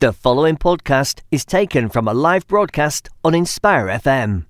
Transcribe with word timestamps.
The 0.00 0.12
following 0.12 0.56
podcast 0.56 1.22
is 1.32 1.44
taken 1.44 1.88
from 1.88 2.06
a 2.06 2.14
live 2.14 2.46
broadcast 2.46 3.08
on 3.24 3.34
Inspire 3.34 3.86
FM. 3.88 4.46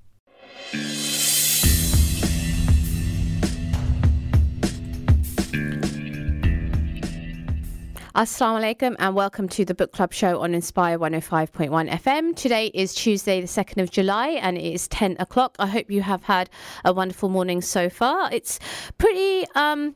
Assalamu 8.14 8.60
alaikum 8.60 8.94
and 8.98 9.14
welcome 9.14 9.48
to 9.48 9.64
the 9.64 9.74
book 9.74 9.92
club 9.92 10.12
show 10.12 10.38
on 10.40 10.52
Inspire 10.52 10.98
105.1 10.98 11.88
FM. 11.92 12.36
Today 12.36 12.66
is 12.74 12.92
Tuesday, 12.92 13.40
the 13.40 13.46
2nd 13.46 13.82
of 13.82 13.90
July, 13.90 14.28
and 14.42 14.58
it 14.58 14.74
is 14.74 14.86
10 14.88 15.16
o'clock. 15.18 15.56
I 15.58 15.68
hope 15.68 15.90
you 15.90 16.02
have 16.02 16.24
had 16.24 16.50
a 16.84 16.92
wonderful 16.92 17.30
morning 17.30 17.62
so 17.62 17.88
far. 17.88 18.30
It's 18.30 18.60
pretty 18.98 19.46
um, 19.54 19.94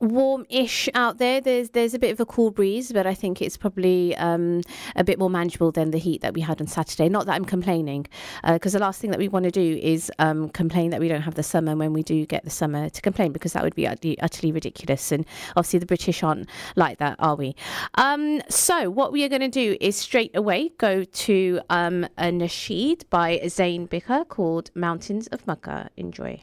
warm-ish 0.00 0.88
out 0.94 1.18
there. 1.18 1.40
There's 1.40 1.70
there's 1.70 1.94
a 1.94 1.98
bit 1.98 2.12
of 2.12 2.20
a 2.20 2.26
cool 2.26 2.50
breeze, 2.50 2.92
but 2.92 3.06
I 3.06 3.14
think 3.14 3.40
it's 3.40 3.56
probably 3.56 4.16
um, 4.16 4.62
a 4.94 5.04
bit 5.04 5.18
more 5.18 5.30
manageable 5.30 5.72
than 5.72 5.90
the 5.90 5.98
heat 5.98 6.20
that 6.22 6.34
we 6.34 6.40
had 6.40 6.60
on 6.60 6.66
Saturday. 6.66 7.08
Not 7.08 7.26
that 7.26 7.34
I'm 7.34 7.44
complaining, 7.44 8.06
because 8.44 8.74
uh, 8.74 8.78
the 8.78 8.84
last 8.84 9.00
thing 9.00 9.10
that 9.10 9.18
we 9.18 9.28
want 9.28 9.44
to 9.44 9.50
do 9.50 9.78
is 9.82 10.10
um, 10.18 10.48
complain 10.50 10.90
that 10.90 11.00
we 11.00 11.08
don't 11.08 11.22
have 11.22 11.34
the 11.34 11.42
summer 11.42 11.76
when 11.76 11.92
we 11.92 12.02
do 12.02 12.26
get 12.26 12.44
the 12.44 12.50
summer 12.50 12.88
to 12.88 13.02
complain, 13.02 13.32
because 13.32 13.52
that 13.54 13.62
would 13.62 13.74
be 13.74 13.86
utterly, 13.86 14.18
utterly 14.20 14.52
ridiculous. 14.52 15.12
And 15.12 15.24
obviously, 15.56 15.78
the 15.78 15.86
British 15.86 16.22
aren't 16.22 16.48
like 16.76 16.98
that, 16.98 17.16
are 17.18 17.36
we? 17.36 17.54
Um, 17.94 18.42
so 18.48 18.90
what 18.90 19.12
we 19.12 19.24
are 19.24 19.28
going 19.28 19.40
to 19.40 19.48
do 19.48 19.76
is 19.80 19.96
straight 19.96 20.36
away 20.36 20.70
go 20.78 21.04
to 21.04 21.60
um, 21.70 22.04
a 22.18 22.26
nasheed 22.26 23.04
by 23.10 23.40
Zain 23.48 23.88
Bhikha 23.88 24.28
called 24.28 24.70
"Mountains 24.74 25.26
of 25.28 25.46
Makkah." 25.46 25.90
Enjoy. 25.96 26.42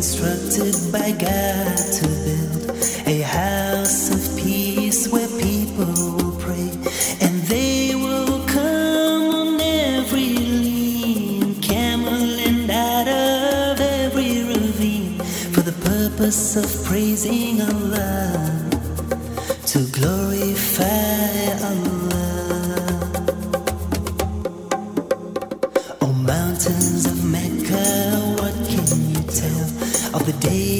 Instructed 0.00 0.92
by 0.92 1.10
God 1.12 1.76
to 1.76 2.19
purpose 16.08 16.56
of 16.56 16.84
praising 16.86 17.60
Allah 17.60 18.32
to 19.66 19.78
glorify 19.98 21.42
Allah. 21.72 22.80
Oh, 26.00 26.12
mountains 26.32 27.04
of 27.04 27.18
Mecca, 27.36 28.16
what 28.40 28.54
can 28.72 28.88
you 29.12 29.22
tell 29.40 29.66
of 30.16 30.24
the 30.24 30.36
day 30.40 30.79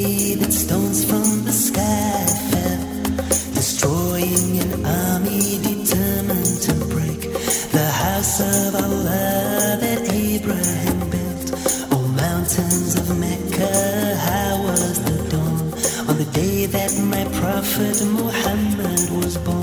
my 17.25 17.31
prophet 17.39 18.03
Muhammad 18.07 19.11
was 19.11 19.37
born? 19.37 19.60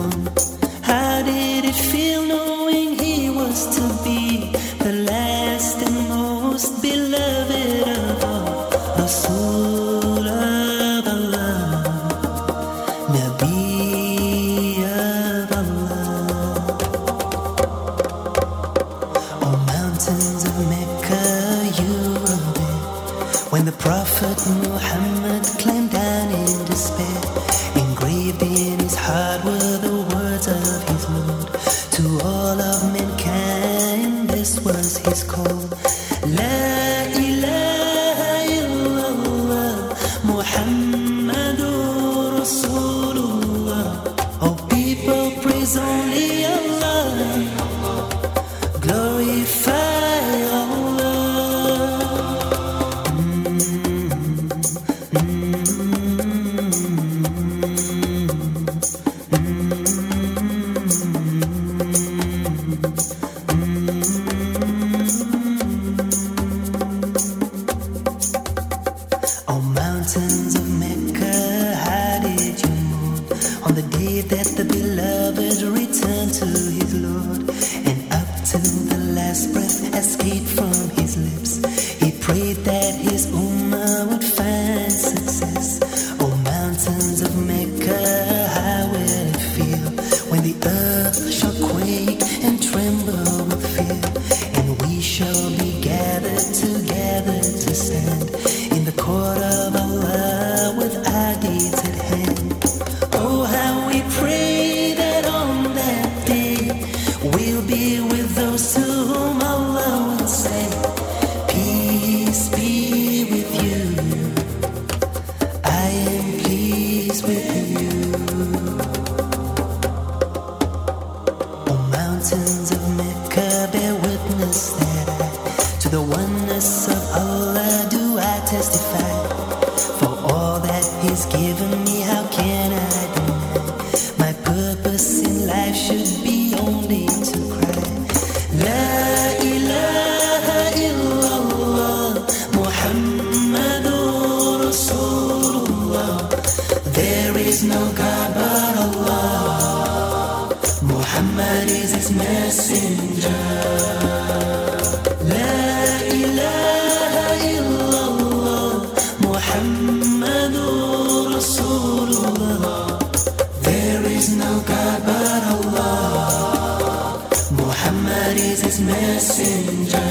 messenger. 168.80 170.07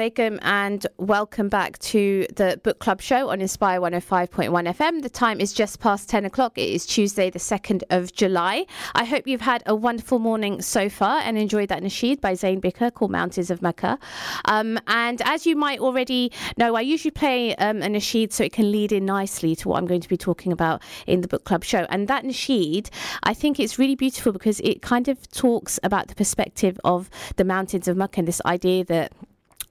Alaikum 0.00 0.38
and 0.40 0.86
welcome 0.96 1.50
back 1.50 1.78
to 1.80 2.26
the 2.34 2.58
book 2.64 2.78
club 2.78 3.02
show 3.02 3.28
on 3.28 3.42
Inspire 3.42 3.78
105.1 3.82 4.48
FM. 4.48 5.02
The 5.02 5.10
time 5.10 5.42
is 5.42 5.52
just 5.52 5.78
past 5.78 6.08
10 6.08 6.24
o'clock. 6.24 6.56
It 6.56 6.70
is 6.70 6.86
Tuesday, 6.86 7.28
the 7.28 7.38
2nd 7.38 7.82
of 7.90 8.10
July. 8.14 8.64
I 8.94 9.04
hope 9.04 9.26
you've 9.26 9.42
had 9.42 9.62
a 9.66 9.74
wonderful 9.74 10.18
morning 10.18 10.62
so 10.62 10.88
far 10.88 11.20
and 11.20 11.36
enjoyed 11.36 11.68
that 11.68 11.82
nasheed 11.82 12.22
by 12.22 12.32
Zain 12.32 12.62
Bhikha 12.62 12.94
called 12.94 13.10
Mountains 13.10 13.50
of 13.50 13.60
Mecca. 13.60 13.98
Um, 14.46 14.78
and 14.86 15.20
as 15.26 15.44
you 15.44 15.54
might 15.54 15.80
already 15.80 16.32
know, 16.56 16.76
I 16.76 16.80
usually 16.80 17.10
play 17.10 17.54
um, 17.56 17.82
a 17.82 17.86
nasheed 17.86 18.32
so 18.32 18.42
it 18.42 18.54
can 18.54 18.72
lead 18.72 18.92
in 18.92 19.04
nicely 19.04 19.54
to 19.56 19.68
what 19.68 19.76
I'm 19.76 19.86
going 19.86 20.00
to 20.00 20.08
be 20.08 20.16
talking 20.16 20.50
about 20.50 20.82
in 21.06 21.20
the 21.20 21.28
book 21.28 21.44
club 21.44 21.62
show. 21.62 21.86
And 21.90 22.08
that 22.08 22.24
nasheed, 22.24 22.88
I 23.24 23.34
think 23.34 23.60
it's 23.60 23.78
really 23.78 23.96
beautiful 23.96 24.32
because 24.32 24.60
it 24.60 24.80
kind 24.80 25.08
of 25.08 25.30
talks 25.30 25.78
about 25.82 26.08
the 26.08 26.14
perspective 26.14 26.80
of 26.84 27.10
the 27.36 27.44
mountains 27.44 27.86
of 27.86 27.98
Mecca 27.98 28.20
and 28.20 28.28
this 28.28 28.40
idea 28.46 28.82
that 28.86 29.12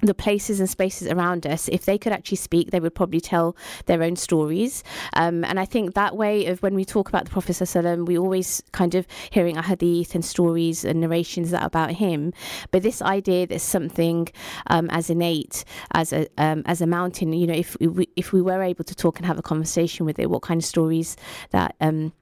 the 0.01 0.13
places 0.13 0.59
and 0.59 0.69
spaces 0.69 1.07
around 1.07 1.45
us, 1.45 1.67
if 1.69 1.85
they 1.85 1.97
could 1.97 2.13
actually 2.13 2.37
speak, 2.37 2.71
they 2.71 2.79
would 2.79 2.95
probably 2.95 3.19
tell 3.19 3.55
their 3.85 4.01
own 4.01 4.15
stories. 4.15 4.83
Um, 5.13 5.43
and 5.43 5.59
I 5.59 5.65
think 5.65 5.93
that 5.93 6.15
way 6.15 6.45
of 6.45 6.61
when 6.63 6.73
we 6.73 6.85
talk 6.85 7.09
about 7.09 7.25
the 7.25 7.31
Prophet 7.31 7.53
ﷺ, 7.53 8.05
we 8.05 8.17
always 8.17 8.63
kind 8.71 8.95
of 8.95 9.05
hearing 9.29 9.57
a 9.57 9.61
hadith 9.61 10.15
and 10.15 10.23
stories 10.23 10.85
and 10.85 11.01
narrations 11.01 11.51
that 11.51 11.63
are 11.63 11.67
about 11.67 11.91
him. 11.91 12.33
But 12.71 12.83
this 12.83 13.01
idea 13.01 13.47
that 13.47 13.59
something 13.59 14.29
um, 14.67 14.89
as 14.89 15.09
innate 15.09 15.65
as 15.93 16.13
a 16.13 16.27
um, 16.37 16.63
as 16.65 16.81
a 16.81 16.87
mountain, 16.87 17.33
you 17.33 17.47
know, 17.47 17.53
if 17.53 17.75
we 17.79 18.07
if 18.15 18.31
we 18.31 18.41
were 18.41 18.61
able 18.61 18.85
to 18.85 18.95
talk 18.95 19.17
and 19.17 19.25
have 19.25 19.37
a 19.37 19.41
conversation 19.41 20.05
with 20.05 20.17
it, 20.19 20.29
what 20.29 20.41
kind 20.41 20.61
of 20.61 20.65
stories 20.65 21.17
that 21.51 21.75
um, 21.81 22.13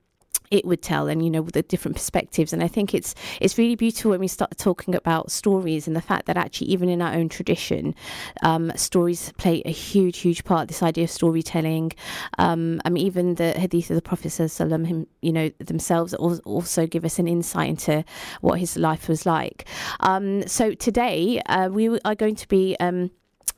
it 0.52 0.66
would 0.66 0.82
tell 0.82 1.08
and 1.08 1.24
you 1.24 1.30
know 1.30 1.42
with 1.42 1.54
the 1.54 1.64
different 1.64 1.96
perspectives. 1.96 2.54
And 2.54 2.64
i 2.64 2.68
think 2.68 2.94
it's 2.94 3.16
it's 3.42 3.58
really 3.58 3.76
beautiful 3.76 4.12
when 4.12 4.20
we 4.20 4.28
start 4.28 4.58
talking 4.58 4.96
about 4.96 5.32
stories 5.32 5.88
and 5.88 5.96
the 5.96 6.02
fact 6.02 6.26
that 6.26 6.38
actually 6.38 6.68
even 6.68 6.90
in 6.90 7.02
our 7.02 7.14
own 7.14 7.30
tradition 7.30 7.96
um, 8.44 8.72
stories 8.76 9.34
play 9.38 9.62
a 9.66 9.72
huge 9.72 10.20
huge 10.20 10.44
part. 10.44 10.68
This 10.68 10.84
idea 10.84 11.06
of 11.06 11.12
storytelling 11.12 11.92
um, 12.38 12.82
i 12.86 12.90
mean 12.90 13.06
even 13.06 13.36
the 13.36 13.52
hadith 13.52 13.90
of 13.90 13.96
the 13.96 14.02
prophet 14.02 14.28
him 14.28 15.08
you 15.22 15.32
know 15.32 15.50
themselves 15.60 16.14
also 16.14 16.88
give 16.88 17.06
us 17.06 17.20
an 17.20 17.28
insight 17.28 17.70
into 17.70 18.04
what 18.42 18.60
his 18.60 18.78
life 18.78 19.08
was 19.08 19.26
like. 19.26 19.68
Um, 20.02 20.48
so 20.48 20.74
today 20.74 21.42
uh, 21.48 21.70
we 21.70 22.00
are 22.00 22.16
going 22.16 22.36
to 22.36 22.48
be 22.48 22.76
um, 22.80 23.12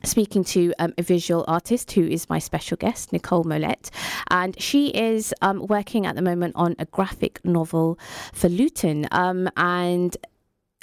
speaking 0.03 0.43
to 0.45 0.73
um, 0.79 0.93
a 0.97 1.03
visual 1.03 1.45
artist 1.47 1.91
who 1.91 2.03
is 2.07 2.29
my 2.29 2.39
special 2.39 2.77
guest, 2.77 3.11
Nicole 3.13 3.43
Mollett. 3.43 3.89
And 4.29 4.59
she 4.61 4.89
is 4.89 5.33
um, 5.41 5.65
working 5.67 6.05
at 6.05 6.15
the 6.15 6.21
moment 6.21 6.53
on 6.55 6.75
a 6.79 6.85
graphic 6.85 7.43
novel 7.43 7.99
for 8.33 8.49
Luton. 8.49 9.07
Um, 9.11 9.49
and 9.57 10.15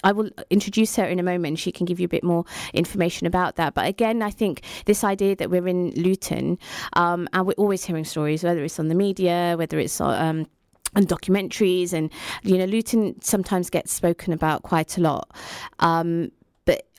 I 0.04 0.12
will 0.12 0.30
introduce 0.50 0.96
her 0.96 1.04
in 1.04 1.18
a 1.18 1.22
moment. 1.22 1.58
She 1.58 1.72
can 1.72 1.86
give 1.86 1.98
you 1.98 2.04
a 2.04 2.08
bit 2.08 2.22
more 2.22 2.44
information 2.74 3.26
about 3.26 3.56
that. 3.56 3.74
But 3.74 3.86
again, 3.86 4.22
I 4.22 4.30
think 4.30 4.62
this 4.84 5.02
idea 5.02 5.34
that 5.36 5.50
we're 5.50 5.66
in 5.66 5.90
Luton 5.96 6.58
um, 6.92 7.28
and 7.32 7.46
we're 7.46 7.54
always 7.54 7.84
hearing 7.84 8.04
stories, 8.04 8.44
whether 8.44 8.62
it's 8.62 8.78
on 8.78 8.88
the 8.88 8.94
media, 8.94 9.54
whether 9.56 9.78
it's 9.78 10.00
um, 10.00 10.46
and 10.94 11.08
documentaries, 11.08 11.92
and 11.92 12.10
you 12.42 12.56
know, 12.56 12.64
Luton 12.64 13.20
sometimes 13.20 13.68
gets 13.70 13.92
spoken 13.92 14.32
about 14.32 14.62
quite 14.62 14.96
a 14.96 15.00
lot. 15.00 15.30
Um, 15.80 16.30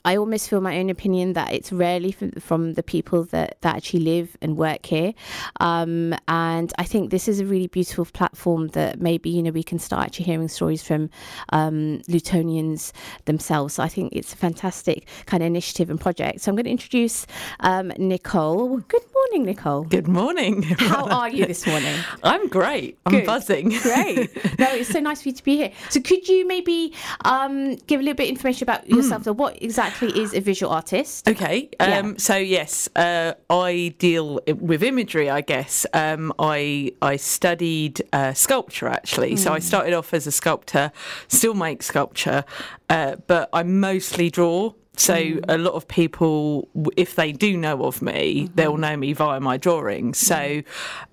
I 0.05 0.15
almost 0.15 0.49
feel 0.49 0.61
my 0.61 0.77
own 0.77 0.89
opinion 0.89 1.33
that 1.33 1.53
it's 1.53 1.71
rarely 1.71 2.11
from, 2.11 2.31
from 2.31 2.73
the 2.73 2.83
people 2.83 3.25
that, 3.25 3.57
that 3.61 3.75
actually 3.75 4.01
live 4.01 4.37
and 4.41 4.55
work 4.55 4.85
here. 4.85 5.13
Um, 5.59 6.15
and 6.27 6.71
I 6.77 6.83
think 6.83 7.11
this 7.11 7.27
is 7.27 7.39
a 7.39 7.45
really 7.45 7.67
beautiful 7.67 8.05
platform 8.05 8.69
that 8.69 9.01
maybe, 9.01 9.29
you 9.29 9.43
know, 9.43 9.51
we 9.51 9.63
can 9.63 9.79
start 9.79 10.05
actually 10.05 10.25
hearing 10.25 10.47
stories 10.47 10.83
from 10.83 11.09
um, 11.49 12.01
Lutonians 12.07 12.93
themselves. 13.25 13.75
So 13.75 13.83
I 13.83 13.89
think 13.89 14.13
it's 14.13 14.33
a 14.33 14.37
fantastic 14.37 15.07
kind 15.25 15.43
of 15.43 15.47
initiative 15.47 15.89
and 15.89 15.99
project. 15.99 16.41
So 16.41 16.51
I'm 16.51 16.55
going 16.55 16.65
to 16.65 16.71
introduce 16.71 17.27
um, 17.61 17.91
Nicole. 17.97 18.77
Good 18.77 19.03
morning, 19.13 19.45
Nicole. 19.45 19.83
Good 19.83 20.07
morning. 20.07 20.63
How 20.79 21.07
are 21.07 21.29
you 21.29 21.45
this 21.45 21.65
morning? 21.67 21.95
I'm 22.23 22.47
great. 22.47 22.97
I'm 23.05 23.13
Good. 23.13 23.25
buzzing. 23.25 23.69
Great. 23.81 24.59
No, 24.59 24.67
it's 24.73 24.89
so 24.89 24.99
nice 24.99 25.21
for 25.21 25.29
you 25.29 25.35
to 25.35 25.43
be 25.43 25.57
here. 25.57 25.71
So, 25.89 25.99
could 26.01 26.27
you 26.27 26.47
maybe 26.47 26.93
um, 27.25 27.75
give 27.87 27.99
a 27.99 28.03
little 28.03 28.15
bit 28.15 28.25
of 28.25 28.29
information 28.29 28.63
about 28.63 28.87
yourself? 28.89 29.23
So, 29.23 29.33
what 29.33 29.61
exactly 29.61 29.86
is 30.01 30.33
a 30.33 30.39
visual 30.39 30.71
artist? 30.71 31.27
Okay. 31.27 31.69
Yeah. 31.79 31.99
Um, 31.99 32.17
So 32.17 32.35
yes, 32.35 32.89
uh, 32.95 33.33
I 33.49 33.95
deal 33.97 34.39
with 34.47 34.83
imagery. 34.83 35.29
I 35.29 35.41
guess 35.41 35.85
um, 35.93 36.33
I 36.39 36.91
I 37.01 37.17
studied 37.17 38.01
uh, 38.13 38.33
sculpture 38.33 38.87
actually. 38.87 39.35
So 39.35 39.53
I 39.53 39.59
started 39.59 39.93
off 39.93 40.13
as 40.13 40.27
a 40.27 40.31
sculptor, 40.31 40.91
still 41.27 41.53
make 41.53 41.83
sculpture, 41.83 42.43
uh, 42.89 43.15
but 43.27 43.49
I 43.53 43.63
mostly 43.63 44.29
draw. 44.29 44.73
So 44.99 45.39
a 45.47 45.59
lot 45.59 45.75
of 45.75 45.87
people, 45.87 46.69
if 46.97 47.13
they 47.13 47.31
do 47.31 47.55
know 47.55 47.83
of 47.83 48.01
me, 48.01 48.49
they'll 48.55 48.77
know 48.77 48.97
me 48.97 49.13
via 49.13 49.39
my 49.39 49.57
drawings. 49.57 50.17
So 50.17 50.63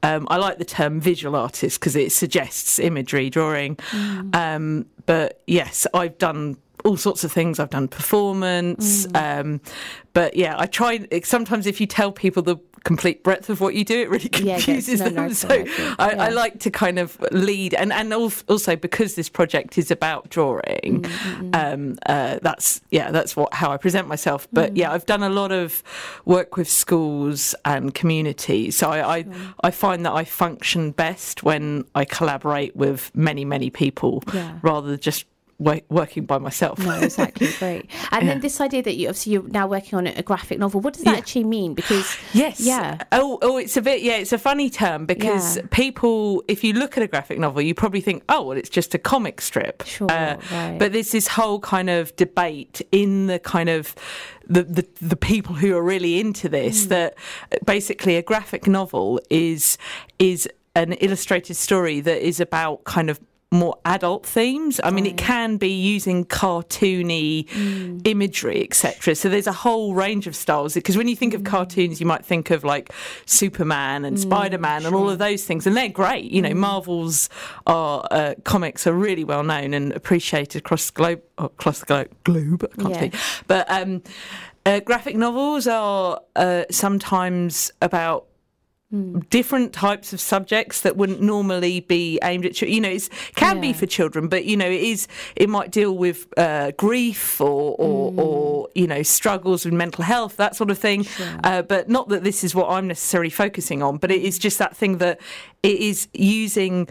um, 0.02 0.26
I 0.30 0.38
like 0.38 0.56
the 0.56 0.64
term 0.64 1.00
visual 1.00 1.36
artist 1.36 1.80
because 1.80 1.94
it 1.94 2.10
suggests 2.10 2.78
imagery 2.78 3.28
drawing. 3.28 3.78
Um, 4.32 4.86
but 5.04 5.42
yes, 5.46 5.86
I've 5.92 6.16
done 6.16 6.56
all 6.84 6.96
sorts 6.96 7.24
of 7.24 7.32
things. 7.32 7.58
I've 7.58 7.70
done 7.70 7.88
performance, 7.88 9.06
um, 9.14 9.60
but 10.12 10.36
yeah, 10.36 10.54
I 10.58 10.66
try. 10.66 11.06
Sometimes 11.22 11.66
if 11.66 11.80
you 11.80 11.86
tell 11.86 12.12
people 12.12 12.42
the 12.42 12.56
complete 12.84 13.24
breadth 13.24 13.48
of 13.48 13.62
what 13.62 13.74
you 13.74 13.82
do, 13.82 13.98
it 14.02 14.10
really 14.10 14.28
Yeah, 14.42 14.56
it 14.58 14.64
confuses 14.64 15.00
them. 15.00 15.32
So 15.32 15.48
it. 15.48 15.68
I, 15.98 16.10
I 16.10 16.28
like 16.28 16.60
to 16.60 16.70
kind 16.70 16.98
of 16.98 17.18
lead, 17.32 17.72
and 17.74 17.92
and 17.92 18.12
also 18.12 18.76
because 18.76 19.14
this 19.14 19.28
project 19.30 19.78
is 19.78 19.90
about 19.90 20.28
drawing, 20.30 21.02
Mm, 21.04 21.54
um, 21.56 21.98
uh, 22.06 22.38
that's 22.42 22.80
yeah, 22.90 23.10
that's 23.10 23.34
what 23.36 23.54
how 23.54 23.72
I 23.72 23.76
present 23.78 24.06
myself. 24.06 24.46
But 24.52 24.74
Mm. 24.74 24.76
yeah, 24.78 24.92
I've 24.92 25.06
done 25.06 25.22
a 25.22 25.30
lot 25.30 25.52
of 25.52 25.82
work 26.26 26.56
with 26.58 26.68
schools 26.68 27.54
and 27.64 27.94
communities, 27.94 28.76
so 28.76 28.90
I 28.90 29.16
I, 29.18 29.24
I 29.62 29.70
find 29.70 30.04
that 30.04 30.12
I 30.12 30.24
function 30.24 30.90
best 30.92 31.42
when 31.42 31.84
I 31.94 32.04
collaborate 32.04 32.76
with 32.76 33.10
many 33.14 33.44
many 33.46 33.70
people 33.70 34.22
Yeah. 34.34 34.58
rather 34.62 34.88
than 34.90 35.00
just 35.00 35.24
working 35.58 36.24
by 36.26 36.38
myself. 36.38 36.78
No, 36.78 36.98
exactly. 37.00 37.48
Great. 37.58 37.90
And 38.10 38.28
then 38.28 38.40
this 38.40 38.60
idea 38.60 38.82
that 38.82 38.96
you 38.96 39.08
obviously 39.08 39.32
you're 39.34 39.42
now 39.48 39.66
working 39.66 39.96
on 39.96 40.06
a 40.06 40.22
graphic 40.22 40.58
novel. 40.58 40.80
What 40.80 40.94
does 40.94 41.04
that 41.04 41.12
Yeah. 41.12 41.18
actually 41.18 41.44
mean? 41.44 41.74
Because 41.74 42.16
Yes. 42.32 42.60
Yeah. 42.60 42.98
Oh, 43.12 43.38
oh, 43.42 43.56
it's 43.58 43.76
a 43.76 43.82
bit. 43.82 44.02
Yeah, 44.02 44.16
it's 44.16 44.32
a 44.32 44.38
funny 44.38 44.68
term 44.70 45.06
because 45.06 45.56
Yeah. 45.56 45.62
people, 45.70 46.42
if 46.48 46.64
you 46.64 46.72
look 46.72 46.96
at 46.96 47.02
a 47.02 47.06
graphic 47.06 47.38
novel, 47.38 47.62
you 47.62 47.74
probably 47.74 48.00
think, 48.00 48.22
oh, 48.28 48.42
well, 48.42 48.56
it's 48.58 48.68
just 48.68 48.94
a 48.94 48.98
comic 48.98 49.40
strip. 49.40 49.82
Uh, 49.82 49.84
Sure, 49.86 50.06
right. 50.08 50.76
But 50.78 50.92
there's 50.92 51.12
this 51.12 51.28
whole 51.28 51.60
kind 51.60 51.88
of 51.88 52.14
debate 52.16 52.82
in 52.90 53.26
the 53.28 53.38
kind 53.38 53.68
of 53.68 53.94
the 54.46 54.62
the, 54.64 54.86
the 55.00 55.16
people 55.16 55.54
who 55.54 55.74
are 55.76 55.82
really 55.82 56.20
into 56.20 56.48
this 56.48 56.86
Mm. 56.86 56.88
that 56.88 57.14
basically 57.64 58.16
a 58.16 58.22
graphic 58.22 58.66
novel 58.66 59.20
is 59.30 59.78
is 60.18 60.48
an 60.74 60.92
illustrated 60.94 61.54
story 61.54 62.00
that 62.00 62.26
is 62.26 62.40
about 62.40 62.82
kind 62.84 63.08
of 63.08 63.20
more 63.54 63.78
adult 63.84 64.26
themes. 64.26 64.80
I 64.84 64.90
mean, 64.90 65.06
it 65.06 65.16
can 65.16 65.56
be 65.56 65.68
using 65.70 66.24
cartoony 66.24 67.48
Mm. 67.48 68.00
imagery, 68.06 68.62
etc. 68.62 69.14
So 69.14 69.28
there's 69.28 69.46
a 69.46 69.52
whole 69.52 69.94
range 69.94 70.26
of 70.26 70.34
styles. 70.36 70.74
Because 70.74 70.96
when 70.96 71.08
you 71.08 71.16
think 71.16 71.32
Mm. 71.32 71.36
of 71.36 71.44
cartoons, 71.44 72.00
you 72.00 72.06
might 72.06 72.24
think 72.24 72.50
of 72.50 72.64
like 72.64 72.90
Superman 73.26 74.04
and 74.04 74.18
Spider 74.18 74.58
Man 74.58 74.84
and 74.84 74.94
all 74.94 75.08
of 75.08 75.18
those 75.18 75.44
things, 75.44 75.66
and 75.66 75.76
they're 75.76 75.88
great. 75.88 76.30
You 76.30 76.42
know, 76.42 76.50
Mm. 76.50 76.56
Marvel's 76.56 77.28
are 77.66 78.06
uh, 78.10 78.34
comics 78.44 78.86
are 78.86 78.92
really 78.92 79.24
well 79.24 79.42
known 79.44 79.72
and 79.74 79.92
appreciated 79.92 80.58
across 80.58 80.86
the 80.90 80.92
globe. 80.92 81.22
oh, 81.38 81.46
Across 81.46 81.80
the 81.80 81.86
globe, 81.86 82.08
globe. 82.24 82.64
I 82.72 82.76
can't 82.82 82.90
Yeah. 82.90 82.98
speak. 82.98 83.14
But 83.46 83.70
um, 83.70 84.02
uh, 84.66 84.80
graphic 84.80 85.16
novels 85.16 85.66
are 85.66 86.20
uh, 86.36 86.64
sometimes 86.70 87.70
about 87.82 88.26
different 89.28 89.72
types 89.72 90.12
of 90.12 90.20
subjects 90.20 90.82
that 90.82 90.96
wouldn't 90.96 91.20
normally 91.20 91.80
be 91.80 92.16
aimed 92.22 92.46
at 92.46 92.62
you 92.62 92.80
know 92.80 92.88
it 92.90 93.08
can 93.34 93.60
be 93.60 93.72
for 93.72 93.86
children 93.86 94.28
but 94.28 94.44
you 94.44 94.56
know 94.56 94.66
it 94.68 94.80
is 94.80 95.08
it 95.34 95.48
might 95.48 95.72
deal 95.72 95.96
with 95.96 96.26
uh, 96.38 96.70
grief 96.76 97.40
or 97.40 97.74
or, 97.78 98.12
Mm. 98.12 98.18
or 98.18 98.68
you 98.76 98.86
know 98.86 99.02
struggles 99.02 99.64
with 99.64 99.74
mental 99.74 100.04
health 100.04 100.36
that 100.36 100.54
sort 100.54 100.70
of 100.70 100.78
thing. 100.78 101.04
Uh, 101.42 101.62
but 101.62 101.88
not 101.88 102.08
that 102.10 102.22
this 102.22 102.44
is 102.44 102.54
what 102.54 102.68
i'm 102.70 102.86
necessarily 102.86 103.30
focusing 103.30 103.82
on 103.82 103.96
but 103.96 104.10
it 104.12 104.22
is 104.22 104.38
just 104.38 104.58
that 104.58 104.76
thing 104.76 104.98
that 104.98 105.18
it 105.64 105.78
is 105.80 106.06
using 106.12 106.86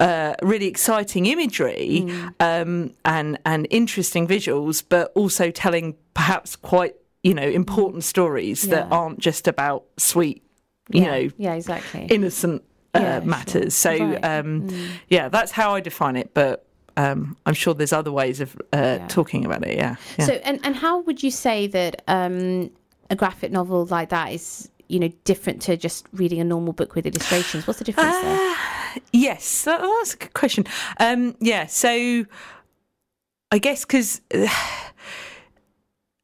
uh, 0.00 0.34
really 0.42 0.66
exciting 0.66 1.26
imagery 1.26 2.04
Mm. 2.06 2.32
um, 2.40 2.94
and 3.04 3.38
and 3.44 3.66
interesting 3.70 4.26
visuals, 4.28 4.82
but 4.88 5.10
also 5.14 5.50
telling 5.50 5.96
perhaps 6.14 6.56
quite 6.56 6.94
you 7.22 7.34
know 7.34 7.42
important 7.62 8.04
stories 8.04 8.62
that 8.68 8.86
aren't 8.92 9.18
just 9.18 9.48
about 9.48 9.84
sweet, 9.98 10.42
you 10.90 11.02
yeah. 11.02 11.10
know, 11.10 11.30
yeah, 11.38 11.54
exactly. 11.54 12.06
innocent 12.06 12.62
uh, 12.94 13.00
Yeah, 13.00 13.18
sure. 13.20 13.28
matters. 13.28 13.74
So 13.74 13.90
Right. 13.90 14.22
Mm. 14.22 14.40
um, 14.70 14.88
yeah, 15.08 15.28
that's 15.28 15.52
how 15.52 15.74
I 15.74 15.80
define 15.80 16.16
it. 16.16 16.32
But 16.34 16.64
um, 16.96 17.36
I'm 17.46 17.54
sure 17.54 17.74
there's 17.74 17.92
other 17.92 18.10
ways 18.12 18.40
of 18.40 18.56
uh, 18.72 18.98
talking 19.08 19.44
about 19.44 19.64
it. 19.66 19.76
Yeah. 19.76 19.96
yeah. 20.18 20.24
So, 20.26 20.32
and, 20.44 20.60
and 20.64 20.74
how 20.74 21.00
would 21.00 21.22
you 21.22 21.30
say 21.30 21.66
that 21.68 22.02
um, 22.08 22.70
a 23.10 23.16
graphic 23.16 23.52
novel 23.52 23.86
like 23.86 24.08
that 24.08 24.32
is, 24.32 24.68
you 24.88 24.98
know, 24.98 25.08
different 25.24 25.62
to 25.62 25.76
just 25.76 26.06
reading 26.12 26.40
a 26.40 26.44
normal 26.44 26.72
book 26.72 26.94
with 26.94 27.06
illustrations? 27.06 27.66
What's 27.66 27.78
the 27.78 27.84
difference 27.84 28.16
there? 28.20 28.56
Yes, 29.12 29.64
that, 29.64 29.80
that's 29.80 30.14
a 30.14 30.16
good 30.16 30.34
question. 30.34 30.64
Um, 30.98 31.36
yeah, 31.40 31.66
so 31.66 32.24
I 33.52 33.58
guess 33.58 33.84
because 33.84 34.20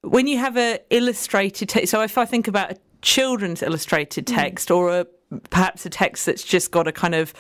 when 0.03 0.27
you 0.27 0.39
have 0.39 0.57
a 0.57 0.81
illustrated 0.91 1.69
text, 1.69 1.91
so 1.91 2.01
if 2.03 2.19
I 2.19 2.25
think 2.25 2.49
about 2.49 2.73
a 2.73 2.77
children's 3.05 3.63
illustrated 3.63 4.27
mm. 4.27 4.35
text 4.35 4.71
or 4.71 4.91
a 4.91 5.07
perhaps 5.51 5.85
a 5.85 5.91
text 5.91 6.27
that's 6.27 6.45
just 6.45 6.71
got 6.71 6.87
a 6.87 6.93
kind 6.93 7.15
of 7.15 7.33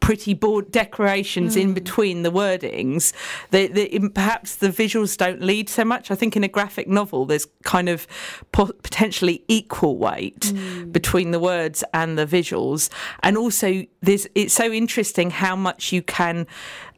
pretty 0.00 0.32
board 0.32 0.70
decorations 0.72 1.54
in 1.54 1.70
mm. 1.70 1.74
between 1.74 2.22
the 2.22 2.32
wordings 2.32 3.12
the, 3.50 3.66
the, 3.66 4.08
perhaps 4.14 4.56
the 4.56 4.68
visuals 4.68 5.16
don't 5.16 5.42
lead 5.42 5.68
so 5.68 5.84
much. 5.84 6.10
I 6.10 6.14
think 6.14 6.34
in 6.34 6.44
a 6.44 6.48
graphic 6.48 6.88
novel 6.88 7.26
there's 7.26 7.46
kind 7.62 7.88
of 7.88 8.06
po- 8.52 8.72
potentially 8.82 9.44
equal 9.48 9.98
weight 9.98 10.40
mm. 10.40 10.90
between 10.90 11.30
the 11.30 11.38
words 11.38 11.84
and 11.92 12.16
the 12.16 12.26
visuals. 12.26 12.88
And 13.22 13.36
also 13.36 13.84
there's 14.00 14.26
it's 14.34 14.54
so 14.54 14.72
interesting 14.72 15.30
how 15.30 15.54
much 15.54 15.92
you 15.92 16.02
can 16.02 16.46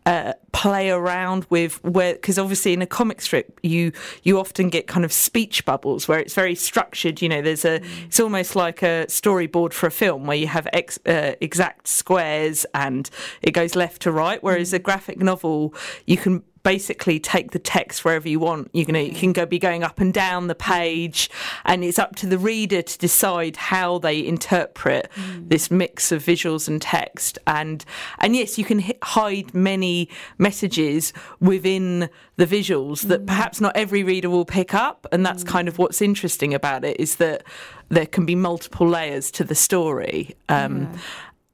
uh, 0.06 0.34
play 0.52 0.90
around 0.90 1.46
with 1.48 1.82
where 1.82 2.14
because 2.14 2.38
obviously 2.38 2.72
in 2.72 2.82
a 2.82 2.86
comic 2.86 3.20
strip 3.20 3.58
you 3.62 3.90
you 4.22 4.38
often 4.38 4.68
get 4.68 4.86
kind 4.86 5.04
of 5.04 5.12
speech 5.12 5.64
bubbles 5.64 6.06
where 6.06 6.18
it's 6.18 6.34
very 6.34 6.54
structured 6.54 7.22
you 7.22 7.28
know 7.28 7.40
there's 7.40 7.64
a 7.64 7.80
it's 8.04 8.20
almost 8.20 8.54
like 8.54 8.82
a 8.82 9.06
storyboard 9.08 9.72
for 9.72 9.86
a 9.86 9.90
film 9.90 10.26
where 10.26 10.36
you 10.36 10.46
have 10.46 10.68
ex, 10.72 10.98
uh, 11.06 11.32
exact 11.40 11.88
squares 11.88 12.66
and 12.74 13.10
it 13.42 13.52
goes 13.52 13.74
left 13.74 14.02
to 14.02 14.12
right 14.12 14.42
whereas 14.42 14.72
a 14.72 14.78
graphic 14.78 15.18
novel 15.18 15.74
you 16.06 16.16
can 16.16 16.42
basically 16.64 17.20
take 17.20 17.52
the 17.52 17.58
text 17.60 18.04
wherever 18.04 18.28
you 18.28 18.40
want. 18.40 18.70
You 18.72 18.84
can 18.84 18.96
you 18.96 19.12
can 19.12 19.32
go 19.32 19.46
be 19.46 19.60
going 19.60 19.84
up 19.84 20.00
and 20.00 20.12
down 20.12 20.48
the 20.48 20.54
page, 20.56 21.30
and 21.64 21.84
it's 21.84 21.98
up 21.98 22.16
to 22.16 22.26
the 22.26 22.38
reader 22.38 22.82
to 22.82 22.98
decide 22.98 23.56
how 23.56 23.98
they 23.98 24.26
interpret 24.26 25.08
this 25.38 25.70
mix 25.70 26.10
of 26.10 26.24
visuals 26.24 26.66
and 26.66 26.82
text. 26.82 27.38
And 27.46 27.84
and 28.18 28.34
yes, 28.34 28.58
you 28.58 28.64
can 28.64 28.80
hi- 28.80 28.98
hide 29.02 29.54
many 29.54 30.08
messages 30.38 31.12
within 31.40 32.08
the 32.36 32.46
visuals 32.46 33.02
that 33.02 33.26
perhaps 33.26 33.60
not 33.60 33.76
every 33.76 34.02
reader 34.02 34.28
will 34.28 34.46
pick 34.46 34.74
up, 34.74 35.06
and 35.12 35.24
that's 35.24 35.44
kind 35.44 35.68
of 35.68 35.78
what's 35.78 36.02
interesting 36.02 36.52
about 36.52 36.84
it 36.84 36.98
is 36.98 37.16
that 37.16 37.44
there 37.90 38.06
can 38.06 38.26
be 38.26 38.34
multiple 38.34 38.88
layers 38.88 39.30
to 39.30 39.44
the 39.44 39.54
story. 39.54 40.34
Um, 40.48 40.90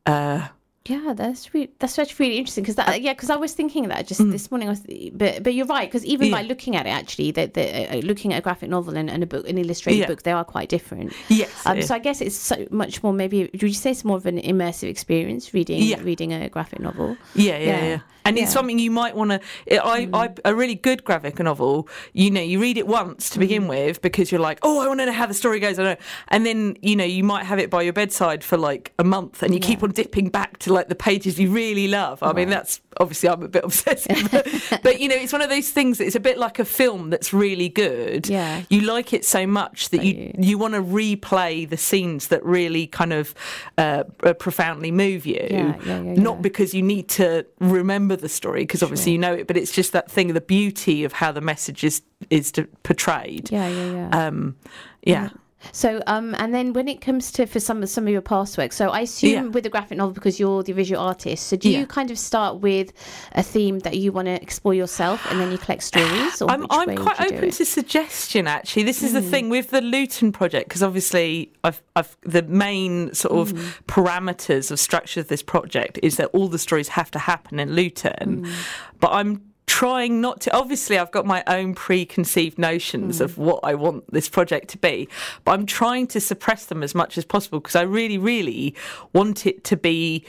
uh, 0.06 0.48
Yeah, 0.90 1.12
that's 1.14 1.54
really 1.54 1.70
that's 1.78 1.96
actually 2.00 2.26
really 2.26 2.38
interesting 2.38 2.64
because 2.64 2.74
that 2.74 2.88
uh, 2.88 2.92
yeah 2.94 3.12
because 3.12 3.30
I 3.30 3.36
was 3.36 3.52
thinking 3.52 3.86
that 3.88 4.08
just 4.08 4.20
mm. 4.20 4.32
this 4.32 4.50
morning 4.50 4.68
I 4.68 4.72
was 4.72 4.82
but 5.12 5.40
but 5.44 5.54
you're 5.54 5.66
right 5.66 5.86
because 5.88 6.04
even 6.04 6.32
by 6.32 6.42
looking 6.42 6.74
at 6.74 6.84
it 6.84 6.90
actually 6.90 7.30
that 7.32 7.54
the, 7.54 7.64
uh, 7.64 7.98
uh, 7.98 8.00
looking 8.00 8.32
at 8.32 8.38
a 8.38 8.42
graphic 8.42 8.70
novel 8.70 8.96
and, 8.96 9.08
and 9.08 9.22
a 9.22 9.26
book 9.26 9.48
an 9.48 9.56
illustrated 9.56 10.00
Yeah. 10.00 10.06
book 10.06 10.24
they 10.24 10.32
are 10.32 10.44
quite 10.44 10.68
different. 10.68 11.12
yes. 11.28 11.50
Um, 11.64 11.80
so 11.82 11.94
I 11.94 12.00
guess 12.00 12.20
it's 12.20 12.34
so 12.34 12.66
much 12.72 13.04
more 13.04 13.12
maybe 13.12 13.48
would 13.52 13.62
you 13.62 13.72
say 13.72 13.92
it's 13.92 14.04
more 14.04 14.16
of 14.16 14.26
an 14.26 14.40
immersive 14.40 14.88
experience 14.88 15.54
reading 15.54 15.80
Yeah. 15.80 16.00
reading 16.02 16.32
a 16.32 16.48
graphic 16.48 16.80
novel? 16.80 17.16
Yeah, 17.34 17.58
yeah, 17.58 17.64
Yeah. 17.66 17.84
yeah. 17.84 17.98
And 18.24 18.38
it's 18.38 18.52
something 18.52 18.78
you 18.78 18.90
might 18.90 19.16
want 19.16 19.30
to. 19.30 19.40
I, 19.84 20.06
mm. 20.06 20.14
I, 20.14 20.50
a 20.50 20.54
really 20.54 20.74
good 20.74 21.04
graphic 21.04 21.38
novel. 21.38 21.88
You 22.12 22.30
know, 22.30 22.40
you 22.40 22.60
read 22.60 22.76
it 22.76 22.86
once 22.86 23.30
to 23.30 23.38
begin 23.38 23.64
mm. 23.64 23.68
with 23.68 24.02
because 24.02 24.30
you're 24.30 24.40
like, 24.40 24.58
oh, 24.62 24.80
I 24.80 24.86
want 24.86 25.00
to 25.00 25.06
know 25.06 25.12
how 25.12 25.26
the 25.26 25.34
story 25.34 25.58
goes. 25.58 25.78
I 25.78 25.82
know, 25.82 25.96
and 26.28 26.44
then 26.46 26.76
you 26.82 26.96
know 26.96 27.04
you 27.04 27.24
might 27.24 27.44
have 27.44 27.58
it 27.58 27.70
by 27.70 27.82
your 27.82 27.92
bedside 27.92 28.44
for 28.44 28.56
like 28.56 28.92
a 28.98 29.04
month, 29.04 29.42
and 29.42 29.54
you 29.54 29.60
keep 29.60 29.82
on 29.82 29.90
dipping 29.90 30.28
back 30.28 30.58
to 30.58 30.72
like 30.72 30.79
the 30.88 30.94
pages 30.94 31.38
you 31.38 31.50
really 31.50 31.88
love. 31.88 32.22
I 32.22 32.32
mean, 32.32 32.48
that's 32.50 32.80
obviously 32.98 33.28
I'm 33.28 33.42
a 33.42 33.48
bit 33.48 33.64
obsessive, 33.70 34.28
but, 34.30 34.80
but 34.82 35.00
you 35.00 35.08
know, 35.08 35.16
it's 35.16 35.32
one 35.32 35.42
of 35.42 35.50
those 35.50 35.70
things 35.70 35.98
that 35.98 36.06
it's 36.06 36.16
a 36.16 36.20
bit 36.20 36.38
like 36.38 36.58
a 36.58 36.64
film 36.64 37.10
that's 37.10 37.32
really 37.32 37.68
good. 37.68 38.28
Yeah. 38.28 38.62
you 38.68 38.82
like 38.82 39.12
it 39.12 39.24
so 39.24 39.46
much 39.46 39.90
that 39.90 40.04
you 40.04 40.32
you 40.38 40.58
want 40.58 40.74
to 40.74 40.82
replay 40.82 41.68
the 41.68 41.76
scenes 41.76 42.28
that 42.28 42.44
really 42.44 42.86
kind 42.86 43.12
of 43.12 43.34
uh, 43.78 44.04
uh, 44.22 44.32
profoundly 44.34 44.90
move 44.90 45.26
you 45.26 45.46
Yeah, 45.50 45.76
yeah, 45.84 46.02
yeah, 46.02 46.14
not 46.14 46.42
because 46.42 46.74
you 46.74 46.82
need 46.82 47.08
to 47.10 47.46
remember 47.58 48.16
the 48.16 48.28
story 48.28 48.62
because 48.62 48.82
obviously 48.82 49.12
you 49.12 49.18
know 49.18 49.34
it 49.34 49.46
but 49.46 49.56
it's 49.56 49.72
just 49.72 49.92
that 49.92 50.10
thing 50.10 50.32
the 50.34 50.40
beauty 50.40 51.04
of 51.04 51.12
how 51.14 51.32
the 51.32 51.40
message 51.40 51.84
is 51.84 52.02
is 52.28 52.52
to, 52.52 52.64
portrayed 52.82 53.50
Yeah, 53.50 53.68
yeah, 53.68 53.92
yeah. 53.92 54.26
um 54.26 54.56
yeah 55.02 55.28
So, 55.72 56.02
um, 56.06 56.34
and 56.38 56.54
then 56.54 56.72
when 56.72 56.88
it 56.88 57.00
comes 57.00 57.32
to 57.32 57.46
for 57.46 57.60
some 57.60 57.82
of 57.82 57.88
some 57.88 58.06
of 58.06 58.12
your 58.12 58.22
past 58.22 58.58
work, 58.58 58.72
so 58.72 58.90
I 58.90 59.00
assume 59.00 59.30
Yeah. 59.30 59.42
with 59.50 59.64
the 59.64 59.70
graphic 59.70 59.98
novel 59.98 60.12
because 60.12 60.40
you're 60.40 60.62
the 60.62 60.72
visual 60.72 61.00
artist, 61.00 61.46
so 61.46 61.56
do 61.56 61.70
Yeah. 61.70 61.80
you 61.80 61.86
kind 61.86 62.10
of 62.10 62.18
start 62.18 62.60
with 62.60 62.92
a 63.32 63.42
theme 63.42 63.80
that 63.80 63.96
you 63.96 64.12
want 64.12 64.26
to 64.26 64.40
explore 64.42 64.74
yourself, 64.74 65.26
and 65.30 65.40
then 65.40 65.50
you 65.50 65.58
collect 65.58 65.82
stories? 65.82 66.40
Or 66.42 66.50
I'm, 66.50 66.66
I'm 66.70 66.96
quite 66.96 67.20
open 67.20 67.50
to 67.50 67.64
suggestion 67.64 68.46
actually 68.46 68.82
this 68.82 69.02
is 69.02 69.12
the 69.12 69.20
hmm. 69.20 69.30
thing 69.30 69.50
with 69.50 69.70
the 69.70 69.80
Luton 69.80 70.32
project 70.32 70.68
because 70.68 70.82
obviously 70.82 71.52
I've, 71.64 71.82
I've 71.96 72.16
the 72.22 72.42
main 72.42 73.14
sort 73.14 73.34
of 73.38 73.56
hmm. 73.56 73.66
parameters 73.86 74.70
of 74.70 74.78
structure 74.78 75.20
of 75.20 75.28
this 75.28 75.42
project 75.42 75.98
is 76.02 76.16
that 76.16 76.26
all 76.32 76.48
the 76.48 76.58
stories 76.58 76.88
have 76.88 77.10
to 77.12 77.18
happen 77.18 77.58
in 77.58 77.74
Luton 77.74 78.44
hmm. 78.44 78.52
but 78.98 79.10
I'm 79.12 79.49
trying 79.80 80.20
not 80.20 80.42
to 80.42 80.54
obviously 80.54 80.98
I've 80.98 81.10
got 81.10 81.24
my 81.24 81.42
own 81.46 81.74
preconceived 81.74 82.58
notions 82.58 83.16
hmm. 83.16 83.24
of 83.24 83.38
what 83.38 83.60
I 83.62 83.74
want 83.74 84.12
this 84.12 84.28
project 84.28 84.68
to 84.68 84.78
be 84.78 85.08
but 85.42 85.52
I'm 85.52 85.64
trying 85.64 86.06
to 86.08 86.20
suppress 86.20 86.66
them 86.66 86.82
as 86.82 86.94
much 86.94 87.16
as 87.16 87.24
possible 87.24 87.60
because 87.60 87.76
I 87.76 87.80
really 87.80 88.18
really 88.18 88.74
want 89.14 89.46
it 89.46 89.64
to 89.64 89.78
be 89.78 90.26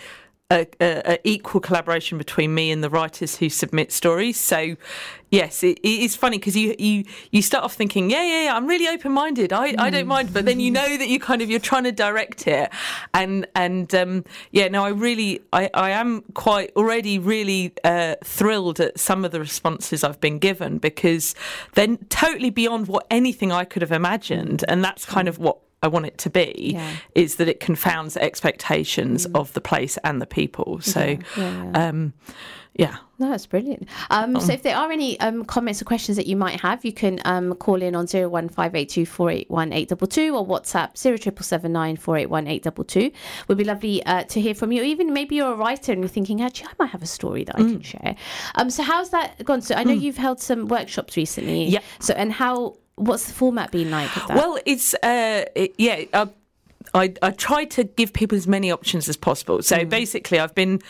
a, 0.52 0.68
a, 0.82 1.14
a 1.14 1.20
equal 1.24 1.62
collaboration 1.62 2.18
between 2.18 2.54
me 2.54 2.72
and 2.72 2.84
the 2.84 2.90
writers 2.90 3.38
who 3.38 3.50
submit 3.50 3.92
stories. 3.92 4.40
So, 4.40 4.76
yes, 5.30 5.64
it, 5.64 5.80
it 5.80 5.88
is 6.02 6.16
funny 6.16 6.38
because 6.38 6.56
you, 6.56 6.76
you 6.78 7.06
you 7.32 7.42
start 7.42 7.64
off 7.64 7.74
thinking, 7.74 8.12
yeah, 8.12 8.24
yeah, 8.24 8.44
yeah, 8.46 8.56
I'm 8.56 8.68
really 8.68 8.88
open 8.88 9.14
minded. 9.14 9.54
I, 9.54 9.74
I 9.78 9.90
don't 9.90 10.08
mind, 10.08 10.34
but 10.34 10.46
then 10.46 10.60
you 10.60 10.70
know 10.70 10.98
that 10.98 11.08
you 11.08 11.20
kind 11.20 11.42
of 11.42 11.50
you're 11.50 11.60
trying 11.60 11.86
to 11.86 11.92
direct 11.92 12.48
it, 12.48 12.70
and 13.14 13.48
and 13.56 13.94
um, 13.96 14.26
yeah, 14.52 14.68
no, 14.68 14.84
I 14.84 14.90
really 14.90 15.42
I, 15.54 15.70
I 15.74 15.92
am 15.92 16.24
quite 16.34 16.72
already 16.76 17.18
really 17.18 17.74
uh, 17.84 18.16
thrilled 18.24 18.80
at 18.80 19.00
some 19.00 19.24
of 19.24 19.32
the 19.32 19.40
responses 19.40 20.04
I've 20.04 20.20
been 20.20 20.40
given 20.40 20.78
because 20.78 21.34
they're 21.74 21.96
totally 22.10 22.50
beyond 22.50 22.88
what 22.88 23.08
anything 23.10 23.52
I 23.52 23.64
could 23.64 23.82
have 23.82 23.92
imagined, 23.94 24.66
and 24.68 24.84
that's 24.84 25.06
kind 25.06 25.28
of 25.28 25.40
what. 25.40 25.58
I 25.84 25.88
want 25.88 26.06
it 26.06 26.20
to 26.20 26.30
be 26.30 26.74
Yeah. 26.76 26.92
is 27.16 27.38
that 27.38 27.48
it 27.48 27.60
confounds 27.60 28.16
expectations 28.16 29.26
of 29.34 29.52
the 29.54 29.62
place 29.62 29.98
and 30.04 30.22
the 30.22 30.28
people. 30.28 30.80
So, 30.82 31.00
yeah, 31.02 31.18
yeah. 31.38 31.72
um, 31.90 32.14
yeah. 32.76 32.98
No, 33.20 33.30
that's 33.32 33.48
brilliant. 33.48 33.88
Um, 34.12 34.36
Oh. 34.38 34.40
So 34.40 34.54
if 34.54 34.62
there 34.64 34.76
are 34.78 34.92
any 34.92 35.20
um, 35.20 35.44
comments 35.44 35.82
or 35.82 35.86
questions 35.86 36.18
that 36.18 36.28
you 36.28 36.36
might 36.36 36.62
have, 36.62 36.86
you 36.86 36.94
can 36.94 37.20
um, 37.26 37.54
call 37.56 37.82
in 37.82 37.96
on 37.96 38.06
01582481822 38.06 40.34
or 40.34 40.46
WhatsApp 40.48 40.96
07779481822. 41.98 43.12
Would 43.48 43.58
be 43.58 43.64
lovely 43.64 44.04
uh, 44.06 44.24
to 44.24 44.42
hear 44.42 44.54
from 44.54 44.72
you. 44.72 44.84
Even 44.84 45.14
maybe 45.14 45.36
you're 45.36 45.54
a 45.54 45.56
writer 45.56 45.92
and 45.92 46.02
you're 46.02 46.10
thinking, 46.10 46.42
actually, 46.42 46.68
I 46.68 46.84
might 46.84 46.92
have 46.92 47.02
a 47.04 47.08
story 47.08 47.44
that 47.46 47.56
I 47.58 47.62
Mm. 47.62 47.72
can 47.72 47.82
share. 47.82 48.16
Um, 48.56 48.70
so 48.70 48.84
how's 48.84 49.10
that 49.12 49.44
gone? 49.46 49.62
So 49.62 49.76
I 49.76 49.84
know 49.84 49.94
you've 49.94 50.18
held 50.18 50.40
some 50.40 50.68
workshops 50.68 51.16
recently. 51.18 51.66
Yeah. 51.66 51.80
So 52.00 52.14
and 52.14 52.32
how? 52.34 52.78
What's 53.02 53.26
the 53.26 53.34
format 53.34 53.72
been 53.72 53.90
like? 53.90 54.10
Well, 54.30 54.60
it's 54.66 54.94
uh, 54.96 55.46
it, 55.56 55.74
yeah. 55.78 56.04
Uh, 56.14 56.28
I, 56.94 57.14
I 57.22 57.32
try 57.32 57.66
to 57.66 57.84
give 57.86 58.12
people 58.12 58.38
as 58.38 58.48
many 58.48 58.70
options 58.70 59.08
as 59.08 59.16
possible. 59.16 59.62
So 59.62 59.86
basically, 59.86 60.40
I've 60.40 60.54
been 60.56 60.82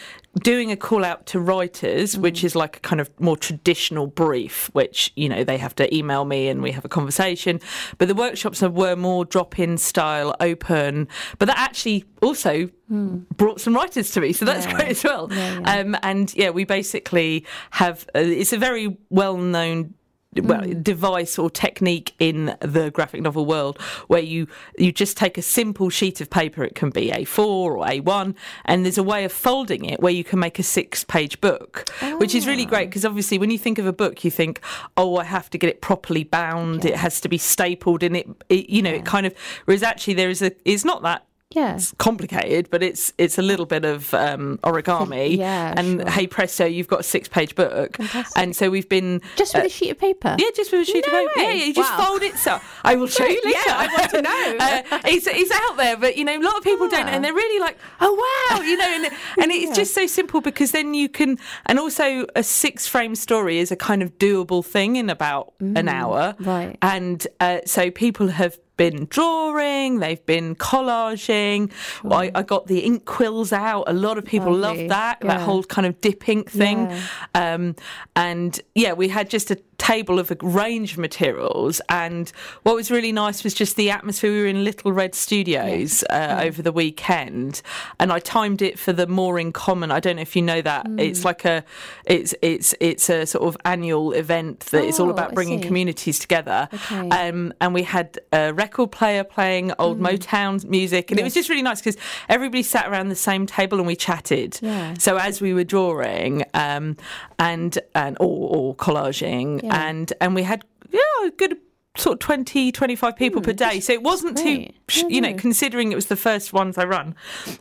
doing 0.42 0.72
a 0.72 0.78
call 0.78 1.06
out 1.06 1.26
to 1.28 1.40
writers, 1.40 2.18
which 2.18 2.44
is 2.44 2.56
like 2.56 2.78
a 2.78 2.80
kind 2.80 3.00
of 3.00 3.10
more 3.20 3.38
traditional 3.38 4.08
brief, 4.08 4.70
which 4.74 5.12
you 5.16 5.30
know 5.30 5.44
they 5.44 5.58
have 5.58 5.76
to 5.76 5.96
email 5.96 6.26
me 6.26 6.48
and 6.48 6.62
we 6.64 6.72
have 6.72 6.84
a 6.86 6.90
conversation. 6.90 7.60
But 7.98 8.08
the 8.08 8.16
workshops 8.16 8.62
were 8.62 8.96
more 8.96 9.26
drop 9.26 9.60
in 9.60 9.78
style, 9.78 10.36
open. 10.40 11.08
But 11.38 11.46
that 11.50 11.60
actually 11.60 12.06
also 12.22 12.70
brought 12.90 13.62
some 13.62 13.76
writers 13.76 14.12
to 14.12 14.22
me, 14.22 14.34
so 14.34 14.44
that's 14.46 14.66
Yeah. 14.66 14.76
great 14.76 14.90
as 14.90 15.04
well. 15.04 15.28
Yeah, 15.32 15.60
yeah. 15.60 15.80
Um, 15.80 15.98
and 16.04 16.34
yeah, 16.36 16.50
we 16.50 16.64
basically 16.66 17.46
have 17.72 18.08
uh, 18.16 18.20
it's 18.20 18.54
a 18.54 18.58
very 18.58 18.98
well 19.10 19.38
known 19.38 19.94
well 20.36 20.62
Mm. 20.62 20.82
device 20.84 21.38
or 21.38 21.50
technique 21.50 22.14
in 22.18 22.56
the 22.62 22.90
graphic 22.92 23.22
novel 23.22 23.46
world 23.46 23.78
where 24.08 24.22
you 24.22 24.48
you 24.78 24.92
just 24.94 25.18
take 25.18 25.38
a 25.38 25.42
simple 25.42 25.90
sheet 25.90 26.22
of 26.22 26.30
paper 26.30 26.64
it 26.64 26.74
can 26.74 26.90
be 26.90 27.10
A4 27.12 27.40
or 27.40 27.78
A1 27.86 28.34
and 28.64 28.86
there's 28.86 28.98
a 28.98 29.04
way 29.04 29.26
of 29.26 29.32
folding 29.34 29.84
it 29.84 30.00
where 30.00 30.14
you 30.14 30.24
can 30.24 30.40
make 30.40 30.58
a 30.58 30.64
six 30.64 31.04
page 31.04 31.42
book 31.42 31.90
which 32.18 32.34
is 32.34 32.48
really 32.48 32.66
great 32.66 32.90
because 32.90 33.04
obviously 33.04 33.38
when 33.38 33.52
you 33.52 33.58
think 33.58 33.78
of 33.78 33.86
a 33.86 33.94
book 33.94 34.24
you 34.24 34.32
think 34.32 34.62
oh 34.96 35.18
I 35.18 35.26
have 35.26 35.50
to 35.50 35.58
get 35.58 35.70
it 35.70 35.82
properly 35.82 36.24
bound 36.24 36.86
it 36.86 36.96
has 36.96 37.20
to 37.22 37.30
be 37.30 37.38
stapled 37.38 38.02
and 38.02 38.16
it, 38.16 38.30
it 38.48 38.70
you 38.70 38.82
know 38.82 38.92
it 38.94 39.04
kind 39.06 39.26
of 39.26 39.34
whereas 39.66 39.84
actually 39.84 40.14
there 40.14 40.30
is 40.30 40.42
a 40.42 40.54
it's 40.64 40.86
not 40.86 41.02
that 41.04 41.26
Yeah. 41.54 41.76
it's 41.76 41.94
complicated, 41.98 42.70
but 42.70 42.82
it's 42.84 43.14
it's 43.18 43.38
a 43.38 43.42
little 43.42 43.66
bit 43.66 43.86
of 43.86 44.14
um, 44.14 44.58
origami. 44.64 45.38
Yeah, 45.42 45.74
and 45.78 46.02
sure. 46.02 46.10
hey 46.12 46.28
presto, 46.28 46.66
you've 46.66 46.88
got 46.88 47.00
a 47.02 47.04
six 47.04 47.28
page 47.28 47.56
book. 47.56 47.98
Fantastic. 47.98 48.42
And 48.42 48.56
so 48.56 48.70
we've 48.70 48.88
been 48.90 49.22
Just 49.36 49.54
with 49.54 49.64
uh, 49.64 49.66
a 49.66 49.70
sheet 49.70 49.90
of 49.92 50.00
paper. 50.00 50.36
yeah, 50.40 50.48
just 50.56 50.72
with 50.72 50.82
a 50.82 50.86
sheet 50.86 51.06
No 51.12 51.14
of 51.26 51.30
paper. 51.34 51.40
way. 51.40 51.44
Yeah, 51.44 51.52
yeah, 51.60 51.66
you 51.66 51.74
just 51.74 51.92
Wow. 51.98 52.06
fold 52.06 52.22
it. 52.24 52.36
So 52.36 52.60
I 52.84 52.96
will 52.96 53.08
show 53.08 53.26
you 53.36 53.42
later. 53.44 53.58
Yeah, 53.68 53.76
I 53.78 53.88
want 53.98 54.12
to 54.12 54.22
know. 54.30 54.56
uh, 54.60 55.00
it's, 55.06 55.28
it's 55.28 55.52
out 55.52 55.78
there, 55.78 55.98
but 55.98 56.18
you 56.18 56.26
know, 56.26 56.38
a 56.38 56.42
lot 56.44 56.58
of 56.58 56.64
people 56.64 56.88
don't, 56.90 57.06
Ah. 57.08 57.10
and 57.12 57.24
they're 57.24 57.34
really 57.34 57.60
like, 57.60 57.78
oh 58.00 58.14
wow, 58.52 58.62
you 58.62 58.78
know, 58.78 58.86
and, 58.88 59.06
and 59.42 59.52
it's 59.52 59.76
just 59.76 59.94
so 59.94 60.08
simple 60.08 60.42
because 60.42 60.72
then 60.72 60.94
you 60.94 61.10
can, 61.10 61.38
and 61.66 61.80
also 61.80 62.26
a 62.36 62.44
six 62.44 62.88
frame 62.88 63.16
story 63.16 63.60
is 63.60 63.72
a 63.72 63.76
kind 63.76 64.02
of 64.04 64.18
doable 64.18 64.64
thing 64.66 64.96
in 64.96 65.10
about 65.10 65.54
an 65.60 65.88
hour, 65.88 66.36
Mm, 66.40 66.46
right. 66.46 66.78
And 66.82 67.26
uh, 67.40 67.60
so 67.66 67.90
people 67.92 68.28
have 68.28 68.58
been 68.90 69.06
drawing, 69.10 70.00
they've 70.00 70.26
been 70.26 70.56
collaging. 70.56 71.72
I, 72.10 72.32
I 72.34 72.44
got 72.44 72.68
the 72.68 72.80
ink 72.80 73.06
quills 73.06 73.52
out. 73.54 73.84
A 73.88 73.94
lot 73.94 74.18
of 74.18 74.26
people 74.26 74.54
Lovely. 74.54 74.82
love 74.82 74.90
that, 74.90 75.22
that 75.22 75.42
whole 75.42 75.64
kind 75.64 75.86
of 75.86 76.02
dip 76.02 76.28
ink 76.28 76.50
thing. 76.50 76.90
Yeah. 76.90 77.54
Um, 77.54 77.76
and 78.16 78.60
yeah, 78.76 78.94
we 78.94 79.10
had 79.10 79.30
just 79.30 79.52
a 79.52 79.58
table 79.78 80.20
of 80.20 80.30
a 80.32 80.38
range 80.42 80.94
of 80.94 81.00
materials. 81.00 81.82
And 81.90 82.32
what 82.64 82.76
was 82.76 82.92
really 82.92 83.12
nice 83.12 83.44
was 83.44 83.54
just 83.54 83.76
the 83.76 83.90
atmosphere. 83.90 84.32
We 84.32 84.42
were 84.42 84.48
in 84.48 84.64
Little 84.64 84.92
Red 84.94 85.16
Studios 85.16 86.04
uh, 86.10 86.40
over 86.44 86.62
the 86.62 86.72
weekend, 86.72 87.62
and 88.00 88.12
I 88.12 88.20
timed 88.20 88.62
it 88.62 88.78
for 88.78 88.94
the 88.94 89.08
More 89.08 89.40
in 89.40 89.52
Common. 89.52 89.92
I 89.92 90.00
don't 90.00 90.18
know 90.18 90.22
if 90.22 90.36
you 90.36 90.44
know 90.44 90.62
that. 90.62 90.86
Mm. 90.86 91.02
It's 91.02 91.26
like 91.26 91.46
a, 91.46 91.64
it's 92.06 92.36
it's 92.42 92.76
it's 92.80 93.10
a 93.10 93.26
sort 93.26 93.44
of 93.48 93.58
annual 93.66 94.14
event 94.14 94.60
that 94.72 94.84
is 94.84 95.00
all 95.00 95.08
Oh, 95.08 95.12
about 95.12 95.34
bringing 95.34 95.60
communities 95.60 96.20
together. 96.20 96.70
Okay. 96.74 97.10
Um, 97.10 97.54
and 97.60 97.74
we 97.74 97.84
had 97.84 98.18
a 98.32 98.54
record 98.54 98.71
player 98.88 99.24
playing 99.24 99.72
old 99.80 100.00
Mm. 100.00 100.18
Motown 100.18 100.66
music, 100.66 101.12
and 101.12 101.20
it 101.20 101.24
was 101.24 101.34
just 101.34 101.50
really 101.50 101.62
nice 101.62 101.80
because 101.82 101.98
everybody 102.30 102.64
sat 102.64 102.88
around 102.88 103.10
the 103.10 103.16
same 103.16 103.46
table 103.46 103.78
and 103.78 103.88
we 103.88 103.96
chatted. 103.96 104.60
Yeah. 104.62 104.94
So 105.00 105.18
as 105.18 105.42
we 105.42 105.54
were 105.54 105.64
drawing, 105.64 106.44
um, 106.54 106.98
and 107.40 107.78
and 107.96 108.18
or, 108.20 108.50
or 108.58 108.76
collaging, 108.76 109.64
Yeah. 109.64 109.88
and 109.90 110.12
and 110.22 110.36
we 110.36 110.44
had 110.44 110.64
yeah 110.92 111.30
good 111.38 111.58
sort 111.98 112.14
of 112.14 112.20
20 112.20 112.72
25 112.72 113.18
people 113.18 113.42
per 113.42 113.52
day 113.52 113.82
so 113.82 113.92
it 113.92 114.02
wasn't 114.02 114.38
too 114.38 114.44
great. 114.60 114.76
sh 114.88 115.04
you 115.10 115.20
know 115.20 115.34
considering 115.34 115.92
it 115.92 115.96
was 115.96 116.06
the 116.06 116.16
first 116.16 116.54
ones 116.54 116.78
i 116.78 116.86
run 116.86 117.14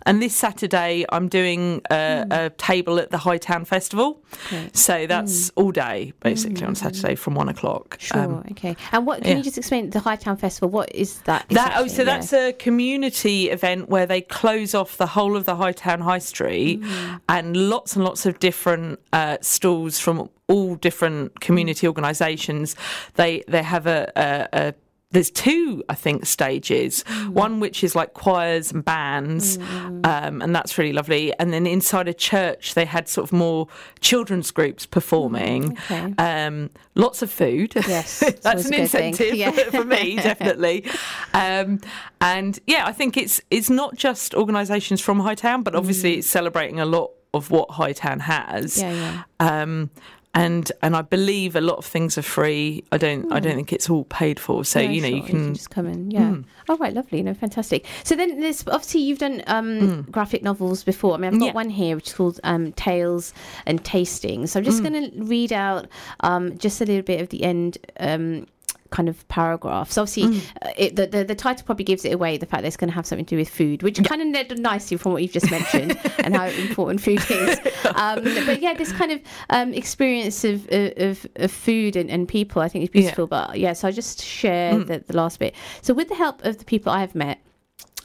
and 0.07 0.23
this 0.23 0.37
saturday 0.37 1.05
i'm 1.11 1.29
doing 1.29 1.81
a, 1.91 2.25
a 2.31 2.51
table 2.51 3.01
at 3.01 3.11
the 3.11 3.19
hightown 3.19 3.65
festival 3.65 4.23
Great. 4.49 4.77
so 4.77 5.05
that's 5.09 5.51
all 5.57 5.73
day 5.73 6.13
basically 6.21 6.65
on 6.65 6.77
saturday 6.77 7.17
from 7.17 7.35
one 7.35 7.49
o'clock 7.49 7.97
Sure. 7.99 8.19
Um, 8.23 8.45
okay. 8.53 8.77
And 8.93 9.05
what 9.05 9.21
can 9.23 9.33
yeah. 9.33 9.37
you 9.39 9.43
just 9.43 9.59
explain 9.59 9.91
the 9.91 10.01
Hightown 10.01 10.37
Festival? 10.37 10.71
What 10.71 10.95
is 10.95 11.19
that? 11.23 11.45
that 11.51 11.75
oh, 11.77 11.87
so 11.87 11.99
Yeah. 12.03 12.05
that's 12.05 12.33
a 12.33 12.53
community 12.55 13.51
event 13.51 13.89
where 13.91 14.07
they 14.07 14.23
close 14.23 14.75
off 14.75 14.97
the 14.97 15.07
whole 15.07 15.37
of 15.37 15.45
the 15.45 15.57
Hightown 15.57 16.01
High 16.01 16.19
Street, 16.19 16.81
Mm. 16.81 17.21
and 17.29 17.57
lots 17.69 17.95
and 17.97 18.05
lots 18.05 18.25
of 18.27 18.39
different 18.39 19.01
uh, 19.13 19.37
stalls 19.43 19.99
from 19.99 20.31
all 20.51 20.75
different 20.75 21.41
community 21.41 21.87
organisations. 21.87 22.77
They 23.15 23.45
they 23.49 23.63
have 23.63 23.87
a, 23.87 24.13
a, 24.17 24.49
a 24.53 24.75
there's 25.13 25.31
two, 25.31 25.83
I 25.89 25.95
think, 25.97 26.25
stages. 26.25 27.03
Mm. 27.05 27.31
One 27.31 27.61
which 27.61 27.83
is 27.83 27.97
like 27.97 28.15
choirs 28.15 28.71
and 28.71 28.85
bands, 28.85 29.59
um, 29.59 30.41
and 30.41 30.55
that's 30.55 30.79
really 30.79 30.93
lovely. 30.93 31.37
And 31.39 31.53
then 31.53 31.67
inside 31.67 32.07
a 32.07 32.15
church, 32.15 32.75
they 32.75 32.85
had 32.85 33.09
sort 33.09 33.29
of 33.29 33.33
more 33.33 33.67
children's 34.01 34.53
groups 34.53 34.87
performing. 34.87 35.77
okay. 35.91 36.15
Um, 36.19 36.71
lots 36.95 37.23
of 37.23 37.31
food. 37.31 37.73
Yes, 37.75 38.21
that's 38.43 38.67
an 38.67 38.75
a 38.75 38.77
good 38.77 38.91
thing. 38.91 39.09
incentive 39.09 39.35
Yeah. 39.35 39.51
for 39.71 39.85
me, 39.85 40.17
definitely. 40.23 40.87
Um, 41.35 41.81
and 42.21 42.59
yeah, 42.67 42.87
I 42.87 42.93
think 42.93 43.17
it's 43.17 43.41
it's 43.51 43.71
not 43.71 43.97
just 43.97 44.35
organisations 44.35 45.01
from 45.01 45.19
Hightown, 45.21 45.65
but 45.65 45.75
obviously 45.75 46.19
it's 46.19 46.29
celebrating 46.29 46.79
a 46.79 46.87
lot 46.87 47.11
of 47.35 47.51
what 47.51 47.71
Hightown 47.71 48.21
has. 48.21 48.77
Mm. 48.77 48.83
Yeah, 48.83 49.25
yeah. 49.41 49.63
Um, 49.63 49.91
and 50.35 50.71
and 50.83 50.95
I 50.97 51.03
believe 51.03 51.57
a 51.57 51.61
lot 51.61 51.79
of 51.79 51.85
things 51.85 52.17
are 52.17 52.23
free. 52.23 52.85
I 52.93 52.99
don't 52.99 53.33
I 53.33 53.41
don't 53.41 53.57
think 53.57 53.73
it's 53.73 53.91
all 53.91 54.05
paid 54.05 54.39
for. 54.39 54.65
So 54.65 54.79
Yeah, 54.81 54.91
you 54.91 55.01
know 55.01 55.09
sure, 55.09 55.17
you 55.17 55.23
can. 55.25 55.55
just 55.55 55.71
come 55.71 55.87
in. 55.87 56.11
Yeah. 56.11 56.37
Oh 56.69 56.77
right, 56.77 56.95
lovely. 56.95 57.23
No, 57.23 57.35
fantastic. 57.35 57.85
So 58.05 58.15
then 58.15 58.41
there's 58.41 58.65
obviously 58.69 59.01
you've 59.01 59.19
done 59.19 59.43
um, 59.49 60.03
graphic 60.11 60.43
novels 60.43 60.85
before. 60.85 61.15
I 61.15 61.17
mean, 61.19 61.35
I've 61.35 61.41
got 61.41 61.47
Mm. 61.47 61.47
Yeah. 61.49 61.53
one 61.55 61.71
here 61.71 61.97
which 61.97 62.09
is 62.09 62.15
called 62.15 62.39
um, 62.45 62.73
Tales 62.73 63.35
and 63.67 63.85
Tasting. 63.85 64.47
So 64.47 64.61
I'm 64.61 64.65
Mm. 64.65 64.67
just 64.67 64.83
going 64.85 65.11
to 65.11 65.23
read 65.25 65.53
out 65.53 65.89
um, 66.21 66.57
just 66.59 66.81
a 66.81 66.85
little 66.85 67.03
bit 67.03 67.21
of 67.21 67.29
the 67.31 67.43
end. 67.43 67.79
Um, 67.99 68.47
kind 68.91 69.09
of 69.09 69.27
paragraph. 69.29 69.91
So 69.91 70.03
obviously 70.03 70.21
Mm. 70.21 70.41
uh, 70.63 70.71
it, 70.77 70.97
the, 70.97 71.07
the 71.07 71.25
the 71.25 71.35
title 71.35 71.65
probably 71.65 71.85
gives 71.85 72.05
it 72.05 72.13
away 72.13 72.37
the 72.37 72.47
fact 72.47 72.63
that 72.63 72.69
it's 72.69 72.77
going 72.77 72.91
to 72.91 72.95
have 72.95 73.07
something 73.07 73.25
to 73.27 73.31
do 73.31 73.37
with 73.39 73.49
food 73.49 73.83
which 73.83 74.03
kind 74.05 74.21
of 74.23 74.29
led 74.29 74.59
nicely 74.59 74.97
from 74.97 75.13
what 75.13 75.23
you've 75.23 75.33
just 75.33 75.51
mentioned 75.51 75.99
and 76.19 76.35
how 76.37 76.47
important 76.47 77.01
food 77.01 77.21
is. 77.31 77.59
Um, 77.95 78.23
but 78.47 78.61
yeah 78.61 78.75
this 78.75 78.93
kind 78.93 79.13
of 79.13 79.21
um, 79.51 79.73
experience 79.75 80.45
of, 80.45 80.69
of, 80.71 81.27
of 81.37 81.51
food 81.51 81.97
and, 81.97 82.11
and 82.11 82.29
people 82.29 82.61
i 82.63 82.69
think 82.69 82.83
is 82.85 82.91
Yeah. 82.93 83.01
beautiful 83.01 83.27
but 83.27 83.59
yeah 83.59 83.73
so 83.73 83.89
i 83.89 83.91
just 83.91 84.23
share 84.23 84.79
the, 84.79 85.03
the 85.07 85.17
last 85.17 85.39
bit. 85.39 85.55
So 85.83 85.95
with 85.95 86.09
the 86.09 86.15
help 86.17 86.45
of 86.45 86.59
the 86.59 86.65
people 86.65 86.93
i 86.93 87.01
have 87.01 87.15
met 87.15 87.39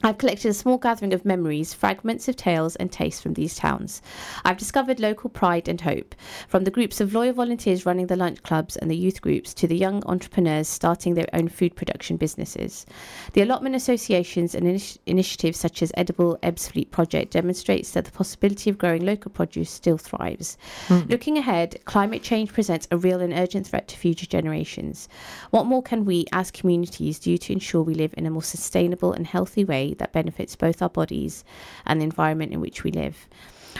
I've 0.05 0.19
collected 0.19 0.49
a 0.49 0.53
small 0.53 0.77
gathering 0.77 1.15
of 1.15 1.25
memories, 1.25 1.73
fragments 1.73 2.27
of 2.27 2.35
tales 2.35 2.75
and 2.75 2.91
tastes 2.91 3.19
from 3.19 3.33
these 3.33 3.55
towns. 3.55 4.03
I've 4.45 4.59
discovered 4.59 4.99
local 4.99 5.31
pride 5.31 5.67
and 5.67 5.81
hope, 5.81 6.13
from 6.47 6.63
the 6.63 6.69
groups 6.69 7.01
of 7.01 7.15
loyal 7.15 7.33
volunteers 7.33 7.87
running 7.87 8.05
the 8.05 8.15
lunch 8.15 8.43
clubs 8.43 8.77
and 8.77 8.91
the 8.91 8.95
youth 8.95 9.19
groups 9.19 9.51
to 9.55 9.67
the 9.67 9.75
young 9.75 10.05
entrepreneurs 10.05 10.67
starting 10.67 11.15
their 11.15 11.27
own 11.33 11.47
food 11.47 11.75
production 11.75 12.17
businesses. 12.17 12.85
The 13.33 13.41
allotment 13.41 13.73
associations 13.73 14.53
and 14.53 14.67
initi- 14.67 14.99
initiatives 15.07 15.57
such 15.57 15.81
as 15.81 15.91
Edible 15.97 16.37
Ebbsfleet 16.43 16.91
Project 16.91 17.33
demonstrates 17.33 17.89
that 17.91 18.05
the 18.05 18.11
possibility 18.11 18.69
of 18.69 18.77
growing 18.77 19.03
local 19.03 19.31
produce 19.31 19.71
still 19.71 19.97
thrives. 19.97 20.55
Hmm. 20.87 20.99
Looking 21.09 21.39
ahead, 21.39 21.83
climate 21.85 22.21
change 22.21 22.53
presents 22.53 22.87
a 22.91 22.97
real 22.97 23.21
and 23.21 23.33
urgent 23.33 23.65
threat 23.65 23.87
to 23.87 23.97
future 23.97 24.27
generations. 24.27 25.09
What 25.49 25.65
more 25.65 25.81
can 25.81 26.05
we 26.05 26.25
as 26.31 26.51
communities 26.51 27.17
do 27.17 27.39
to 27.39 27.53
ensure 27.53 27.81
we 27.81 27.95
live 27.95 28.13
in 28.15 28.27
a 28.27 28.29
more 28.29 28.43
sustainable 28.43 29.11
and 29.11 29.25
healthy 29.25 29.65
way 29.65 29.94
that 29.99 30.13
benefits 30.13 30.55
both 30.55 30.81
our 30.81 30.89
bodies 30.89 31.43
and 31.85 32.01
the 32.01 32.05
environment 32.05 32.51
in 32.51 32.61
which 32.61 32.83
we 32.83 32.91
live? 32.91 33.27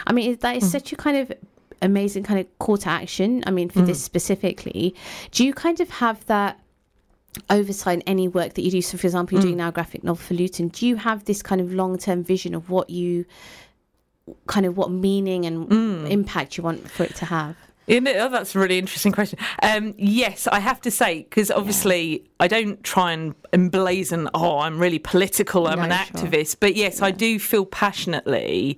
I 0.06 0.12
mean, 0.12 0.36
that 0.36 0.56
is 0.56 0.64
hmm. 0.64 0.70
such 0.70 0.92
a 0.92 0.96
kind 0.96 1.16
of 1.16 1.32
amazing 1.82 2.22
kind 2.22 2.40
of 2.40 2.58
call 2.58 2.78
to 2.78 2.88
action. 2.88 3.42
I 3.46 3.50
mean, 3.50 3.68
for 3.68 3.80
hmm. 3.80 3.86
this 3.86 4.02
specifically, 4.02 4.94
do 5.30 5.44
you 5.44 5.54
kind 5.54 5.80
of 5.80 5.90
have 5.90 6.24
that? 6.26 6.60
oversight 7.50 7.98
in 7.98 8.02
any 8.06 8.26
work 8.28 8.54
that 8.54 8.62
you 8.62 8.70
do 8.70 8.80
so 8.80 8.96
for 8.96 9.06
example 9.06 9.34
you're 9.34 9.42
hmm. 9.42 9.48
doing 9.48 9.58
now 9.58 9.68
a 9.68 9.72
graphic 9.72 10.02
novel 10.02 10.16
for 10.16 10.32
luton 10.32 10.68
do 10.68 10.86
you 10.86 10.96
have 10.96 11.26
this 11.26 11.42
kind 11.42 11.60
of 11.60 11.70
long-term 11.70 12.24
vision 12.24 12.54
of 12.54 12.70
what 12.70 12.88
you 12.88 13.26
kind 14.46 14.64
of 14.64 14.78
what 14.78 14.90
meaning 14.90 15.44
and 15.44 15.70
impact 16.10 16.56
you 16.56 16.64
want 16.64 16.90
for 16.90 17.04
it 17.04 17.14
to 17.14 17.26
have 17.26 17.54
oh, 17.88 18.28
that's 18.28 18.54
a 18.54 18.58
really 18.58 18.78
interesting 18.78 19.12
question. 19.12 19.38
Um, 19.62 19.94
yes, 19.96 20.46
I 20.46 20.60
have 20.60 20.80
to 20.82 20.90
say 20.90 21.22
because 21.22 21.50
obviously 21.50 22.24
I 22.40 22.48
don't 22.48 22.82
try 22.82 23.12
and 23.12 23.34
emblazon. 23.52 24.28
Oh, 24.34 24.58
I'm 24.58 24.78
really 24.78 24.98
political. 24.98 25.66
I'm 25.66 25.78
No, 25.78 25.84
an 25.84 25.90
sure. 25.90 26.06
activist. 26.06 26.56
But 26.60 26.74
yes, 26.74 27.00
I 27.02 27.10
do 27.10 27.38
feel 27.38 27.64
passionately 27.64 28.76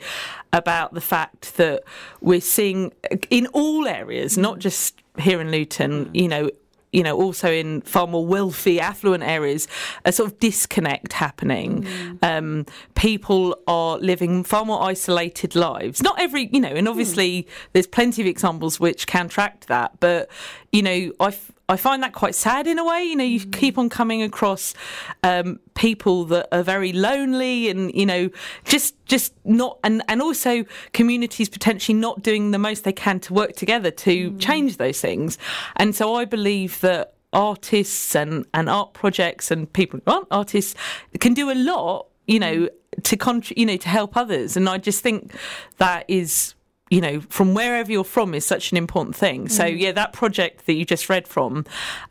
about 0.52 0.94
the 0.94 1.00
fact 1.00 1.56
that 1.56 1.84
we're 2.20 2.40
seeing 2.40 2.92
in 3.30 3.46
all 3.48 3.86
areas, 3.86 4.36
not 4.36 4.58
just 4.58 5.00
here 5.18 5.40
in 5.40 5.50
Luton. 5.50 6.10
You 6.14 6.28
know. 6.28 6.50
You 6.92 7.02
know, 7.02 7.16
also 7.16 7.50
in 7.52 7.82
far 7.82 8.06
more 8.06 8.24
wealthy, 8.24 8.80
affluent 8.80 9.22
areas, 9.22 9.68
a 10.04 10.12
sort 10.12 10.32
of 10.32 10.38
disconnect 10.40 11.12
happening. 11.12 11.86
Um, 12.22 12.64
people 12.94 13.58
are 13.66 13.98
living 13.98 14.42
far 14.42 14.64
more 14.64 14.82
isolated 14.82 15.54
lives. 15.54 16.02
Not 16.02 16.18
every, 16.18 16.48
you 16.52 16.60
know, 16.60 16.68
and 16.68 16.88
obviously 16.88 17.46
there's 17.72 17.86
plenty 17.86 18.22
of 18.22 18.28
examples 18.28 18.80
which 18.80 19.06
counteract 19.06 19.68
that. 19.68 20.00
But 20.00 20.30
you 20.72 20.82
know, 20.82 21.12
I, 21.20 21.26
f- 21.28 21.52
I 21.68 21.76
find 21.76 22.02
that 22.02 22.12
quite 22.12 22.34
sad 22.34 22.66
in 22.66 22.78
a 22.78 22.84
way. 22.84 23.04
You 23.04 23.16
know, 23.16 23.24
you 23.24 23.40
mm. 23.40 23.52
keep 23.52 23.76
on 23.76 23.88
coming 23.88 24.22
across 24.22 24.74
um, 25.22 25.60
people 25.74 26.24
that 26.26 26.48
are 26.50 26.62
very 26.62 26.92
lonely, 26.92 27.68
and 27.68 27.94
you 27.94 28.06
know, 28.06 28.30
just 28.64 28.94
just 29.04 29.34
not, 29.44 29.78
and 29.84 30.02
and 30.08 30.22
also 30.22 30.64
communities 30.92 31.48
potentially 31.48 31.96
not 31.96 32.22
doing 32.22 32.50
the 32.52 32.58
most 32.58 32.84
they 32.84 32.92
can 32.92 33.20
to 33.20 33.34
work 33.34 33.54
together 33.54 33.90
to 33.90 34.30
mm. 34.30 34.40
change 34.40 34.78
those 34.78 35.00
things. 35.00 35.38
And 35.76 35.94
so 35.94 36.14
I 36.14 36.24
believe 36.24 36.80
that 36.80 37.14
artists 37.32 38.14
and, 38.14 38.46
and 38.54 38.70
art 38.70 38.94
projects 38.94 39.50
and 39.50 39.70
people 39.72 40.00
who 40.04 40.12
aren't 40.12 40.28
artists 40.30 40.74
can 41.20 41.34
do 41.34 41.50
a 41.50 41.54
lot, 41.54 42.06
you 42.26 42.38
know, 42.38 42.54
mm. 42.54 43.02
to 43.02 43.16
contr- 43.16 43.52
you 43.56 43.66
know, 43.66 43.76
to 43.76 43.88
help 43.88 44.16
others. 44.16 44.56
And 44.56 44.68
I 44.68 44.78
just 44.78 45.02
think 45.02 45.34
that 45.76 46.04
is 46.08 46.54
you 46.90 47.00
know, 47.00 47.20
from 47.28 47.52
wherever 47.54 47.92
you're 47.92 48.02
from 48.04 48.34
is 48.34 48.46
such 48.46 48.70
an 48.72 48.78
important 48.78 49.14
thing. 49.14 49.48
So 49.48 49.64
Mm. 49.64 49.78
yeah, 49.78 49.92
that 49.92 50.12
project 50.14 50.64
that 50.66 50.72
you 50.72 50.84
just 50.86 51.08
read 51.10 51.28
from, 51.28 51.64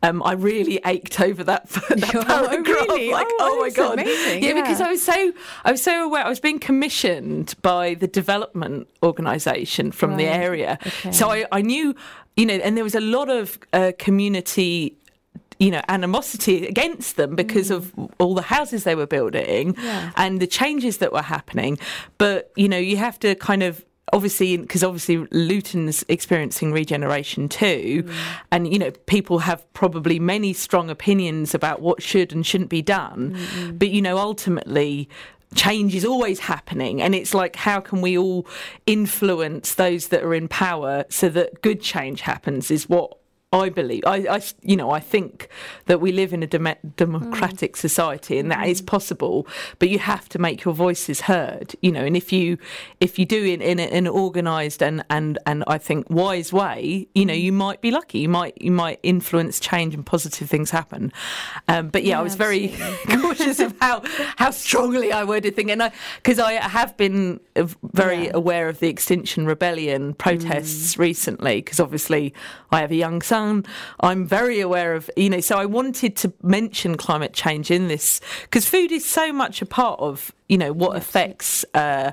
um, 0.03 0.21
I 0.23 0.33
really 0.33 0.79
ached 0.85 1.19
over 1.19 1.43
that, 1.45 1.67
that 1.69 2.15
Oh, 2.15 2.23
paragraph. 2.23 2.67
really? 2.67 3.09
Like, 3.17 3.27
Oh, 3.39 3.55
oh, 3.57 3.61
my 3.61 3.69
god, 3.71 3.93
amazing. 3.99 4.43
yeah, 4.43 4.53
because 4.53 4.79
I 4.81 4.89
was 4.91 5.01
so 5.01 5.33
I 5.65 5.71
was 5.71 5.81
so 5.81 6.05
aware. 6.05 6.23
I 6.25 6.29
was 6.29 6.39
being 6.39 6.59
commissioned 6.59 7.55
by 7.61 7.95
the 7.95 8.07
development 8.07 8.87
organisation 9.03 9.91
from 9.91 10.17
the 10.17 10.25
area, 10.25 10.77
Okay. 10.85 11.11
so 11.11 11.29
I, 11.31 11.45
I 11.51 11.61
knew, 11.61 11.95
you 12.35 12.45
know, 12.45 12.55
and 12.55 12.75
there 12.77 12.83
was 12.83 12.95
a 12.95 13.01
lot 13.01 13.29
of 13.29 13.57
uh, 13.73 13.91
community 13.97 14.95
you 15.59 15.71
know 15.71 15.81
animosity 15.89 16.67
against 16.67 17.15
them 17.15 17.35
because 17.35 17.71
of 17.71 17.91
all 18.19 18.35
the 18.35 18.43
houses 18.43 18.83
they 18.83 18.93
were 18.93 19.07
building 19.07 19.73
Mm. 19.73 19.83
Yeah. 19.83 20.11
and 20.15 20.39
the 20.39 20.45
changes 20.45 20.97
that 20.99 21.11
were 21.11 21.23
happening 21.23 21.79
but 22.19 22.51
you 22.55 22.69
know 22.69 22.77
you 22.77 22.97
have 22.97 23.17
to 23.25 23.33
kind 23.33 23.63
of 23.63 23.83
obviously 24.13 24.55
because 24.57 24.83
obviously 24.83 25.17
Luton's 25.31 26.03
experiencing 26.07 26.71
regeneration 26.71 27.49
too 27.49 28.03
Mm. 28.03 28.13
and 28.51 28.71
you 28.73 28.79
know 28.79 28.91
people 29.05 29.39
have 29.39 29.61
probably 29.73 30.19
many 30.19 30.53
strong 30.53 30.89
opinions 30.89 31.53
about 31.53 31.81
what 31.81 32.01
should 32.01 32.31
and 32.33 32.45
shouldn't 32.45 32.69
be 32.69 32.81
done 32.81 33.35
Mm-hmm. 33.35 33.77
but 33.77 33.89
you 33.89 34.01
know 34.01 34.17
ultimately 34.17 35.09
change 35.55 35.95
is 35.95 36.03
always 36.05 36.39
happening 36.39 37.01
and 37.01 37.15
it's 37.15 37.33
like 37.33 37.55
how 37.55 37.79
can 37.79 38.01
we 38.01 38.17
all 38.17 38.45
influence 38.85 39.75
those 39.75 40.07
that 40.09 40.23
are 40.23 40.33
in 40.33 40.47
power 40.47 41.05
so 41.09 41.29
that 41.29 41.61
good 41.61 41.81
change 41.81 42.21
happens 42.21 42.69
is 42.71 42.87
what 42.89 43.17
I 43.53 43.69
believe. 43.69 44.03
I, 44.05 44.27
I, 44.29 44.41
you 44.61 44.75
know, 44.75 44.91
I 44.91 44.99
think 44.99 45.47
that 45.85 46.01
we 46.01 46.11
live 46.11 46.33
in 46.33 46.43
a 46.43 46.47
dem- 46.47 46.75
democratic 46.97 47.73
mm. 47.73 47.77
society, 47.77 48.39
and 48.39 48.51
that 48.51 48.67
is 48.67 48.81
mm. 48.81 48.87
possible. 48.87 49.47
But 49.79 49.87
you 49.87 49.99
have 49.99 50.27
to 50.29 50.39
make 50.39 50.65
your 50.65 50.73
voices 50.73 51.21
heard. 51.21 51.73
You 51.81 51.93
know, 51.93 52.03
and 52.03 52.17
if 52.17 52.33
you, 52.33 52.57
if 52.99 53.17
you 53.17 53.25
do 53.25 53.45
it 53.45 53.61
in, 53.61 53.79
in 53.79 53.79
an 53.79 54.07
organised 54.09 54.83
and 54.83 55.01
and 55.09 55.39
and 55.45 55.63
I 55.65 55.77
think 55.77 56.09
wise 56.09 56.51
way, 56.51 57.07
you 57.15 57.25
know, 57.25 57.33
you 57.33 57.53
mm. 57.53 57.55
might 57.55 57.79
be 57.79 57.89
lucky. 57.89 58.19
You 58.19 58.27
might 58.27 58.61
you 58.61 58.71
might 58.71 58.99
influence 59.01 59.61
change 59.61 59.93
and 59.93 60.05
positive 60.05 60.49
things 60.49 60.69
happen. 60.71 61.13
Um, 61.69 61.87
but 61.87 62.03
yeah, 62.03 62.19
I 62.19 62.23
was 62.23 62.35
very 62.35 62.75
cautious 63.09 63.61
of 63.61 63.73
how 63.79 64.01
how 64.35 64.51
strongly 64.51 65.13
I 65.13 65.23
worded 65.23 65.55
things, 65.55 65.71
and 65.71 65.83
I 65.83 65.93
because 66.17 66.37
I 66.37 66.53
have 66.55 66.97
been 66.97 67.39
very 67.93 68.25
Yeah. 68.25 68.31
aware 68.33 68.67
of 68.67 68.79
the 68.79 68.89
Extinction 68.89 69.45
Rebellion 69.45 70.15
protests 70.15 70.97
recently, 70.97 71.61
because 71.61 71.79
obviously 71.79 72.33
I 72.71 72.81
have 72.81 72.91
a 72.91 72.95
young 72.95 73.21
son. 73.21 73.36
I'm 73.99 74.25
very 74.25 74.59
aware 74.59 74.93
of, 74.95 75.09
you 75.15 75.29
know, 75.29 75.39
so 75.39 75.57
I 75.57 75.65
wanted 75.65 76.15
to 76.17 76.33
mention 76.43 76.97
climate 76.97 77.33
change 77.33 77.71
in 77.71 77.87
this 77.87 78.19
because 78.43 78.67
food 78.67 78.91
is 78.91 79.05
so 79.05 79.31
much 79.31 79.61
a 79.61 79.65
part 79.65 79.99
of, 79.99 80.31
you 80.49 80.57
know, 80.57 80.71
what 80.73 80.95
affects 80.95 81.65
uh, 81.73 82.11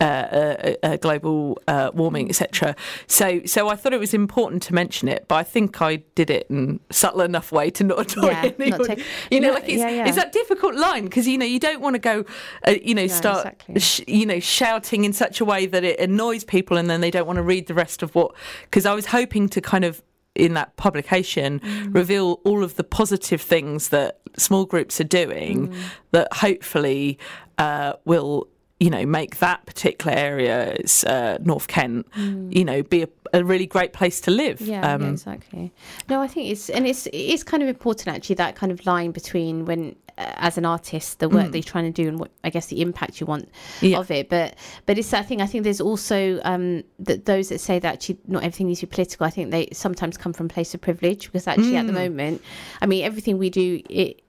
uh, 0.00 0.04
uh, 0.04 0.74
uh, 0.82 0.96
global 0.96 1.58
uh, 1.68 1.90
warming, 1.94 2.28
etc. 2.28 2.74
So, 3.06 3.40
so 3.46 3.68
I 3.68 3.76
thought 3.76 3.92
it 3.94 4.00
was 4.00 4.12
important 4.12 4.62
to 4.64 4.74
mention 4.74 5.08
it, 5.08 5.26
but 5.28 5.36
I 5.36 5.42
think 5.42 5.80
I 5.80 5.96
did 6.14 6.28
it 6.30 6.46
in 6.50 6.80
subtle 6.90 7.20
enough 7.22 7.52
way 7.52 7.70
to 7.70 7.84
not 7.84 8.12
annoy 8.16 8.28
Yeah, 8.30 8.68
not 8.76 8.84
take- 8.86 9.04
you 9.30 9.40
know, 9.40 9.48
No, 9.48 9.54
like 9.54 9.64
it's, 9.68 9.78
yeah, 9.78 9.88
yeah. 9.88 10.06
it's 10.08 10.16
that 10.16 10.32
difficult 10.32 10.74
line 10.74 11.04
because 11.04 11.26
you 11.28 11.38
know 11.38 11.46
you 11.46 11.60
don't 11.60 11.80
want 11.80 11.94
to 11.94 11.98
go, 12.00 12.24
uh, 12.66 12.74
you 12.82 12.94
know, 12.94 13.06
start, 13.06 13.46
exactly. 13.46 13.80
sh- 13.80 14.04
you 14.06 14.26
know, 14.26 14.40
shouting 14.40 15.04
in 15.04 15.12
such 15.12 15.40
a 15.40 15.44
way 15.44 15.66
that 15.66 15.84
it 15.84 15.98
annoys 16.00 16.44
people, 16.44 16.76
and 16.76 16.90
then 16.90 17.00
they 17.00 17.10
don't 17.10 17.26
want 17.26 17.36
to 17.36 17.42
read 17.42 17.66
the 17.66 17.74
rest 17.74 18.02
of 18.02 18.14
what. 18.14 18.34
Because 18.64 18.84
I 18.84 18.94
was 18.94 19.06
hoping 19.06 19.48
to 19.50 19.60
kind 19.60 19.84
of 19.84 20.02
in 20.36 20.54
that 20.54 20.76
publication 20.76 21.60
Mm. 21.60 21.94
reveal 21.94 22.40
all 22.44 22.62
of 22.64 22.76
the 22.76 22.84
positive 22.84 23.40
things 23.40 23.88
that 23.88 24.18
small 24.36 24.64
groups 24.64 25.00
are 25.00 25.04
doing 25.04 25.68
Mm. 25.68 25.74
that 26.12 26.28
hopefully 26.32 27.18
uh, 27.58 27.94
will 28.04 28.46
you 28.78 28.90
know 28.90 29.06
make 29.06 29.38
that 29.38 29.64
particular 29.64 30.14
area 30.16 30.72
it's, 30.78 31.02
uh, 31.04 31.38
North 31.42 31.66
Kent 31.68 32.06
you 32.50 32.64
know 32.64 32.82
be 32.82 33.02
a, 33.04 33.08
a 33.32 33.42
really 33.42 33.66
great 33.66 33.92
place 33.94 34.20
to 34.22 34.30
live 34.30 34.58
Mm. 34.58 34.66
Yeah, 34.66 34.94
Um, 34.94 35.02
yeah, 35.02 35.08
exactly. 35.10 35.72
No, 36.10 36.20
I 36.20 36.28
think 36.28 36.50
it's 36.50 36.68
and 36.68 36.86
it's 36.86 37.08
it's 37.12 37.42
kind 37.42 37.62
of 37.62 37.68
important 37.68 38.08
actually 38.14 38.34
that 38.36 38.54
kind 38.56 38.70
of 38.70 38.84
line 38.86 39.12
between 39.12 39.64
when 39.64 39.96
as 40.18 40.56
an 40.56 40.64
artist 40.64 41.18
the 41.18 41.28
work 41.28 41.50
that 41.52 41.58
you're 41.58 41.62
trying 41.62 41.92
to 41.92 42.02
do 42.02 42.08
and 42.08 42.18
what 42.18 42.30
I 42.42 42.48
guess 42.50 42.66
the 42.66 42.80
impact 42.80 43.20
you 43.20 43.26
want 43.26 43.48
Mm. 43.80 43.90
Yeah. 43.90 43.98
of 43.98 44.10
it. 44.10 44.28
But 44.28 44.54
but 44.86 44.98
it's 44.98 45.10
that 45.10 45.28
thing. 45.28 45.42
I 45.42 45.46
think 45.46 45.64
there's 45.64 45.80
also 45.80 46.40
um 46.44 46.84
that 47.00 47.26
those 47.26 47.48
that 47.50 47.58
say 47.60 47.78
that 47.78 47.92
actually 47.94 48.18
not 48.26 48.42
everything 48.42 48.66
needs 48.68 48.80
to 48.80 48.86
be 48.86 48.90
political. 48.90 49.26
I 49.26 49.30
think 49.30 49.50
they 49.50 49.68
sometimes 49.72 50.16
come 50.16 50.32
from 50.32 50.46
a 50.46 50.48
place 50.48 50.74
of 50.74 50.80
privilege 50.80 51.26
because 51.26 51.46
actually 51.46 51.72
Mm. 51.72 51.80
at 51.80 51.86
the 51.86 51.92
moment, 51.92 52.42
I 52.80 52.86
mean 52.86 53.04
everything 53.04 53.38
we 53.38 53.50
do 53.50 53.82
it. 53.90 54.22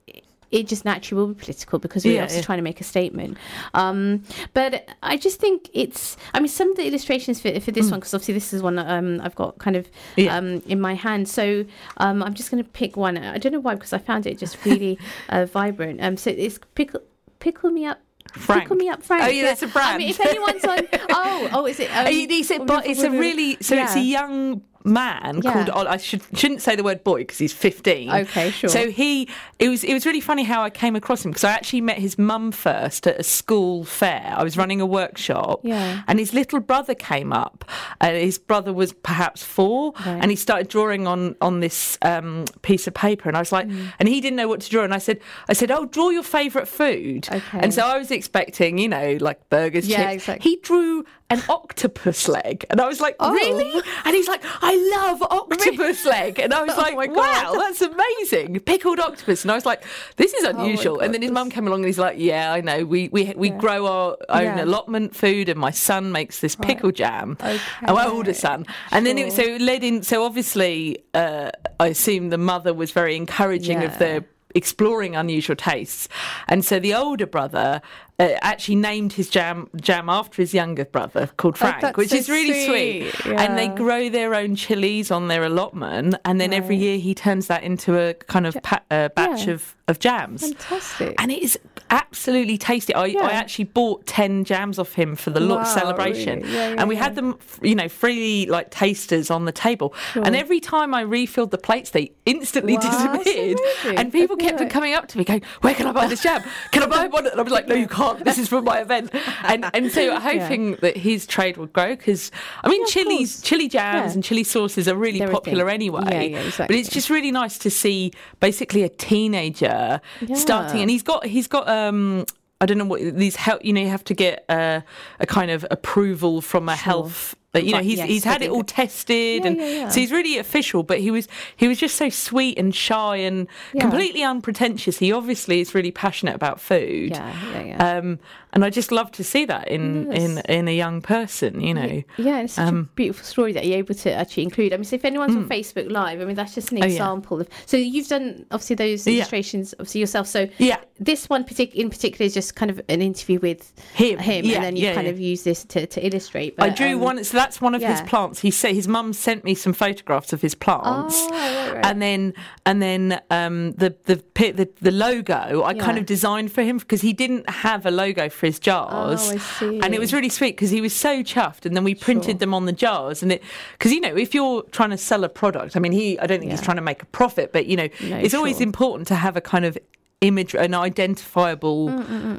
It 0.50 0.66
just 0.66 0.84
naturally 0.84 1.20
will 1.20 1.34
be 1.34 1.40
political 1.40 1.78
because 1.78 2.04
we're 2.04 2.14
Yeah, 2.14 2.22
obviously 2.22 2.40
yeah. 2.40 2.46
trying 2.46 2.58
to 2.58 2.62
make 2.62 2.80
a 2.80 2.84
statement. 2.84 3.36
Um, 3.74 4.22
but 4.54 4.88
I 5.02 5.16
just 5.16 5.38
think 5.40 5.68
it's. 5.72 6.16
I 6.34 6.40
mean, 6.40 6.48
some 6.48 6.70
of 6.70 6.76
the 6.76 6.86
illustrations 6.86 7.40
for, 7.40 7.58
for 7.60 7.70
this 7.70 7.90
one, 7.90 8.00
because 8.00 8.14
obviously 8.14 8.34
this 8.34 8.52
is 8.52 8.62
one 8.62 8.76
that, 8.76 8.88
um, 8.88 9.20
I've 9.22 9.34
got 9.34 9.58
kind 9.58 9.76
of 9.76 9.86
Mm. 10.16 10.24
Yeah. 10.24 10.36
um, 10.36 10.62
in 10.66 10.80
my 10.80 10.94
hand. 10.94 11.28
So 11.28 11.64
um, 11.98 12.22
I'm 12.22 12.34
just 12.34 12.50
going 12.50 12.62
to 12.62 12.68
pick 12.70 12.96
one. 12.96 13.18
I 13.18 13.38
don't 13.38 13.52
know 13.52 13.60
why, 13.60 13.74
because 13.74 13.92
I 13.92 13.98
found 13.98 14.26
it 14.26 14.38
just 14.38 14.64
really 14.64 14.98
uh, 15.28 15.44
vibrant. 15.46 16.02
Um, 16.02 16.16
so 16.16 16.30
it's 16.30 16.58
pickle, 16.74 17.00
pickle 17.40 17.70
me 17.70 17.84
up. 17.86 17.98
Frank. 18.34 18.62
Pickle 18.64 18.76
me 18.76 18.88
up, 18.90 19.02
Frank. 19.02 19.24
Oh, 19.24 19.28
yeah, 19.28 19.42
that's 19.44 19.62
a 19.62 19.70
I 19.74 19.96
mean, 19.96 20.14
brand. 20.14 20.20
if 20.20 20.20
anyone's 20.20 20.64
on, 20.64 20.78
oh, 21.10 21.48
oh, 21.52 21.66
is 21.66 21.80
it? 21.80 21.90
Um, 21.90 22.06
Uh, 22.06 22.10
he 22.10 22.42
said, 22.42 22.66
but 22.66 22.86
it's 22.86 23.02
a 23.02 23.10
really 23.10 23.56
so 23.60 23.74
it's 23.76 23.96
a 23.96 24.00
young 24.00 24.62
man 24.84 25.40
Yeah. 25.42 25.64
called 25.66 25.86
I 25.88 25.96
should 25.96 26.22
shouldn't 26.34 26.62
say 26.62 26.76
the 26.76 26.82
word 26.84 27.02
boy 27.04 27.18
because 27.20 27.38
he's 27.38 27.52
15 27.52 28.10
Okay, 28.10 28.50
sure. 28.50 28.70
so 28.70 28.90
he 28.90 29.28
it 29.58 29.68
was 29.68 29.84
it 29.84 29.92
was 29.92 30.06
really 30.06 30.20
funny 30.20 30.44
how 30.44 30.62
I 30.62 30.70
came 30.70 30.94
across 30.96 31.24
him 31.24 31.30
because 31.32 31.44
I 31.44 31.50
actually 31.52 31.80
met 31.80 31.98
his 31.98 32.18
mum 32.18 32.52
first 32.52 33.06
at 33.06 33.18
a 33.20 33.22
school 33.22 33.84
fair 33.84 34.34
I 34.36 34.42
was 34.44 34.56
running 34.56 34.80
a 34.80 34.86
workshop 34.86 35.60
Yeah. 35.62 36.02
and 36.06 36.18
his 36.18 36.32
little 36.32 36.60
brother 36.60 36.94
came 36.94 37.32
up 37.32 37.64
and 38.00 38.16
his 38.16 38.38
brother 38.38 38.72
was 38.72 38.92
perhaps 38.92 39.42
four 39.42 39.92
Right. 40.06 40.18
and 40.22 40.30
he 40.30 40.36
started 40.36 40.68
drawing 40.68 41.06
on 41.06 41.34
on 41.40 41.60
this 41.60 41.98
um, 42.02 42.44
piece 42.62 42.86
of 42.86 42.94
paper 42.94 43.28
and 43.28 43.36
I 43.36 43.40
was 43.40 43.52
like 43.52 43.66
Mm. 43.68 43.92
and 43.98 44.08
he 44.08 44.20
didn't 44.20 44.36
know 44.36 44.48
what 44.48 44.60
to 44.60 44.70
draw 44.70 44.84
and 44.84 44.94
I 44.94 44.98
said 44.98 45.18
I 45.48 45.52
said 45.52 45.70
oh 45.70 45.84
draw 45.86 46.10
your 46.10 46.22
favourite 46.22 46.68
food 46.68 47.28
Okay. 47.30 47.58
and 47.58 47.74
so 47.74 47.82
I 47.82 47.98
was 47.98 48.10
expecting 48.10 48.78
you 48.78 48.88
know 48.88 49.18
like 49.20 49.48
burgers 49.50 49.86
Yeah, 49.88 49.98
chips 50.12 50.14
exactly. 50.22 50.50
he 50.50 50.56
drew 50.62 51.04
an 51.30 51.42
octopus 51.50 52.26
leg. 52.26 52.64
And 52.70 52.80
I 52.80 52.86
was 52.88 53.00
like 53.00 53.14
Oh. 53.20 53.32
really? 53.32 53.82
And 54.04 54.14
he's 54.16 54.28
like 54.28 54.42
I 54.62 54.74
love 54.96 55.20
octopus 55.22 56.06
leg. 56.06 56.38
And 56.38 56.54
I 56.54 56.62
was 56.62 56.72
Oh 56.76 56.80
like 56.80 57.10
wow 57.14 57.52
that's 57.54 57.82
amazing. 57.82 58.60
Pickled 58.60 58.98
octopus. 58.98 59.42
And 59.44 59.50
I 59.50 59.54
was 59.54 59.66
like 59.66 59.84
this 60.16 60.32
is 60.32 60.44
Oh 60.44 60.50
unusual. 60.50 60.96
God, 60.96 61.04
and 61.04 61.14
then 61.14 61.20
his 61.22 61.30
mum 61.30 61.50
came 61.50 61.66
along 61.66 61.80
and 61.80 61.86
he's 61.86 61.98
like 61.98 62.16
yeah 62.18 62.52
I 62.52 62.60
know. 62.62 62.84
We 62.84 63.08
we, 63.10 63.34
we 63.36 63.50
grow 63.50 63.86
our 63.86 64.16
own 64.30 64.42
Yeah. 64.42 64.64
allotment 64.64 65.14
food 65.14 65.48
and 65.50 65.58
my 65.60 65.70
son 65.70 66.12
makes 66.12 66.40
this 66.40 66.56
pickle 66.56 66.92
jam. 66.92 67.36
Okay. 67.40 67.60
oh, 67.86 67.94
my 67.94 68.06
older 68.06 68.32
son. 68.34 68.64
And 68.90 69.04
then 69.04 69.18
it, 69.18 69.32
so 69.34 69.42
it 69.42 69.60
led 69.60 69.84
in 69.84 70.02
so 70.02 70.24
obviously 70.24 70.98
uh, 71.14 71.50
I 71.78 71.88
assume 71.88 72.30
the 72.30 72.38
mother 72.38 72.72
was 72.72 72.90
very 72.92 73.16
encouraging 73.16 73.78
of 73.82 73.92
Yeah. 73.92 73.98
the 73.98 74.24
exploring 74.54 75.14
unusual 75.14 75.54
tastes. 75.56 76.08
And 76.48 76.64
so 76.64 76.80
the 76.80 76.94
older 76.94 77.26
brother 77.26 77.82
uh, 78.20 78.34
actually 78.42 78.74
named 78.74 79.12
his 79.12 79.28
jam 79.30 79.68
jam 79.76 80.08
after 80.08 80.42
his 80.42 80.52
younger 80.52 80.84
brother 80.84 81.28
called 81.36 81.56
Frank, 81.56 81.84
Oh, 81.84 81.92
which 81.94 82.10
so 82.10 82.16
is 82.16 82.28
really 82.28 82.66
sweet. 82.66 83.14
sweet. 83.14 83.36
And 83.38 83.56
they 83.56 83.68
grow 83.68 84.08
their 84.08 84.34
own 84.34 84.56
chilies 84.56 85.10
on 85.10 85.28
their 85.28 85.44
allotment, 85.44 86.16
and 86.24 86.40
then 86.40 86.52
every 86.52 86.76
year 86.76 86.98
he 86.98 87.14
turns 87.14 87.46
that 87.46 87.62
into 87.62 87.96
a 87.98 88.14
kind 88.14 88.46
of 88.46 88.56
pa- 88.62 88.82
uh, 88.90 89.08
batch 89.10 89.46
Yeah. 89.46 89.54
of, 89.54 89.76
of 89.86 89.98
jams. 90.00 90.40
Fantastic. 90.42 91.14
And 91.20 91.30
it 91.30 91.42
is 91.42 91.58
absolutely 91.90 92.58
tasty. 92.58 92.92
I, 92.94 93.06
Yeah. 93.06 93.20
I 93.20 93.30
actually 93.30 93.64
bought 93.66 94.04
10 94.06 94.44
jams 94.44 94.78
off 94.78 94.92
him 94.94 95.14
for 95.14 95.30
the 95.30 95.40
lot 95.40 95.58
Wow, 95.60 95.64
celebration. 95.64 96.40
really? 96.40 96.52
Yeah, 96.54 96.68
yeah, 96.70 96.74
and 96.80 96.88
we 96.88 96.96
yeah. 96.96 97.04
had 97.04 97.14
them, 97.14 97.38
you 97.62 97.74
know, 97.74 97.88
freely 97.88 98.46
like 98.46 98.70
tasters 98.70 99.30
on 99.30 99.44
the 99.44 99.52
table. 99.52 99.94
And 100.14 100.34
every 100.36 100.60
time 100.60 100.92
I 100.92 101.02
refilled 101.02 101.50
the 101.52 101.58
plates, 101.58 101.90
they 101.90 102.12
instantly 102.26 102.74
Wow, 102.74 102.80
disappeared. 102.80 103.58
And 103.96 104.12
people 104.12 104.36
kept 104.36 104.60
right. 104.60 104.68
coming 104.68 104.92
up 104.94 105.06
to 105.08 105.18
me 105.18 105.24
going, 105.24 105.42
Where 105.62 105.74
can 105.74 105.86
I 105.86 105.92
buy 105.92 106.06
this 106.08 106.22
jam? 106.22 106.42
Can 106.72 106.82
I 106.82 106.86
buy 106.86 107.06
one? 107.06 107.26
And 107.26 107.38
I 107.38 107.42
was 107.42 107.52
like, 107.52 107.68
No, 107.68 107.74
you 107.74 107.86
can't. 107.86 108.07
This 108.14 108.38
is 108.38 108.48
for 108.48 108.62
my 108.62 108.80
event. 108.80 109.10
And 109.44 109.64
and 109.74 109.90
so 109.92 110.18
hoping 110.30 110.76
that 110.76 110.96
his 110.96 111.26
trade 111.26 111.56
would 111.56 111.72
grow 111.72 111.96
because 111.96 112.30
I 112.64 112.68
mean, 112.68 112.80
Yeah, 112.82 112.86
chilies, 112.88 113.40
chili 113.42 113.68
jams 113.68 114.10
Yeah. 114.10 114.14
and 114.14 114.24
chili 114.24 114.44
sauces 114.44 114.88
are 114.88 114.96
really 114.96 115.18
They're 115.18 115.30
popular 115.30 115.68
anyway. 115.68 116.02
Yeah, 116.10 116.22
yeah, 116.40 116.50
But 116.58 116.72
it's 116.72 116.88
just 116.88 117.10
really 117.10 117.30
nice 117.30 117.58
to 117.58 117.70
see 117.70 118.12
basically 118.40 118.82
a 118.82 118.88
teenager 118.88 120.00
starting, 120.34 120.80
and 120.80 120.90
he's 120.90 121.02
got 121.02 121.26
he's 121.26 121.46
got 121.46 121.68
um. 121.68 122.24
I 122.60 122.66
don't 122.66 122.76
know 122.76 122.86
what 122.86 123.00
these 123.14 123.36
help. 123.36 123.64
You 123.64 123.72
know, 123.72 123.80
you 123.82 123.88
have 123.88 124.02
to 124.04 124.14
get 124.14 124.44
a, 124.48 124.82
a 125.20 125.26
kind 125.26 125.52
of 125.52 125.64
approval 125.70 126.40
from 126.40 126.68
a 126.68 126.74
health. 126.74 127.36
But 127.50 127.64
you 127.64 127.72
know, 127.72 127.78
he's 127.78 127.96
yes, 127.98 128.08
he's 128.08 128.24
had 128.24 128.42
it 128.42 128.50
all 128.50 128.62
tested, 128.62 129.42
Yeah, 129.42 129.46
and 129.50 129.56
yeah, 129.58 129.66
yeah. 129.66 129.88
so 129.88 130.00
he's 130.00 130.12
really 130.12 130.36
official. 130.38 130.82
But 130.82 131.00
he 131.00 131.10
was 131.10 131.28
he 131.56 131.66
was 131.66 131.78
just 131.78 131.96
so 131.96 132.10
sweet 132.10 132.58
and 132.58 132.74
shy 132.74 133.16
and 133.16 133.48
completely 133.80 134.22
unpretentious. 134.22 134.98
He 134.98 135.12
obviously 135.12 135.60
is 135.60 135.74
really 135.74 135.90
passionate 135.90 136.34
about 136.34 136.60
food. 136.60 137.10
Yeah, 137.12 137.34
yeah, 137.52 137.62
yeah. 137.64 137.96
Um, 137.98 138.18
and 138.52 138.64
I 138.64 138.70
just 138.70 138.92
love 138.92 139.10
to 139.12 139.24
see 139.24 139.44
that 139.46 139.68
in 139.68 140.10
Yes. 140.12 140.22
in 140.22 140.38
in 140.58 140.68
a 140.68 140.76
young 140.76 141.00
person. 141.00 141.60
You 141.62 141.72
know. 141.74 142.02
Yeah, 142.18 142.40
it's 142.40 142.54
such 142.54 142.68
Um, 142.68 142.90
a 142.92 142.94
beautiful 142.96 143.24
story 143.24 143.52
that 143.54 143.64
you're 143.64 143.78
able 143.78 143.94
to 143.94 144.12
actually 144.12 144.42
include. 144.42 144.74
I 144.74 144.76
mean, 144.76 144.84
so 144.84 144.96
if 144.96 145.04
anyone's 145.06 145.34
on 145.34 145.48
Facebook 145.48 145.90
Live, 145.90 146.20
I 146.20 146.24
mean, 146.26 146.36
that's 146.36 146.54
just 146.54 146.70
an 146.72 146.78
Mm. 146.78 146.82
Oh, 146.82 146.86
example 146.86 147.40
of. 147.40 147.48
So 147.64 147.76
you've 147.78 148.08
done 148.08 148.44
obviously 148.50 148.76
those 148.76 149.06
illustrations, 149.06 149.74
obviously 149.78 150.00
yourself. 150.02 150.26
So 150.26 150.48
Yeah. 150.58 150.76
this 151.00 151.28
one 151.30 151.44
partic- 151.44 151.72
in 151.74 151.88
particular 151.88 152.26
is 152.26 152.34
just 152.34 152.56
kind 152.56 152.70
of 152.70 152.80
an 152.90 153.00
interview 153.00 153.38
with 153.40 153.72
Him, 153.94 154.18
him, 154.18 154.44
yeah, 154.44 154.56
and 154.56 154.64
then 154.64 154.76
you 154.76 154.92
kind 154.92 155.08
of 155.08 155.18
use 155.18 155.44
this 155.44 155.64
to, 155.64 155.86
to 155.86 156.06
illustrate. 156.06 156.54
I 156.58 156.68
drew 156.68 156.94
um, 156.94 157.00
one. 157.00 157.24
So 157.24 157.37
that's 157.38 157.60
one 157.60 157.74
of 157.74 157.82
his 157.82 158.00
plants. 158.02 158.40
He 158.40 158.50
said 158.50 158.74
his 158.74 158.88
mum 158.88 159.12
sent 159.12 159.44
me 159.44 159.54
some 159.54 159.72
photographs 159.72 160.32
of 160.32 160.40
his 160.42 160.54
plants, 160.54 161.14
Oh, 161.18 161.30
right, 161.30 161.74
right. 161.74 161.86
and 161.86 162.02
then 162.02 162.34
and 162.66 162.82
then 162.82 163.20
um, 163.30 163.72
the, 163.82 163.90
the 164.04 164.16
the 164.34 164.68
the 164.80 164.90
logo 164.90 165.62
I 165.64 165.74
kind 165.74 165.98
of 165.98 166.04
designed 166.06 166.50
for 166.52 166.62
him 166.62 166.78
because 166.78 167.00
he 167.00 167.12
didn't 167.12 167.48
have 167.48 167.86
a 167.86 167.90
logo 167.90 168.28
for 168.28 168.46
his 168.46 168.58
jars, 168.58 169.20
Oh, 169.28 169.34
I 169.34 169.38
see. 169.38 169.80
and 169.80 169.94
it 169.94 170.00
was 170.00 170.12
really 170.12 170.28
sweet 170.28 170.52
because 170.56 170.70
he 170.70 170.80
was 170.80 170.94
so 170.94 171.22
chuffed. 171.22 171.64
And 171.66 171.76
then 171.76 171.84
we 171.84 171.94
printed 171.94 172.24
Sure. 172.32 172.38
them 172.38 172.54
on 172.54 172.64
the 172.66 172.72
jars, 172.84 173.22
and 173.22 173.30
it 173.32 173.42
because 173.72 173.92
you 173.92 174.00
know 174.00 174.14
if 174.16 174.34
you're 174.34 174.62
trying 174.76 174.90
to 174.90 174.98
sell 174.98 175.22
a 175.24 175.28
product, 175.28 175.76
I 175.76 175.80
mean 175.80 175.92
he 175.92 176.18
I 176.18 176.26
don't 176.26 176.40
think 176.40 176.50
he's 176.50 176.62
trying 176.62 176.76
to 176.76 176.82
make 176.82 177.02
a 177.02 177.06
profit, 177.06 177.52
but 177.52 177.66
you 177.66 177.76
know 177.76 177.88
No, 178.02 178.16
it's 178.18 178.34
always 178.34 178.60
important 178.60 179.06
to 179.08 179.14
have 179.14 179.36
a 179.36 179.40
kind 179.40 179.64
of 179.64 179.78
image, 180.20 180.54
an 180.54 180.74
identifiable 180.74 181.88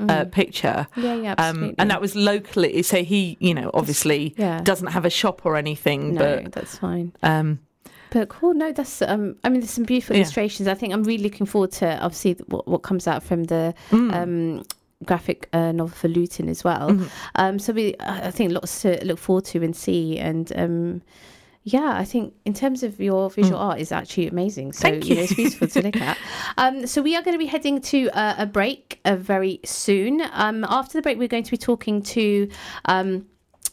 uh, 0.10 0.26
picture. 0.26 0.88
Mm, 0.96 1.04
Yeah, 1.04 1.13
yeah, 1.15 1.32
Um, 1.32 1.38
absolutely. 1.38 1.76
and 1.80 1.92
that 1.92 2.02
was 2.02 2.15
locally. 2.15 2.82
So 2.84 3.04
he, 3.04 3.38
you 3.39 3.54
know, 3.54 3.72
obviously 3.74 4.34
Yeah. 4.38 4.62
doesn't 4.62 4.88
have 4.88 5.06
a 5.06 5.10
shop 5.10 5.42
or 5.46 5.56
anything, 5.56 6.13
no, 6.15 6.42
but 6.44 6.52
that's 6.52 6.78
fine. 6.78 7.13
um, 7.24 7.60
But 8.12 8.28
cool, 8.30 8.54
no, 8.56 8.72
that's. 8.72 9.02
Um, 9.04 9.36
I 9.44 9.50
mean, 9.50 9.62
there's 9.62 9.70
some 9.72 9.84
beautiful 9.86 10.15
Yeah. 10.15 10.22
illustrations. 10.24 10.68
I 10.68 10.74
think 10.74 10.94
I'm 10.94 11.04
really 11.04 11.24
looking 11.24 11.46
forward 11.46 11.72
to 11.74 11.88
obviously 12.04 12.34
what, 12.48 12.68
what 12.68 12.82
comes 12.82 13.08
out 13.08 13.22
from 13.24 13.44
the 13.46 13.74
Mm. 13.92 14.13
um, 14.13 14.63
graphic 15.06 15.48
uh, 15.54 15.72
novel 15.72 15.96
for 15.96 16.08
Luton 16.10 16.50
as 16.50 16.63
well. 16.63 16.89
Mm-hmm. 16.89 17.06
Um, 17.36 17.60
so 17.60 17.72
we, 17.72 17.96
I 18.00 18.28
I 18.28 18.32
think, 18.32 18.52
lots 18.52 18.82
to 18.82 19.00
look 19.06 19.20
forward 19.20 19.46
to 19.46 19.63
and 19.63 19.76
see. 19.76 20.18
And 20.18 20.52
um, 20.58 21.02
yeah, 21.63 21.93
I 21.98 22.06
think 22.06 22.34
in 22.45 22.54
terms 22.54 22.84
of 22.84 23.00
your 23.00 23.30
visual 23.30 23.60
art 23.60 23.80
is 23.80 23.91
actually 23.91 24.28
amazing. 24.28 24.74
So 24.74 24.88
Mm. 24.88 24.91
Thank 24.91 25.10
you 25.10 25.15
know, 25.15 25.22
it's 25.22 25.34
beautiful 25.34 25.67
to 25.67 25.82
look 25.82 25.98
at. 25.98 26.17
Um, 26.58 26.88
so 26.88 27.02
we 27.02 27.15
are 27.15 27.22
going 27.22 27.36
to 27.36 27.39
be 27.39 27.45
heading 27.45 27.80
to 27.82 28.10
uh, 28.10 28.36
a 28.38 28.45
break 28.45 29.00
uh, 29.06 29.15
very 29.15 29.62
soon. 29.63 30.22
Um, 30.34 30.65
after 30.67 30.98
the 30.98 31.02
break, 31.02 31.17
we're 31.17 31.30
going 31.30 31.43
to 31.43 31.52
be 31.52 31.58
talking 31.58 32.02
to. 32.02 32.50
Um, 32.86 33.28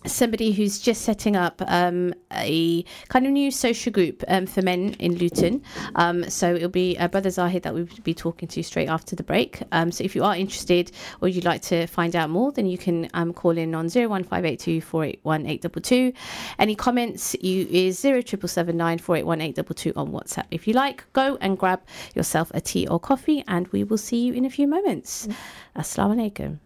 somebody 0.06 0.52
who's 0.52 0.78
just 0.78 1.02
setting 1.02 1.36
up 1.36 1.62
um, 1.66 2.14
a 2.32 2.82
kind 3.08 3.26
of 3.26 3.32
new 3.32 3.50
social 3.50 3.92
group 3.92 4.22
um, 4.28 4.46
for 4.46 4.62
men 4.62 4.94
in 4.98 5.16
Luton. 5.16 5.62
Um, 5.94 6.28
so 6.30 6.54
it'll 6.54 6.68
be 6.68 6.96
uh, 6.98 7.08
Brother 7.08 7.30
Zahid 7.30 7.62
that 7.62 7.74
we'll 7.74 7.88
be 8.04 8.14
talking 8.14 8.48
to 8.48 8.62
straight 8.62 8.88
after 8.88 9.16
the 9.16 9.22
break. 9.22 9.62
Um, 9.72 9.90
so 9.92 10.04
if 10.04 10.14
you 10.14 10.24
are 10.24 10.36
interested 10.36 10.92
or 11.20 11.28
you'd 11.28 11.44
like 11.44 11.62
to 11.62 11.86
find 11.86 12.14
out 12.16 12.30
more, 12.30 12.52
then 12.52 12.66
you 12.66 12.78
can 12.78 13.08
um, 13.14 13.32
call 13.32 13.56
in 13.56 13.74
on 13.74 13.86
01582 13.86 14.80
481 14.80 15.46
822. 15.46 16.12
Any 16.58 16.74
comments, 16.74 17.34
you 17.40 17.66
is 17.70 17.98
0779 17.98 18.98
481 18.98 19.40
822 19.40 19.92
on 19.96 20.12
WhatsApp. 20.12 20.46
If 20.50 20.66
you 20.66 20.74
like, 20.74 21.04
go 21.12 21.38
and 21.40 21.58
grab 21.58 21.82
yourself 22.14 22.50
a 22.54 22.60
tea 22.60 22.86
or 22.86 22.98
coffee 23.00 23.44
and 23.48 23.68
we 23.68 23.84
will 23.84 23.98
see 23.98 24.26
you 24.26 24.32
in 24.32 24.44
a 24.44 24.50
few 24.50 24.66
moments. 24.66 25.28
Assalamu 25.76 26.16
alaikum. 26.16 26.65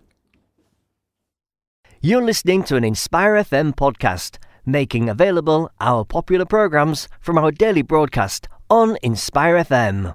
You're 2.03 2.25
listening 2.25 2.63
to 2.63 2.77
an 2.77 2.85
Inspire 2.85 3.35
FM 3.35 3.75
podcast, 3.75 4.39
making 4.65 5.11
available 5.11 5.71
our 5.81 6.03
popular 6.03 6.47
programs 6.47 7.09
from 7.21 7.37
our 7.37 7.51
daily 7.51 7.83
broadcast 7.83 8.49
on 8.71 8.97
Inspire 9.03 9.57
FM. 9.57 10.15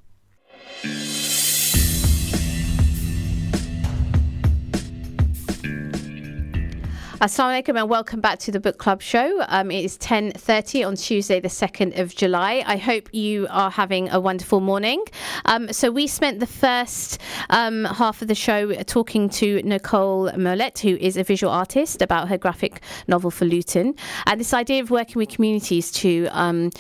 Assalamu 7.22 7.64
alaikum 7.64 7.80
and 7.80 7.90
welcome 7.90 8.20
back 8.20 8.40
to 8.40 8.52
the 8.52 8.60
book 8.60 8.78
club 8.78 9.02
show. 9.02 9.42
Um, 9.48 9.72
it 9.72 9.86
is 9.86 9.98
10.30 10.00 10.86
on 10.86 10.96
Tuesday 10.98 11.40
the 11.40 11.48
2nd 11.48 11.98
of 11.98 12.14
July. 12.14 12.62
I 12.68 12.76
hope 12.76 13.08
you 13.14 13.48
are 13.50 13.72
having 13.72 14.10
a 14.10 14.20
wonderful 14.20 14.60
morning. 14.60 15.02
Um, 15.46 15.72
so 15.72 15.92
we 15.92 16.08
spent 16.08 16.42
the 16.42 16.46
first 16.46 17.22
um, 17.50 17.86
half 17.86 18.22
of 18.22 18.28
the 18.28 18.36
show 18.36 18.74
talking 18.84 19.30
to 19.30 19.62
Nicole 19.64 20.30
Mollett, 20.34 20.80
who 20.80 20.98
is 20.98 21.16
a 21.16 21.24
visual 21.24 21.54
artist, 21.54 22.02
about 22.02 22.28
her 22.28 22.38
graphic 22.38 22.82
novel 23.08 23.32
for 23.32 23.46
Luton. 23.46 23.96
And 24.26 24.38
this 24.38 24.54
idea 24.54 24.82
of 24.82 24.92
working 24.92 25.18
with 25.18 25.30
communities 25.30 25.92
to... 25.94 26.28
Um, 26.32 26.72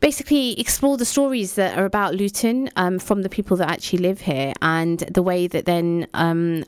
basically 0.00 0.60
explore 0.60 0.98
the 0.98 1.04
stories 1.06 1.54
that 1.54 1.78
are 1.78 1.86
about 1.86 2.14
Luton 2.14 2.68
um, 2.76 2.98
from 2.98 3.22
the 3.22 3.28
people 3.30 3.56
that 3.56 3.70
actually 3.70 4.00
live 4.00 4.20
here 4.20 4.52
and 4.60 4.98
the 4.98 5.22
way 5.22 5.46
that 5.46 5.64
then 5.64 6.06
um, 6.12 6.62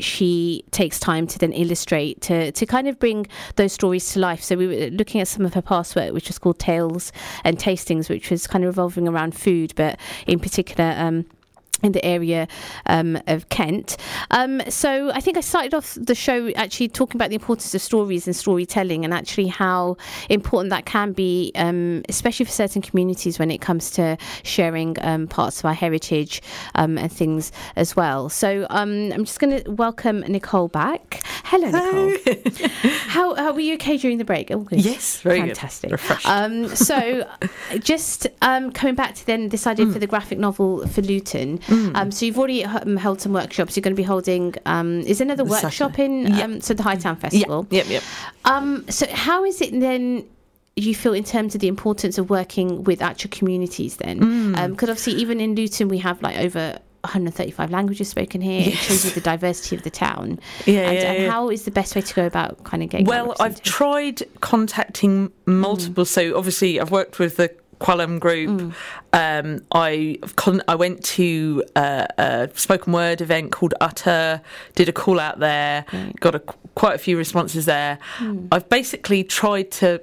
she 0.00 0.64
takes 0.70 0.98
time 0.98 1.26
to 1.28 1.38
then 1.38 1.52
illustrate 1.52 2.20
to 2.22 2.50
to 2.52 2.66
kind 2.66 2.88
of 2.88 2.98
bring 2.98 3.26
those 3.56 3.72
stories 3.72 4.12
to 4.12 4.20
life. 4.20 4.42
So 4.42 4.56
we 4.56 4.66
were 4.66 4.90
looking 4.90 5.20
at 5.20 5.28
some 5.28 5.44
of 5.44 5.54
her 5.54 5.62
past 5.62 5.94
work, 5.94 6.12
which 6.12 6.28
was 6.28 6.38
called 6.38 6.58
Tales 6.58 7.12
and 7.44 7.58
Tastings, 7.58 8.08
which 8.08 8.30
was 8.30 8.46
kind 8.46 8.64
of 8.64 8.68
revolving 8.68 9.08
around 9.08 9.34
food, 9.34 9.72
but 9.76 9.98
in 10.26 10.38
particular. 10.38 10.94
Um, 10.96 11.26
in 11.82 11.92
the 11.92 12.04
area 12.04 12.48
um, 12.86 13.18
of 13.26 13.48
Kent. 13.48 13.96
Um, 14.30 14.62
so 14.68 15.10
I 15.10 15.20
think 15.20 15.36
I 15.36 15.40
started 15.40 15.74
off 15.74 15.96
the 16.00 16.14
show 16.14 16.50
actually 16.50 16.88
talking 16.88 17.16
about 17.16 17.28
the 17.30 17.34
importance 17.36 17.74
of 17.74 17.80
stories 17.82 18.26
and 18.26 18.34
storytelling 18.34 19.04
and 19.04 19.12
actually 19.12 19.48
how 19.48 19.96
important 20.28 20.70
that 20.70 20.86
can 20.86 21.12
be, 21.12 21.52
um, 21.56 22.02
especially 22.08 22.46
for 22.46 22.52
certain 22.52 22.82
communities 22.82 23.38
when 23.38 23.50
it 23.50 23.60
comes 23.60 23.90
to 23.92 24.16
sharing 24.42 24.96
um, 25.02 25.26
parts 25.26 25.58
of 25.60 25.66
our 25.66 25.74
heritage 25.74 26.40
um, 26.74 26.96
and 26.98 27.12
things 27.12 27.52
as 27.76 27.94
well. 27.96 28.28
So 28.28 28.66
um, 28.70 29.12
I'm 29.12 29.24
just 29.24 29.40
going 29.40 29.62
to 29.62 29.70
welcome 29.70 30.20
Nicole 30.20 30.68
back. 30.68 31.20
Hello, 31.44 31.70
Nicole. 31.70 32.70
how, 33.08 33.34
how 33.34 33.52
were 33.52 33.60
you 33.60 33.74
okay 33.74 33.96
during 33.96 34.18
the 34.18 34.24
break? 34.24 34.48
Good. 34.48 34.66
Yes, 34.72 35.20
very 35.20 35.40
good. 35.40 35.56
Fantastic. 35.58 36.26
Um, 36.26 36.68
so, 36.74 37.28
just 37.80 38.26
um, 38.40 38.70
coming 38.72 38.94
back 38.94 39.14
to 39.16 39.26
then 39.26 39.48
this 39.48 39.66
idea 39.66 39.82
Mm. 39.82 39.92
for 39.92 39.98
the 39.98 40.06
graphic 40.06 40.38
novel 40.38 40.86
for 40.86 41.02
Luton. 41.02 41.58
Um, 41.94 42.10
so 42.10 42.26
you've 42.26 42.38
already 42.38 42.64
um, 42.64 42.96
held 42.96 43.20
some 43.20 43.32
workshops. 43.32 43.76
You're 43.76 43.82
going 43.82 43.94
to 43.94 44.00
be 44.00 44.02
holding. 44.06 44.54
Um, 44.66 45.00
is 45.00 45.20
another 45.20 45.44
The 45.44 45.50
workshop 45.50 45.72
Saturday. 45.92 46.04
in? 46.04 46.26
Yeah. 46.34 46.44
Um, 46.44 46.60
so 46.60 46.74
the 46.74 46.82
Hightown 46.82 47.16
yeah, 47.16 47.28
Festival. 47.28 47.66
yep, 47.70 47.88
yep. 47.88 48.02
Um, 48.44 48.84
so 48.88 49.06
how 49.12 49.44
is 49.44 49.60
it 49.60 49.78
then? 49.78 50.24
You 50.74 50.94
feel 50.94 51.12
in 51.12 51.24
terms 51.24 51.54
of 51.54 51.60
the 51.60 51.68
importance 51.68 52.16
of 52.16 52.30
working 52.30 52.84
with 52.84 53.02
actual 53.02 53.30
communities 53.30 53.96
then, 53.96 54.20
Mm. 54.20 54.70
because 54.70 54.88
obviously 54.88 55.12
even 55.14 55.38
in 55.38 55.54
Luton 55.54 55.88
we 55.88 55.98
have 55.98 56.22
like 56.22 56.38
over 56.38 56.78
135 57.04 57.70
languages 57.70 58.08
spoken 58.08 58.40
here. 58.40 58.68
It 58.68 58.74
shows 58.76 59.04
you 59.04 59.10
the 59.10 59.20
diversity 59.20 59.76
of 59.76 59.82
the 59.82 59.90
town. 59.90 60.38
Yeah, 60.64 60.80
and, 60.88 60.94
yeah, 60.96 61.12
and 61.12 61.22
yeah. 61.24 61.30
how 61.30 61.50
is 61.50 61.64
the 61.66 61.70
best 61.72 61.94
way 61.94 62.00
to 62.00 62.14
go 62.14 62.24
about 62.24 62.64
kind 62.64 62.82
of 62.82 62.88
getting? 62.88 63.06
Well, 63.06 63.34
I've 63.40 63.60
tried 63.62 64.22
contacting 64.40 65.30
multiple. 65.46 66.04
So 66.06 66.36
obviously, 66.38 66.80
I've 66.80 66.90
worked 66.90 67.18
with 67.18 67.36
the 67.36 67.54
Qualum 67.82 68.20
group. 68.20 68.74
Um, 69.12 69.64
I 69.72 70.18
con- 70.36 70.62
I 70.68 70.74
went 70.74 71.04
to 71.16 71.64
uh, 71.74 72.06
a 72.16 72.50
spoken 72.54 72.92
word 72.92 73.20
event 73.20 73.52
called 73.52 73.74
Utter. 73.80 74.40
Did 74.74 74.88
a 74.88 74.92
call 74.92 75.18
out 75.18 75.40
there. 75.40 75.84
Got 76.20 76.34
a, 76.34 76.40
quite 76.74 76.94
a 76.94 76.98
few 76.98 77.16
responses 77.18 77.66
there. 77.66 77.98
I've 78.52 78.68
basically 78.68 79.24
tried 79.24 79.70
to 79.72 80.00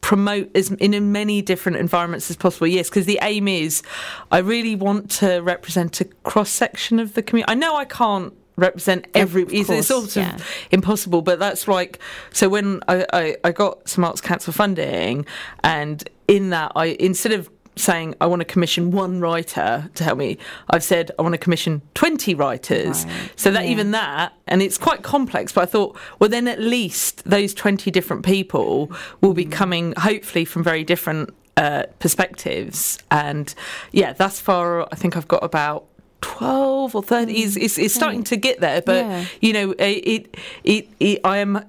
promote 0.00 0.50
as 0.56 0.70
in 0.72 0.94
as 0.94 1.02
many 1.02 1.42
different 1.42 1.78
environments 1.78 2.30
as 2.30 2.36
possible. 2.36 2.66
Yes, 2.66 2.88
because 2.88 3.06
the 3.06 3.18
aim 3.22 3.46
is, 3.46 3.82
I 4.30 4.38
really 4.38 4.74
want 4.74 5.10
to 5.12 5.38
represent 5.40 6.00
a 6.00 6.06
cross 6.24 6.50
section 6.50 6.98
of 6.98 7.14
the 7.14 7.22
community. 7.22 7.52
I 7.52 7.54
know 7.54 7.76
I 7.76 7.84
can't 7.84 8.32
represent 8.56 9.06
every. 9.14 9.42
Of 9.42 9.52
it's, 9.52 9.60
it's 9.60 9.68
course, 9.68 10.12
sort 10.12 10.16
of 10.16 10.16
yeah. 10.16 10.44
impossible, 10.70 11.22
but 11.22 11.38
that's 11.38 11.68
like 11.68 11.98
so. 12.32 12.48
When 12.48 12.80
I, 12.88 13.06
I 13.12 13.36
I 13.44 13.52
got 13.52 13.88
some 13.88 14.04
Arts 14.04 14.20
Council 14.20 14.52
funding, 14.52 15.26
and 15.62 16.08
in 16.30 16.50
that 16.50 16.72
I 16.76 16.96
instead 17.00 17.32
of 17.32 17.50
saying 17.76 18.14
I 18.20 18.26
want 18.26 18.40
to 18.40 18.44
commission 18.44 18.90
one 18.90 19.20
writer 19.20 19.88
to 19.94 20.04
help 20.04 20.18
me, 20.18 20.36
I've 20.68 20.82
said 20.82 21.10
I 21.18 21.22
want 21.22 21.32
to 21.34 21.38
commission 21.38 21.82
twenty 21.94 22.34
writers. 22.34 23.04
Right, 23.04 23.32
So 23.36 23.50
that 23.52 23.64
yeah. 23.64 23.70
even 23.70 23.90
that, 23.92 24.32
and 24.46 24.60
it's 24.62 24.76
quite 24.78 25.02
complex, 25.02 25.52
but 25.52 25.62
I 25.62 25.66
thought, 25.66 25.96
well, 26.18 26.28
then 26.30 26.46
at 26.48 26.60
least 26.60 27.24
those 27.24 27.54
20 27.54 27.90
different 27.90 28.24
people 28.24 28.92
will 29.22 29.32
be 29.34 29.44
coming, 29.46 29.94
hopefully, 29.96 30.44
from 30.44 30.62
very 30.62 30.84
different 30.84 31.30
uh, 31.56 31.84
perspectives. 32.00 32.98
And 33.10 33.54
yeah, 33.92 34.12
thus 34.12 34.40
far, 34.40 34.86
I 34.92 34.96
think 34.96 35.16
I've 35.16 35.28
got 35.28 35.42
about 35.44 35.84
12 36.20 36.94
or 36.94 37.02
30. 37.02 37.32
It's, 37.32 37.56
it's, 37.56 37.78
it's 37.78 37.94
starting 37.94 38.24
to 38.24 38.36
get 38.36 38.60
there, 38.60 38.82
but 38.82 39.04
Yeah. 39.06 39.24
you 39.40 39.52
know, 39.54 39.70
it, 39.78 40.36
it, 40.64 40.88
it, 41.00 41.20
I 41.24 41.38
am. 41.38 41.64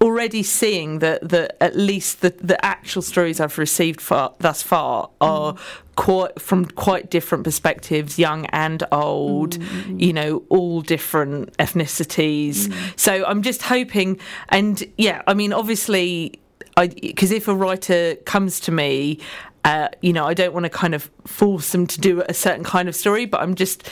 Already 0.00 0.42
seeing 0.42 1.00
that, 1.00 1.28
that 1.28 1.56
at 1.60 1.76
least 1.76 2.20
the, 2.20 2.30
the 2.30 2.62
actual 2.64 3.02
stories 3.02 3.40
I've 3.40 3.58
received 3.58 4.00
far, 4.00 4.32
thus 4.38 4.62
far 4.62 5.10
are 5.20 5.54
mm. 5.54 5.58
quite 5.96 6.40
from 6.40 6.66
quite 6.66 7.10
different 7.10 7.44
perspectives, 7.44 8.18
young 8.18 8.46
and 8.46 8.84
old. 8.92 9.58
Mm. 9.58 10.00
You 10.00 10.12
know, 10.12 10.44
all 10.48 10.82
different 10.82 11.56
ethnicities. 11.58 12.68
Mm. 12.68 12.98
So 12.98 13.24
I'm 13.26 13.42
just 13.42 13.62
hoping, 13.62 14.20
and 14.50 14.84
yeah, 14.96 15.22
I 15.26 15.34
mean, 15.34 15.52
obviously, 15.52 16.38
because 16.76 17.32
if 17.32 17.48
a 17.48 17.54
writer 17.54 18.14
comes 18.24 18.60
to 18.60 18.72
me. 18.72 19.18
Uh, 19.68 19.90
you 20.00 20.14
know, 20.14 20.24
I 20.24 20.32
don't 20.32 20.54
want 20.54 20.64
to 20.64 20.70
kind 20.70 20.94
of 20.94 21.10
force 21.26 21.72
them 21.72 21.86
to 21.88 22.00
do 22.00 22.22
a 22.26 22.32
certain 22.32 22.64
kind 22.64 22.88
of 22.88 22.96
story, 22.96 23.26
but 23.26 23.42
I'm 23.42 23.54
just, 23.54 23.86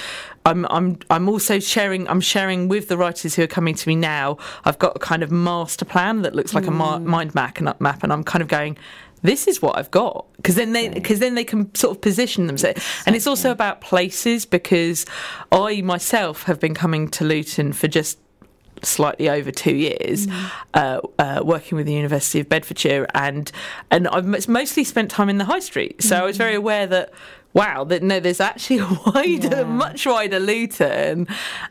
I'm, 0.47 0.65
I'm, 0.71 0.99
I'm 1.11 1.29
also 1.29 1.59
sharing, 1.59 2.09
I'm 2.09 2.23
sharing 2.23 2.69
with 2.69 2.89
the 2.89 2.97
writers 2.97 3.35
who 3.35 3.43
are 3.43 3.47
coming 3.47 3.75
to 3.75 3.87
me 3.87 3.95
now. 3.95 4.39
I've 4.65 4.79
got 4.79 4.97
a 4.97 4.99
kind 4.99 5.23
of 5.23 5.31
master 5.31 5.85
plan 5.85 6.23
that 6.23 6.35
looks 6.35 6.55
like 6.55 6.67
a 6.67 6.71
mi- 6.71 7.01
mind 7.01 7.35
map, 7.35 7.59
and 7.59 7.79
map, 7.79 8.03
and 8.03 8.11
I'm 8.11 8.25
kind 8.25 8.41
of 8.41 8.49
going, 8.49 8.79
this 9.21 9.47
is 9.47 9.61
what 9.61 9.77
I've 9.77 9.91
got. 9.91 10.25
Because 10.37 10.55
then 10.55 10.73
they 10.73 10.89
because 10.89 11.21
then 11.21 11.35
they 11.35 11.45
can 11.45 11.75
sort 11.75 11.95
of 11.95 12.01
position 12.01 12.47
themselves 12.47 12.83
and 13.05 13.15
it's 13.15 13.27
also 13.27 13.51
about 13.51 13.83
places 13.83 14.47
because 14.47 15.05
I 15.53 15.83
myself 15.83 16.45
have 16.45 16.59
been 16.59 16.75
coming 16.75 17.09
to 17.09 17.25
Luton 17.25 17.75
for 17.75 17.87
just 17.87 18.19
slightly 18.83 19.29
over 19.29 19.51
two 19.51 19.75
years, 19.75 20.27
uh, 20.75 21.01
uh, 21.19 21.43
working 21.45 21.77
with 21.77 21.87
the 21.87 21.95
University 21.95 22.41
of 22.41 22.49
Bedfordshire, 22.49 23.07
and 23.15 23.51
and 23.91 24.09
I've 24.09 24.49
mostly 24.49 24.85
spent 24.85 25.11
time 25.11 25.29
in 25.29 25.39
the 25.39 25.45
high 25.45 25.61
street. 25.61 26.03
So 26.03 26.17
I 26.17 26.25
was 26.25 26.37
very 26.37 26.55
aware 26.55 26.87
that. 26.87 27.13
Wow, 27.57 27.85
that 27.85 28.03
no, 28.03 28.21
there's 28.21 28.39
actually 28.41 28.79
a 28.81 28.89
wider, 29.07 29.49
Yeah. 29.49 29.65
much 29.65 30.05
wider 30.05 30.39
Luton, 30.39 31.27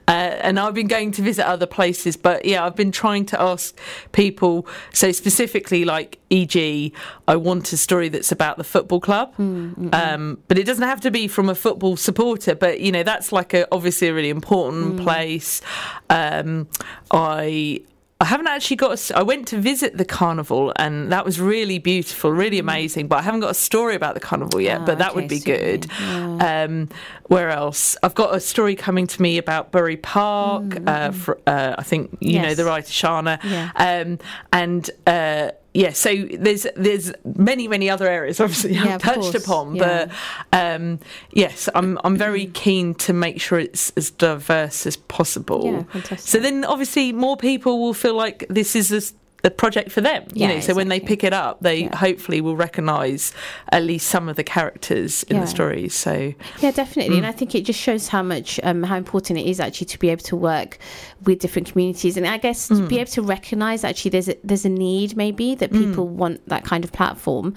uh, 0.08 0.12
and 0.48 0.60
I've 0.60 0.74
been 0.74 0.88
going 0.88 1.12
to 1.12 1.22
visit 1.22 1.46
other 1.48 1.68
places. 1.68 2.18
But 2.18 2.44
yeah, 2.44 2.66
I've 2.66 2.76
been 2.76 2.92
trying 2.92 3.26
to 3.28 3.40
ask 3.40 3.78
people. 4.12 4.68
So 4.94 5.12
specifically, 5.12 5.86
like 5.86 6.18
e.g., 6.32 6.92
I 7.28 7.36
want 7.36 7.72
a 7.72 7.78
story 7.78 8.10
that's 8.10 8.32
about 8.32 8.58
the 8.58 8.64
football 8.64 9.00
club, 9.00 9.34
um, 9.38 10.40
but 10.48 10.58
it 10.58 10.66
doesn't 10.66 10.88
have 10.88 11.02
to 11.02 11.12
be 11.12 11.28
from 11.28 11.50
a 11.50 11.56
football 11.56 11.96
supporter. 11.98 12.56
But 12.56 12.80
you 12.80 12.92
know, 12.92 13.04
that's 13.04 13.32
like 13.32 13.54
a 13.54 13.68
obviously 13.72 14.08
a 14.08 14.14
really 14.16 14.32
important 14.32 15.00
place. 15.02 15.62
Um, 16.10 16.68
I. 17.12 17.82
I 18.22 18.26
haven't 18.26 18.48
actually 18.48 18.78
got. 18.78 19.12
A, 19.12 19.18
I 19.18 19.24
went 19.24 19.48
to 19.50 19.58
visit 19.58 19.98
the 19.98 20.06
carnival, 20.06 20.72
and 20.78 21.12
that 21.12 21.26
was 21.26 21.40
really 21.42 21.80
beautiful, 21.80 22.32
really 22.32 22.60
amazing. 22.60 23.08
But 23.08 23.18
I 23.18 23.22
haven't 23.24 23.42
got 23.42 23.52
a 23.52 23.56
story 23.56 23.94
about 23.94 24.14
the 24.14 24.22
carnival 24.22 24.62
yet. 24.62 24.82
Ah, 24.82 24.86
but 24.86 24.98
that 25.00 25.12
okay, 25.12 25.22
would 25.22 25.30
be 25.30 25.40
so 25.40 25.46
good. 25.46 25.92
Um, 26.00 26.88
where 27.26 27.50
else? 27.50 27.98
I've 28.04 28.16
got 28.16 28.34
a 28.34 28.40
story 28.40 28.76
coming 28.76 29.06
to 29.08 29.22
me 29.22 29.38
about 29.38 29.74
Bury 29.74 29.98
Park. 29.98 30.78
Uh, 30.88 31.12
for, 31.12 31.40
uh, 31.46 31.76
I 31.78 31.84
think 31.84 32.18
you 32.22 32.42
know 32.42 32.54
the 32.54 32.64
writer 32.64 32.88
Shana. 32.88 33.38
Yeah. 33.44 33.72
Um, 33.76 34.20
and 34.54 34.90
uh, 35.06 35.52
yeah, 35.76 35.92
so 35.92 36.16
there's 36.40 36.66
there's 36.78 37.12
many 37.36 37.68
many 37.68 37.90
other 37.90 38.08
areas 38.08 38.40
obviously 38.40 38.74
Yeah, 38.76 38.96
I've 38.96 39.02
touched 39.02 39.34
course, 39.34 39.44
upon, 39.44 39.76
yeah. 39.76 40.06
but 40.52 40.58
um, 40.58 41.00
yes, 41.32 41.68
I'm 41.76 42.00
I'm 42.06 42.16
very 42.16 42.46
keen 42.54 42.96
to 42.96 43.12
make 43.12 43.42
sure 43.42 43.60
it's 43.60 43.92
as 43.98 44.10
diverse 44.10 44.88
as 44.88 44.96
possible. 44.96 45.66
Yeah, 45.66 45.84
fantastic. 45.84 46.20
So 46.20 46.40
then 46.40 46.64
obviously 46.64 47.12
more 47.12 47.36
people 47.36 47.82
will 47.82 47.94
feel 47.94 48.16
like 48.16 48.46
this 48.50 48.74
is 48.74 48.92
a, 48.94 49.02
a 49.46 49.50
project 49.52 49.92
for 49.92 50.02
them. 50.02 50.24
You 50.34 50.42
Yeah, 50.48 50.56
know, 50.56 50.60
so 50.60 50.74
when 50.74 50.90
they 50.90 51.00
pick 51.00 51.24
it 51.24 51.32
up, 51.32 51.60
they 51.62 51.84
Yeah. 51.84 51.96
hopefully 51.96 52.42
will 52.42 52.56
recognise 52.56 53.32
at 53.72 53.84
least 53.84 54.08
some 54.10 54.28
of 54.28 54.36
the 54.36 54.44
characters 54.44 55.24
in 55.24 55.36
Yeah. 55.38 55.42
the 55.44 55.48
stories. 55.48 55.94
So 55.94 56.34
Yeah, 56.62 56.72
definitely, 56.72 57.16
Mm. 57.16 57.20
and 57.20 57.28
I 57.28 57.32
think 57.32 57.54
it 57.56 57.62
just 57.64 57.80
shows 57.80 58.08
how 58.10 58.24
much 58.24 58.60
um, 58.64 58.84
how 58.84 58.98
important 58.98 59.40
it 59.40 59.46
is 59.46 59.60
actually 59.60 59.86
to 59.88 60.00
be 60.00 60.10
able 60.10 60.24
to 60.24 60.36
work 60.36 60.80
with 61.24 61.40
different 61.40 61.72
communities, 61.72 62.18
and 62.18 62.26
I 62.28 62.38
guess 62.38 62.68
to 62.70 62.74
Mm. 62.76 62.88
be 62.90 62.98
able 63.00 63.12
to 63.12 63.22
recognise 63.22 63.84
actually 63.84 64.12
there's 64.12 64.30
a, 64.30 64.36
there's 64.44 64.66
a 64.66 64.70
need 64.70 65.16
maybe 65.16 65.56
that 65.56 65.72
Mm. 65.72 65.80
people 65.90 66.08
want 66.08 66.48
that 66.50 66.64
kind 66.66 66.84
of 66.84 66.92
platform. 66.92 67.54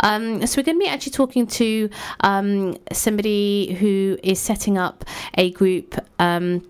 Um, 0.00 0.46
so 0.46 0.52
we're 0.60 0.64
going 0.64 0.78
to 0.78 0.84
be 0.84 0.88
actually 0.88 1.12
talking 1.12 1.46
to 1.48 1.88
um, 2.20 2.76
somebody 2.92 3.76
who 3.80 4.16
is 4.22 4.38
setting 4.38 4.78
up 4.78 5.04
a 5.36 5.50
group. 5.50 5.96
Um, 6.18 6.62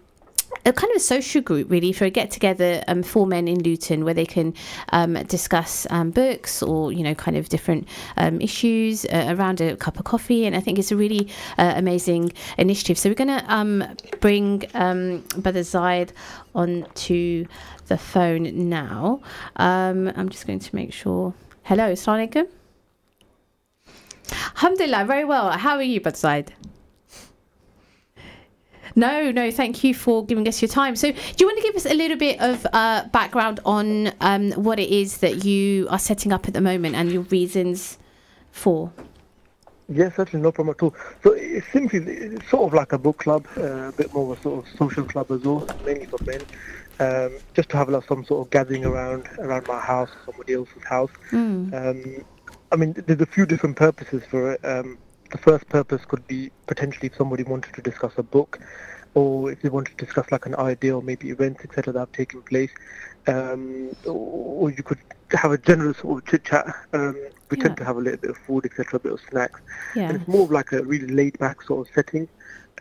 a 0.65 0.73
kind 0.73 0.91
of 0.93 0.97
a 0.97 1.01
social 1.01 1.43
group 1.43 1.71
really 1.71 1.93
for 1.93 2.05
a 2.05 2.11
get 2.11 2.31
together 2.31 2.83
um, 2.89 3.03
for 3.03 3.27
men 3.27 3.49
in 3.49 3.63
Luton 3.63 4.05
where 4.05 4.15
they 4.15 4.27
can 4.27 4.55
um, 4.91 5.15
discuss 5.25 5.87
um, 5.91 6.11
books 6.11 6.63
or 6.63 6.93
you 6.93 7.03
know 7.03 7.15
kind 7.15 7.37
of 7.37 7.49
different 7.49 7.89
um, 8.17 8.41
issues 8.41 9.05
uh, 9.07 9.35
around 9.37 9.61
a 9.61 9.77
cup 9.77 9.99
of 9.99 10.05
coffee. 10.05 10.47
And 10.47 10.55
I 10.57 10.61
think 10.61 10.79
it's 10.79 10.93
a 10.93 10.97
really 10.97 11.29
uh, 11.59 11.73
amazing 11.77 12.33
initiative. 12.59 12.99
So 12.99 13.09
we're 13.09 13.15
going 13.15 13.41
to 13.41 13.45
um, 13.53 13.85
bring 14.21 14.65
um, 14.75 15.25
Brother 15.37 15.63
Zaid 15.63 16.13
onto 16.55 17.47
the 17.89 17.99
phone 17.99 18.69
now. 18.69 19.21
Um, 19.57 20.13
I'm 20.17 20.29
just 20.29 20.47
going 20.47 20.61
to 20.61 20.75
make 20.75 20.93
sure. 20.93 21.35
Hello 21.65 21.93
Assalamu 21.93 22.29
alaikum 22.29 22.49
Alhamdulillah 24.57 25.05
very 25.05 25.25
well. 25.25 25.51
How 25.51 25.77
are 25.77 25.83
you 25.83 26.01
Brother 26.01 26.17
Zaid 26.17 26.53
no, 28.95 29.31
no, 29.31 29.51
thank 29.51 29.85
you 29.85 29.95
for 29.95 30.25
giving 30.25 30.47
us 30.49 30.61
your 30.61 30.69
time. 30.69 30.97
So, 30.97 31.11
do 31.13 31.19
you 31.39 31.47
want 31.47 31.59
to 31.59 31.63
give 31.63 31.77
us 31.77 31.87
a 31.87 31.95
little 31.95 32.17
bit 32.17 32.41
of 32.41 32.67
uh, 32.73 33.07
background 33.09 33.61
on 33.65 34.13
um, 34.21 34.53
what 34.53 34.79
it 34.79 34.91
is 34.91 35.19
that 35.19 35.45
you 35.45 35.89
are 35.91 35.99
setting 35.99 36.33
up 36.33 36.49
at 36.49 36.55
the 36.55 36.61
moment 36.61 36.95
and 36.95 37.11
your 37.11 37.23
reasons 37.23 37.99
for? 38.51 38.93
Yes, 39.89 40.17
certainly, 40.17 40.43
no 40.43 40.53
problem 40.53 40.75
at 40.79 40.83
all. 40.83 40.95
So 41.23 41.33
it's 41.33 41.67
simply 41.73 41.99
it's 42.01 42.49
sort 42.49 42.69
of 42.69 42.75
like 42.75 42.93
a 42.93 42.99
book 42.99 43.19
club, 43.19 43.47
uh, 43.57 43.89
a 43.89 43.93
bit 43.93 44.13
more 44.15 44.33
of 44.33 44.39
a 44.39 44.43
sort 44.43 44.65
of 44.65 44.77
social 44.77 45.05
club 45.05 45.31
as 45.31 45.41
well, 45.43 45.67
mainly 45.85 46.07
for 46.07 46.23
men. 46.25 46.43
Um, 47.01 47.39
just 47.55 47.69
to 47.71 47.77
have 47.77 47.89
like, 47.89 48.05
some 48.07 48.25
sort 48.25 48.47
of 48.47 48.51
gathering 48.51 48.85
around 48.85 49.27
around 49.39 49.67
my 49.67 49.81
house, 49.81 50.11
somebody 50.25 50.55
else's 50.55 50.85
house. 50.85 51.11
Mm. 51.31 51.75
Um, 51.75 52.25
I 52.71 52.77
mean, 52.77 52.95
there's 53.07 53.21
a 53.21 53.27
few 53.27 53.45
different 53.45 53.77
purposes 53.77 54.23
for 54.31 54.53
it. 54.53 54.65
Um, 54.65 54.99
the 55.33 55.39
first 55.39 55.69
purpose 55.69 56.03
could 56.07 56.27
be 56.29 56.51
potentially 56.67 57.09
if 57.09 57.17
somebody 57.17 57.43
wanted 57.43 57.73
to 57.75 57.83
discuss 57.83 58.13
a 58.19 58.23
book, 58.23 58.61
or 59.15 59.51
if 59.51 59.61
they 59.63 59.69
wanted 59.69 59.97
to 59.99 60.05
discuss 60.05 60.31
like 60.31 60.47
an 60.47 60.55
idea 60.57 60.95
or 60.97 61.03
maybe 61.03 61.31
events, 61.31 61.65
etc., 61.65 61.93
that 61.93 61.99
have 61.99 62.13
taken 62.13 62.43
place. 62.43 62.71
Um, 63.27 63.91
or 64.07 64.71
you 64.71 64.83
could 64.83 64.99
have 65.33 65.53
a 65.53 65.59
general 65.59 65.95
sort 65.95 66.19
of 66.19 66.31
chit 66.31 66.45
chat. 66.45 66.67
Um, 66.93 67.17
we 67.51 67.57
Yeah. 67.57 67.65
tend 67.65 67.77
to 67.79 67.85
have 67.85 67.97
a 67.97 68.01
little 68.01 68.19
bit 68.19 68.31
of 68.31 68.39
food, 68.39 68.65
etc., 68.65 68.97
a 68.97 69.01
bit 69.01 69.13
of 69.13 69.21
snacks. 69.31 69.61
Yeah. 69.97 70.09
And 70.09 70.17
it's 70.17 70.29
more 70.29 70.45
of 70.45 70.51
like 70.51 70.73
a 70.73 70.83
really 70.83 71.09
laid 71.09 71.39
back 71.39 71.63
sort 71.63 71.87
of 71.87 71.95
setting 71.95 72.29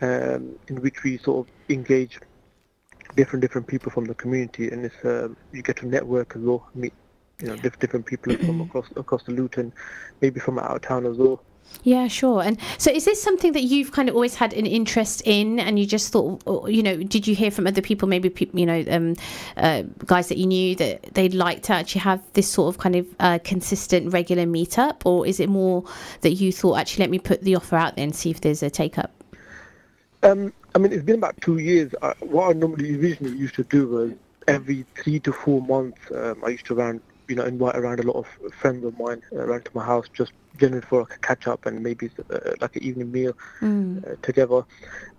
um, 0.00 0.58
in 0.68 0.80
which 0.80 1.02
we 1.02 1.18
sort 1.18 1.46
of 1.46 1.54
engage 1.68 2.18
different 3.16 3.42
different 3.42 3.66
people 3.66 3.90
from 3.92 4.04
the 4.06 4.14
community, 4.14 4.70
and 4.70 4.86
it's 4.86 5.04
um, 5.04 5.36
you 5.52 5.62
get 5.62 5.76
to 5.76 5.86
network 5.86 6.34
as 6.36 6.42
well, 6.42 6.66
meet 6.74 6.94
you 7.40 7.48
know 7.48 7.56
diff- 7.56 7.78
different 7.78 8.06
people 8.06 8.34
from 8.46 8.60
across 8.66 8.86
across 8.96 9.22
the 9.24 9.32
Luton, 9.32 9.72
maybe 10.20 10.40
from 10.40 10.58
out 10.58 10.76
of 10.76 10.82
town 10.82 11.04
as 11.06 11.16
well. 11.18 11.42
Yeah, 11.84 12.06
sure. 12.08 12.42
And 12.42 12.58
so, 12.78 12.90
is 12.90 13.04
this 13.04 13.20
something 13.20 13.52
that 13.52 13.64
you've 13.64 13.92
kind 13.92 14.08
of 14.08 14.14
always 14.14 14.34
had 14.34 14.52
an 14.52 14.66
interest 14.66 15.22
in, 15.24 15.58
and 15.58 15.78
you 15.78 15.86
just 15.86 16.12
thought, 16.12 16.70
you 16.70 16.82
know, 16.82 17.02
did 17.02 17.26
you 17.26 17.34
hear 17.34 17.50
from 17.50 17.66
other 17.66 17.82
people, 17.82 18.08
maybe 18.08 18.30
peop 18.30 18.50
you 18.54 18.66
know, 18.66 18.84
um, 18.88 19.16
uh, 19.56 19.82
guys 20.06 20.28
that 20.28 20.38
you 20.38 20.46
knew 20.46 20.76
that 20.76 21.02
they'd 21.14 21.34
like 21.34 21.62
to 21.64 21.72
actually 21.72 22.02
have 22.02 22.22
this 22.34 22.48
sort 22.48 22.74
of 22.74 22.80
kind 22.80 22.96
of 22.96 23.06
uh, 23.18 23.38
consistent, 23.42 24.12
regular 24.12 24.44
meetup, 24.44 25.04
or 25.04 25.26
is 25.26 25.40
it 25.40 25.48
more 25.48 25.84
that 26.20 26.32
you 26.32 26.52
thought, 26.52 26.78
actually, 26.78 27.02
let 27.02 27.10
me 27.10 27.18
put 27.18 27.42
the 27.42 27.56
offer 27.56 27.76
out 27.76 27.96
there 27.96 28.04
and 28.04 28.14
see 28.14 28.30
if 28.30 28.40
there's 28.40 28.62
a 28.62 28.70
take 28.70 28.98
up? 28.98 29.10
Um, 30.22 30.52
I 30.74 30.78
mean, 30.78 30.92
it's 30.92 31.02
been 31.02 31.16
about 31.16 31.40
two 31.40 31.58
years. 31.58 31.92
What 32.20 32.50
I 32.50 32.52
normally 32.52 32.96
originally 32.96 33.36
used 33.36 33.56
to 33.56 33.64
do 33.64 33.88
was 33.88 34.12
every 34.48 34.86
three 34.94 35.20
to 35.20 35.32
four 35.32 35.60
months, 35.62 36.00
um, 36.14 36.42
I 36.44 36.50
used 36.50 36.66
to 36.66 36.74
around, 36.74 37.00
you 37.32 37.36
know, 37.38 37.46
invite 37.46 37.76
around 37.76 37.98
a 38.00 38.06
lot 38.10 38.16
of 38.16 38.26
friends 38.60 38.84
of 38.84 38.98
mine 38.98 39.22
uh, 39.32 39.36
around 39.36 39.64
to 39.64 39.70
my 39.74 39.84
house, 39.84 40.06
just 40.12 40.32
generally 40.58 40.84
for 40.90 41.00
like 41.00 41.14
a 41.14 41.18
catch 41.18 41.46
up 41.46 41.64
and 41.66 41.82
maybe 41.82 42.10
uh, 42.30 42.50
like 42.60 42.76
an 42.76 42.82
evening 42.82 43.10
meal 43.10 43.32
uh, 44.06 44.16
together. 44.22 44.60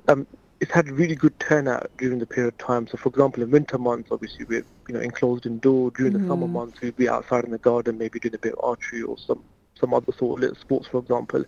Um, 0.08 0.28
it's 0.60 0.72
had 0.72 0.90
really 0.92 1.16
good 1.16 1.38
turnout 1.40 1.90
during 1.98 2.20
the 2.20 2.26
period 2.26 2.54
of 2.54 2.58
time. 2.60 2.86
So, 2.88 2.98
for 2.98 3.10
example, 3.10 3.42
in 3.44 3.50
winter 3.50 3.80
months, 3.80 4.10
obviously 4.12 4.46
we're 4.46 4.66
you 4.88 4.94
know 4.94 5.00
enclosed 5.00 5.46
indoor. 5.48 5.90
During 5.92 6.14
the 6.14 6.20
summer 6.28 6.48
months, 6.48 6.82
we'd 6.82 6.96
be 6.96 7.10
outside 7.10 7.46
in 7.46 7.52
the 7.52 7.58
garden, 7.58 7.98
maybe 7.98 8.20
doing 8.20 8.36
a 8.36 8.38
bit 8.38 8.54
of 8.54 8.64
archery 8.64 9.02
or 9.02 9.18
some 9.18 9.44
some 9.80 9.94
other 9.94 10.14
sort 10.14 10.38
of 10.38 10.42
little 10.42 10.56
sports, 10.56 10.88
for 10.88 11.00
example. 11.00 11.44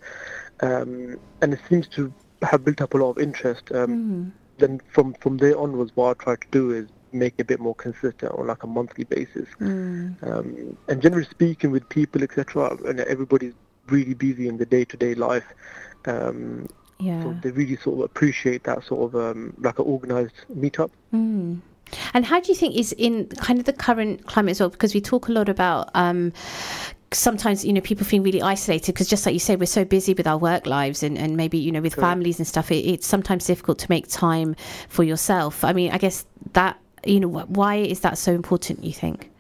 Um, 0.61 1.17
and 1.41 1.53
it 1.53 1.59
seems 1.69 1.87
to 1.89 2.11
have 2.41 2.65
built 2.65 2.81
up 2.81 2.95
a 2.95 2.97
lot 2.97 3.11
of 3.11 3.19
interest. 3.19 3.71
Um, 3.71 4.33
Then 4.57 4.81
from 4.93 5.13
from 5.21 5.37
there 5.37 5.57
onwards, 5.57 5.91
what 5.95 6.07
I 6.11 6.23
try 6.23 6.35
to 6.35 6.47
do 6.51 6.71
is 6.71 6.87
make 7.15 7.35
it 7.37 7.41
a 7.41 7.45
bit 7.45 7.59
more 7.59 7.75
consistent 7.75 8.31
on 8.31 8.47
like 8.47 8.63
a 8.63 8.67
monthly 8.67 9.03
basis. 9.03 9.47
Um, 9.59 10.77
and 10.87 11.01
generally 11.01 11.25
speaking, 11.29 11.71
with 11.71 11.87
people, 11.89 12.23
etc., 12.23 12.77
and 12.85 12.99
everybody's 13.01 13.53
really 13.87 14.13
busy 14.13 14.47
in 14.47 14.57
the 14.57 14.65
day-to-day 14.65 15.15
life. 15.15 15.45
Um, 16.05 16.67
Yeah. 16.99 17.23
so 17.23 17.35
they 17.41 17.51
really 17.51 17.75
sort 17.77 17.99
of 17.99 18.05
appreciate 18.05 18.63
that 18.63 18.83
sort 18.85 19.13
of 19.13 19.15
um, 19.19 19.53
like 19.59 19.79
an 19.79 19.85
organised 19.85 20.35
meetup. 20.55 20.91
And 22.13 22.25
how 22.25 22.39
do 22.39 22.47
you 22.47 22.55
think 22.55 22.75
is 22.75 22.93
in 22.93 23.27
kind 23.27 23.59
of 23.59 23.65
the 23.65 23.73
current 23.73 24.25
climate 24.25 24.51
as 24.51 24.59
well? 24.59 24.69
Because 24.69 24.93
we 24.93 25.01
talk 25.01 25.27
a 25.27 25.31
lot 25.31 25.49
about 25.49 25.89
um, 25.93 26.31
sometimes 27.11 27.63
you 27.63 27.73
know 27.73 27.81
people 27.81 28.05
feel 28.05 28.23
really 28.23 28.41
isolated 28.41 28.93
because 28.93 29.07
just 29.07 29.25
like 29.25 29.33
you 29.33 29.39
say 29.39 29.55
we're 29.55 29.65
so 29.65 29.85
busy 29.85 30.13
with 30.13 30.27
our 30.27 30.37
work 30.37 30.65
lives 30.65 31.03
and, 31.03 31.17
and 31.17 31.37
maybe 31.37 31.57
you 31.57 31.71
know 31.71 31.81
with 31.81 31.95
families 31.95 32.39
and 32.39 32.47
stuff 32.47 32.71
it, 32.71 32.85
it's 32.85 33.07
sometimes 33.07 33.45
difficult 33.45 33.79
to 33.79 33.87
make 33.89 34.07
time 34.07 34.55
for 34.89 35.03
yourself 35.03 35.63
i 35.63 35.71
mean 35.71 35.91
i 35.91 35.97
guess 35.97 36.25
that 36.53 36.77
you 37.05 37.19
know 37.19 37.27
why 37.27 37.75
is 37.75 38.01
that 38.01 38.17
so 38.17 38.33
important 38.33 38.83
you 38.83 38.93
think? 38.93 39.31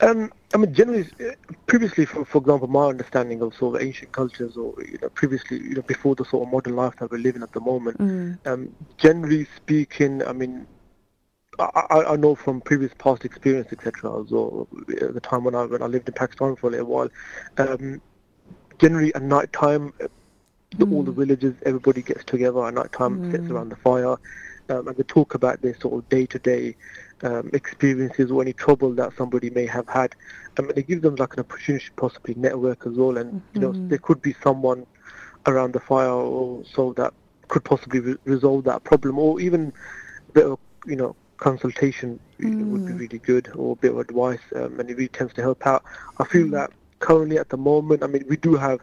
Um, 0.00 0.30
I 0.52 0.58
mean, 0.58 0.74
generally, 0.74 1.08
uh, 1.20 1.32
previously, 1.66 2.04
for, 2.04 2.24
for 2.24 2.38
example, 2.38 2.68
my 2.68 2.86
understanding 2.86 3.40
of 3.40 3.54
sort 3.54 3.76
of 3.76 3.82
ancient 3.82 4.12
cultures, 4.12 4.56
or 4.56 4.74
you 4.82 4.98
know, 5.00 5.08
previously, 5.10 5.58
you 5.58 5.74
know, 5.74 5.82
before 5.82 6.14
the 6.14 6.24
sort 6.24 6.46
of 6.46 6.52
modern 6.52 6.76
life 6.76 6.94
that 7.00 7.10
we're 7.10 7.18
living 7.18 7.42
at 7.42 7.52
the 7.52 7.60
moment, 7.60 7.98
um, 8.46 8.74
generally 8.98 9.46
speaking, 9.56 10.22
I 10.26 10.32
mean, 10.32 10.66
I, 11.58 12.04
I, 12.08 12.16
know 12.16 12.34
from 12.34 12.60
previous 12.60 12.92
past 12.98 13.24
experience, 13.24 13.68
etc., 13.72 14.22
well, 14.24 14.68
at 15.00 15.14
the 15.14 15.20
time 15.20 15.44
when 15.44 15.54
I 15.54 15.64
when 15.64 15.82
I 15.82 15.86
lived 15.86 16.08
in 16.08 16.14
Pakistan 16.14 16.56
for 16.56 16.68
a 16.68 16.70
little 16.70 16.86
while, 16.86 17.08
um, 17.56 18.02
generally 18.78 19.14
at 19.14 19.22
night 19.22 19.52
time, 19.54 19.94
the, 20.76 20.86
all 20.86 21.02
the 21.02 21.12
villages, 21.12 21.54
everybody 21.64 22.02
gets 22.02 22.24
together 22.24 22.66
at 22.66 22.74
night 22.74 22.92
time, 22.92 23.30
sits 23.30 23.48
around 23.50 23.70
the 23.70 23.76
fire, 23.76 24.16
um, 24.68 24.88
and 24.88 24.96
they 24.96 25.02
talk 25.04 25.34
about 25.34 25.62
their 25.62 25.78
sort 25.78 25.94
of 25.94 26.08
day-to-day 26.08 26.76
um, 27.22 27.50
experiences 27.52 28.30
or 28.30 28.42
any 28.42 28.52
trouble 28.52 28.92
that 28.94 29.12
somebody 29.16 29.50
may 29.50 29.66
have 29.66 29.88
had. 29.88 30.14
Um, 30.58 30.68
and 30.68 30.78
it 30.78 30.86
gives 30.86 31.02
them 31.02 31.16
like 31.16 31.34
an 31.34 31.40
opportunity 31.40 31.86
to 31.86 31.92
possibly 31.92 32.34
network 32.34 32.86
as 32.86 32.94
well. 32.94 33.16
And 33.16 33.42
you 33.54 33.60
know, 33.60 33.72
there 33.88 33.98
could 33.98 34.22
be 34.22 34.34
someone 34.42 34.86
around 35.46 35.72
the 35.72 35.80
fire 35.80 36.10
or 36.10 36.64
so 36.74 36.92
that 36.94 37.14
could 37.48 37.64
possibly 37.64 38.00
re- 38.00 38.16
resolve 38.24 38.64
that 38.64 38.84
problem, 38.84 39.18
or 39.18 39.40
even 39.40 39.72
a 40.28 40.32
bit 40.32 40.46
of 40.46 40.58
you 40.86 40.96
know 40.96 41.14
consultation 41.36 42.18
would 42.40 42.86
be 42.86 42.92
really 42.92 43.18
good 43.18 43.50
or 43.54 43.72
a 43.72 43.76
bit 43.76 43.92
of 43.92 43.98
advice, 43.98 44.40
um, 44.56 44.80
and 44.80 44.90
it 44.90 44.96
really 44.96 45.08
tends 45.08 45.32
to 45.34 45.42
help 45.42 45.66
out. 45.66 45.84
I 46.18 46.24
feel 46.24 46.48
that 46.50 46.70
currently 46.98 47.38
at 47.38 47.50
the 47.50 47.56
moment, 47.56 48.02
I 48.02 48.06
mean, 48.06 48.24
we 48.28 48.36
do 48.36 48.54
have 48.56 48.80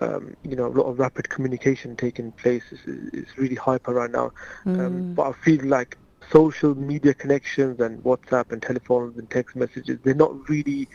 um, 0.00 0.36
you 0.42 0.56
know, 0.56 0.66
a 0.66 0.74
lot 0.74 0.84
of 0.84 0.98
rapid 0.98 1.28
communication 1.28 1.96
taking 1.96 2.32
place. 2.32 2.62
It's, 2.70 2.82
it's 2.86 3.38
really 3.38 3.54
hyper 3.54 3.92
right 3.92 4.10
now. 4.10 4.32
Um, 4.66 5.14
but 5.14 5.28
I 5.28 5.32
feel 5.32 5.64
like 5.64 5.96
social 6.30 6.74
media 6.74 7.14
connections 7.14 7.80
and 7.80 8.02
WhatsApp 8.04 8.52
and 8.52 8.62
telephones 8.62 9.18
and 9.18 9.28
text 9.30 9.56
messages, 9.56 9.98
they're 10.02 10.14
not 10.14 10.48
really 10.48 10.88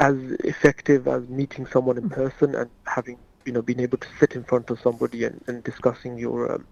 as 0.00 0.16
effective 0.44 1.06
as 1.08 1.28
meeting 1.28 1.66
someone 1.66 1.98
in 1.98 2.08
person 2.08 2.54
and 2.54 2.70
having, 2.86 3.18
you 3.44 3.52
know, 3.52 3.62
being 3.62 3.80
able 3.80 3.98
to 3.98 4.08
sit 4.18 4.32
in 4.32 4.44
front 4.44 4.70
of 4.70 4.80
somebody 4.80 5.24
and, 5.24 5.42
and 5.46 5.62
discussing 5.64 6.18
your. 6.18 6.52
Um, 6.52 6.66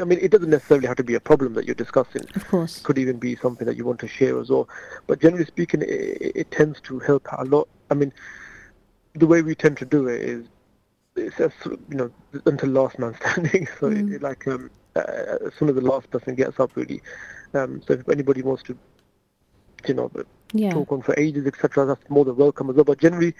I 0.00 0.04
mean, 0.04 0.18
it 0.20 0.32
doesn't 0.32 0.50
necessarily 0.50 0.88
have 0.88 0.96
to 0.96 1.04
be 1.04 1.14
a 1.14 1.20
problem 1.20 1.54
that 1.54 1.64
you're 1.64 1.76
discussing. 1.76 2.22
Of 2.34 2.48
course. 2.48 2.78
It 2.78 2.82
could 2.82 2.98
even 2.98 3.18
be 3.18 3.36
something 3.36 3.66
that 3.66 3.76
you 3.76 3.84
want 3.84 4.00
to 4.00 4.08
share 4.08 4.40
as 4.40 4.50
well. 4.50 4.68
But 5.06 5.20
generally 5.20 5.44
speaking, 5.46 5.82
it 5.82 6.32
it 6.34 6.50
tends 6.50 6.80
to 6.82 6.98
help 6.98 7.28
a 7.30 7.44
lot. 7.44 7.68
I 7.90 7.94
mean, 7.94 8.12
the 9.14 9.26
way 9.28 9.42
we 9.42 9.54
tend 9.54 9.76
to 9.78 9.84
do 9.84 10.08
it 10.08 10.20
is 10.22 10.46
it's 11.16 11.40
as 11.40 11.52
you 11.64 11.78
know 11.90 12.10
until 12.46 12.70
last 12.70 12.98
man 12.98 13.14
standing. 13.20 13.68
So 13.80 13.86
it, 13.88 14.08
it 14.08 14.22
like 14.22 14.46
um, 14.46 14.70
uh, 14.96 15.00
as 15.46 15.54
soon 15.58 15.68
as 15.68 15.74
the 15.74 15.80
last 15.80 16.10
person 16.10 16.34
gets 16.34 16.58
up, 16.60 16.74
really. 16.76 17.02
Um, 17.54 17.82
so 17.86 17.94
if 17.94 18.08
anybody 18.08 18.42
wants 18.42 18.62
to, 18.64 18.76
you 19.86 19.94
know, 19.94 20.10
Yeah. 20.52 20.72
talk 20.72 20.90
on 20.92 21.02
for 21.02 21.14
ages, 21.18 21.46
etc., 21.46 21.86
that's 21.86 22.08
more 22.10 22.24
than 22.24 22.36
welcome 22.36 22.70
as 22.70 22.76
well. 22.76 22.84
But 22.84 22.98
generally, 22.98 23.34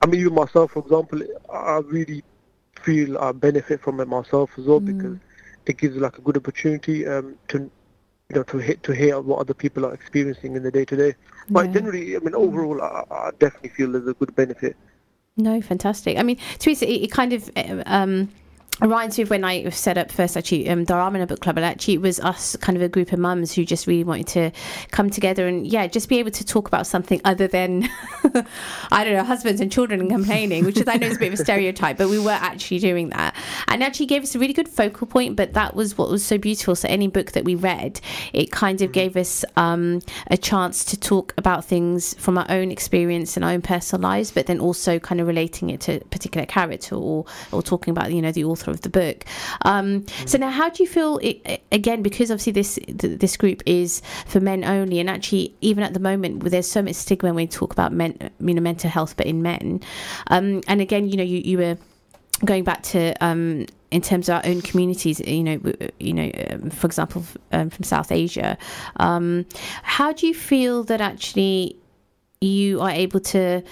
I 0.00 0.06
mean, 0.06 0.20
even 0.20 0.34
myself, 0.34 0.72
for 0.72 0.80
example, 0.80 1.22
I 1.52 1.78
really 1.78 2.22
feel 2.80 3.18
I 3.18 3.32
benefit 3.32 3.80
from 3.80 4.00
it 4.00 4.08
myself 4.08 4.50
as 4.58 4.64
well 4.66 4.80
because 4.80 5.18
it 5.66 5.76
gives 5.78 5.96
like 5.96 6.18
a 6.18 6.22
good 6.22 6.36
opportunity 6.36 7.06
um, 7.06 7.36
to 7.48 7.58
you 7.58 8.36
know 8.36 8.42
to 8.44 8.58
hit 8.58 8.82
to 8.84 8.92
hear 8.92 9.20
what 9.20 9.38
other 9.38 9.54
people 9.54 9.86
are 9.86 9.94
experiencing 9.94 10.56
in 10.56 10.62
the 10.62 10.70
day 10.70 10.84
to 10.86 10.96
day. 10.96 11.14
But 11.50 11.72
generally, 11.72 12.16
I 12.16 12.18
mean, 12.20 12.34
overall, 12.34 12.80
I, 12.82 13.04
I 13.10 13.30
definitely 13.38 13.70
feel 13.70 13.92
there's 13.92 14.08
a 14.08 14.14
good 14.14 14.34
benefit. 14.34 14.76
No, 15.36 15.60
fantastic. 15.62 16.18
I 16.18 16.22
mean, 16.22 16.38
Teresa, 16.58 16.88
it, 16.90 17.04
it 17.04 17.10
kind 17.10 17.32
of 17.32 17.50
um, 17.86 18.28
reminds 18.80 19.18
me 19.18 19.22
of 19.22 19.30
when 19.30 19.44
I 19.44 19.68
set 19.68 19.98
up 19.98 20.10
first 20.10 20.36
actually 20.36 20.68
um, 20.68 20.84
the 20.84 20.94
Ramana 20.94 21.28
Book 21.28 21.40
Club, 21.40 21.56
and 21.56 21.64
actually 21.64 21.94
it 21.94 22.00
was 22.00 22.18
us, 22.20 22.56
kind 22.56 22.76
of 22.76 22.82
a 22.82 22.88
group 22.88 23.12
of 23.12 23.18
mums 23.18 23.52
who 23.52 23.64
just 23.64 23.86
really 23.86 24.04
wanted 24.04 24.26
to 24.28 24.52
come 24.90 25.10
together 25.10 25.46
and 25.46 25.66
yeah, 25.66 25.86
just 25.86 26.08
be 26.08 26.18
able 26.18 26.30
to 26.32 26.44
talk 26.44 26.68
about 26.68 26.86
something 26.86 27.20
other 27.24 27.46
than 27.46 27.88
I 28.90 29.04
don't 29.04 29.14
know 29.14 29.24
husbands 29.24 29.60
and 29.60 29.70
children 29.70 30.00
and 30.00 30.10
complaining, 30.10 30.64
which 30.64 30.78
is 30.78 30.88
I 30.88 30.96
know 30.96 31.06
is 31.06 31.16
a 31.16 31.20
bit 31.20 31.32
of 31.32 31.40
a 31.40 31.42
stereotype, 31.42 31.98
but 31.98 32.08
we 32.08 32.18
were 32.18 32.30
actually 32.30 32.78
doing 32.78 33.10
that, 33.10 33.36
and 33.68 33.82
actually 33.82 34.06
gave 34.06 34.22
us 34.22 34.34
a 34.34 34.38
really 34.38 34.54
good 34.54 34.68
focal 34.68 35.06
point. 35.06 35.36
But 35.36 35.52
that 35.52 35.74
was 35.74 35.98
what 35.98 36.10
was 36.10 36.24
so 36.24 36.38
beautiful. 36.38 36.74
So 36.74 36.88
any 36.88 37.08
book 37.08 37.32
that 37.32 37.44
we 37.44 37.54
read, 37.54 38.00
it 38.32 38.50
kind 38.50 38.80
of 38.80 38.92
gave 38.92 39.16
us 39.16 39.44
um, 39.56 40.00
a 40.28 40.36
chance 40.36 40.84
to 40.86 40.98
talk 40.98 41.34
about 41.36 41.64
things 41.64 42.14
from 42.14 42.38
our 42.38 42.46
own 42.48 42.70
experience 42.70 43.36
and 43.36 43.44
our 43.44 43.52
own 43.52 43.62
personal 43.62 44.02
lives, 44.02 44.30
but 44.30 44.46
then 44.46 44.60
also 44.60 44.98
kind 44.98 45.20
of 45.20 45.26
relating 45.26 45.70
it 45.70 45.80
to 45.82 45.96
a 45.96 46.00
particular 46.06 46.46
character 46.46 46.96
or 46.96 47.26
or 47.52 47.62
talking 47.62 47.92
about 47.92 48.12
you 48.12 48.22
know 48.22 48.32
the 48.32 48.44
author 48.44 48.61
of 48.70 48.82
the 48.82 48.88
book. 48.88 49.24
Um, 49.62 50.04
So 50.26 50.38
now, 50.38 50.50
how 50.50 50.68
do 50.68 50.82
you 50.82 50.88
feel? 50.88 51.18
It, 51.18 51.62
again, 51.72 52.02
because 52.02 52.30
obviously 52.30 52.52
this 52.52 52.78
this 52.86 53.36
group 53.36 53.62
is 53.66 54.02
for 54.26 54.40
men 54.40 54.64
only, 54.64 55.00
and 55.00 55.10
actually 55.10 55.54
even 55.60 55.84
at 55.84 55.94
the 55.94 56.00
moment, 56.00 56.42
there's 56.44 56.70
so 56.70 56.82
much 56.82 56.94
stigma 56.94 57.28
when 57.28 57.34
we 57.36 57.46
talk 57.46 57.72
about 57.72 57.92
men, 57.92 58.30
you 58.40 58.54
know, 58.54 58.62
mental 58.62 58.90
health, 58.90 59.16
but 59.16 59.26
in 59.26 59.42
men. 59.42 59.80
Um, 60.28 60.62
and 60.68 60.80
again, 60.80 61.08
you 61.08 61.16
know, 61.16 61.24
you 61.24 61.38
you 61.38 61.58
were 61.58 61.76
going 62.44 62.64
back 62.64 62.82
to 62.82 63.12
um, 63.24 63.66
in 63.90 64.00
terms 64.00 64.28
of 64.28 64.36
our 64.36 64.46
own 64.46 64.62
communities, 64.62 65.20
you 65.20 65.44
know, 65.44 65.60
you 66.00 66.12
know, 66.12 66.30
um, 66.50 66.70
for 66.70 66.86
example, 66.86 67.24
um, 67.52 67.70
from 67.70 67.84
South 67.84 68.10
Asia, 68.10 68.56
um, 68.96 69.44
how 69.82 70.12
do 70.12 70.26
you 70.26 70.34
feel 70.34 70.84
that 70.84 71.00
actually 71.00 71.76
you 72.40 72.80
are 72.80 72.90
able 72.90 73.20
to? 73.20 73.62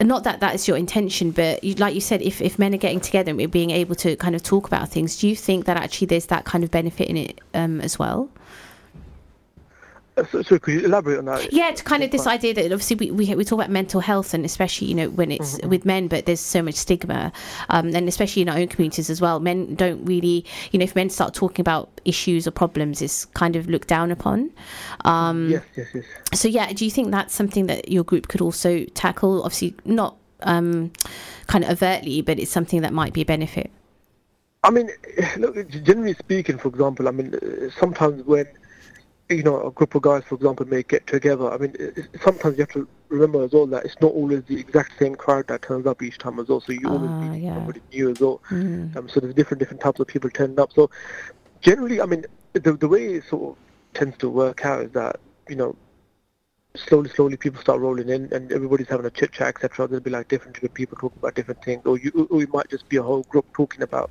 Not 0.00 0.22
that 0.22 0.38
that 0.38 0.54
is 0.54 0.68
your 0.68 0.76
intention, 0.76 1.32
but 1.32 1.64
you, 1.64 1.74
like 1.74 1.92
you 1.92 2.00
said, 2.00 2.22
if, 2.22 2.40
if 2.40 2.56
men 2.56 2.72
are 2.72 2.78
getting 2.78 3.00
together 3.00 3.30
and 3.30 3.36
we're 3.36 3.48
being 3.48 3.72
able 3.72 3.96
to 3.96 4.14
kind 4.14 4.36
of 4.36 4.44
talk 4.44 4.68
about 4.68 4.88
things, 4.88 5.18
do 5.18 5.26
you 5.26 5.34
think 5.34 5.64
that 5.64 5.76
actually 5.76 6.06
there's 6.06 6.26
that 6.26 6.44
kind 6.44 6.62
of 6.62 6.70
benefit 6.70 7.08
in 7.08 7.16
it 7.16 7.40
um, 7.52 7.80
as 7.80 7.98
well? 7.98 8.30
Uh, 10.18 10.24
So, 10.30 10.42
so 10.42 10.58
could 10.58 10.74
you 10.74 10.80
elaborate 10.80 11.18
on 11.18 11.26
that? 11.26 11.52
Yeah, 11.52 11.68
it's 11.70 11.82
kind 11.82 12.02
of 12.02 12.10
this 12.10 12.26
idea 12.26 12.54
that 12.54 12.64
obviously 12.64 12.96
we, 12.96 13.10
we, 13.10 13.34
we 13.34 13.44
talk 13.44 13.58
about 13.58 13.70
mental 13.70 14.00
health 14.00 14.34
and 14.34 14.44
especially, 14.44 14.88
you 14.88 14.94
know, 14.94 15.10
when 15.10 15.30
it's 15.30 15.60
with 15.62 15.84
men, 15.84 16.08
but 16.08 16.26
there's 16.26 16.40
so 16.40 16.62
much 16.62 16.74
stigma. 16.74 17.32
Um, 17.68 17.94
and 17.94 18.08
especially 18.08 18.42
in 18.42 18.48
our 18.48 18.58
own 18.58 18.68
communities 18.68 19.10
as 19.10 19.20
well. 19.20 19.40
Men 19.40 19.74
don't 19.74 20.04
really, 20.04 20.44
you 20.72 20.78
know, 20.78 20.84
if 20.84 20.94
men 20.94 21.10
start 21.10 21.34
talking 21.34 21.62
about 21.62 22.00
issues 22.04 22.46
or 22.46 22.50
problems, 22.50 23.00
it's 23.00 23.24
kind 23.26 23.56
of 23.56 23.68
looked 23.68 23.88
down 23.88 24.10
upon. 24.10 24.50
Um, 25.04 25.50
Yes, 25.50 25.62
yes, 25.76 25.86
yes. 25.94 26.04
So, 26.34 26.48
yeah, 26.48 26.72
do 26.72 26.84
you 26.84 26.90
think 26.90 27.10
that's 27.10 27.34
something 27.34 27.66
that 27.66 27.90
your 27.90 28.04
group 28.04 28.28
could 28.28 28.40
also 28.40 28.84
tackle? 28.94 29.42
Obviously, 29.42 29.74
not 29.84 30.16
um, 30.42 30.92
kind 31.46 31.64
of 31.64 31.70
overtly, 31.70 32.22
but 32.22 32.38
it's 32.38 32.50
something 32.50 32.82
that 32.82 32.92
might 32.92 33.12
be 33.12 33.22
a 33.22 33.24
benefit. 33.24 33.70
I 34.64 34.70
mean, 34.70 34.90
look, 35.38 35.68
generally 35.70 36.14
speaking, 36.14 36.58
for 36.58 36.68
example, 36.68 37.08
I 37.08 37.10
mean, 37.12 37.34
uh, 37.34 37.70
sometimes 37.78 38.24
when 38.24 38.46
you 39.28 39.42
know 39.42 39.66
a 39.66 39.70
group 39.70 39.94
of 39.94 40.02
guys, 40.02 40.24
for 40.24 40.34
example, 40.36 40.66
may 40.66 40.82
get 40.82 41.06
together. 41.06 41.50
I 41.50 41.58
mean, 41.58 41.74
it- 41.78 41.98
it- 41.98 42.20
sometimes 42.22 42.56
you 42.56 42.62
have 42.62 42.72
to 42.72 42.88
remember 43.08 43.42
as 43.44 43.52
well 43.52 43.66
that 43.66 43.84
it's 43.84 44.00
not 44.00 44.12
always 44.12 44.42
the 44.44 44.58
exact 44.58 44.98
same 44.98 45.14
crowd 45.14 45.46
that 45.48 45.62
turns 45.62 45.86
up 45.86 46.02
each 46.02 46.18
time 46.18 46.38
as 46.38 46.48
well. 46.48 46.60
So 46.60 46.72
you 46.72 46.90
always 46.90 47.10
Ah, 47.10 47.20
meet 47.20 47.42
yeah. 47.42 47.54
somebody 47.54 47.80
new 47.92 48.10
as 48.10 48.20
well. 48.20 48.40
Um, 48.96 49.08
so 49.08 49.20
there's 49.20 49.34
different 49.34 49.58
different 49.60 49.80
types 49.82 50.00
of 50.00 50.06
people 50.06 50.30
turning 50.30 50.58
up. 50.58 50.72
So 50.72 50.90
generally, 51.60 52.00
I 52.00 52.06
mean, 52.06 52.24
the 52.54 52.72
the 52.72 52.88
way 52.88 53.14
it 53.14 53.24
sort 53.24 53.50
of 53.50 53.56
tends 53.94 54.16
to 54.18 54.28
work 54.30 54.64
out 54.64 54.82
is 54.86 54.92
that 54.92 55.20
you 55.48 55.56
know 55.56 55.76
slowly, 56.76 57.10
slowly 57.10 57.36
people 57.36 57.60
start 57.60 57.80
rolling 57.80 58.08
in, 58.08 58.32
and 58.32 58.52
everybody's 58.52 58.88
having 58.88 59.06
a 59.06 59.10
chit 59.10 59.32
chat, 59.32 59.48
etc. 59.48 59.88
There'll 59.88 60.02
be 60.02 60.10
like 60.10 60.28
different 60.28 60.54
different 60.54 60.74
people 60.74 60.96
talking 60.98 61.18
about 61.18 61.34
different 61.34 61.62
things, 61.62 61.82
or 61.84 61.98
you, 61.98 62.28
or 62.30 62.42
it 62.42 62.52
might 62.52 62.68
just 62.70 62.88
be 62.88 62.96
a 62.96 63.02
whole 63.02 63.24
group 63.24 63.46
talking 63.52 63.82
about 63.82 64.10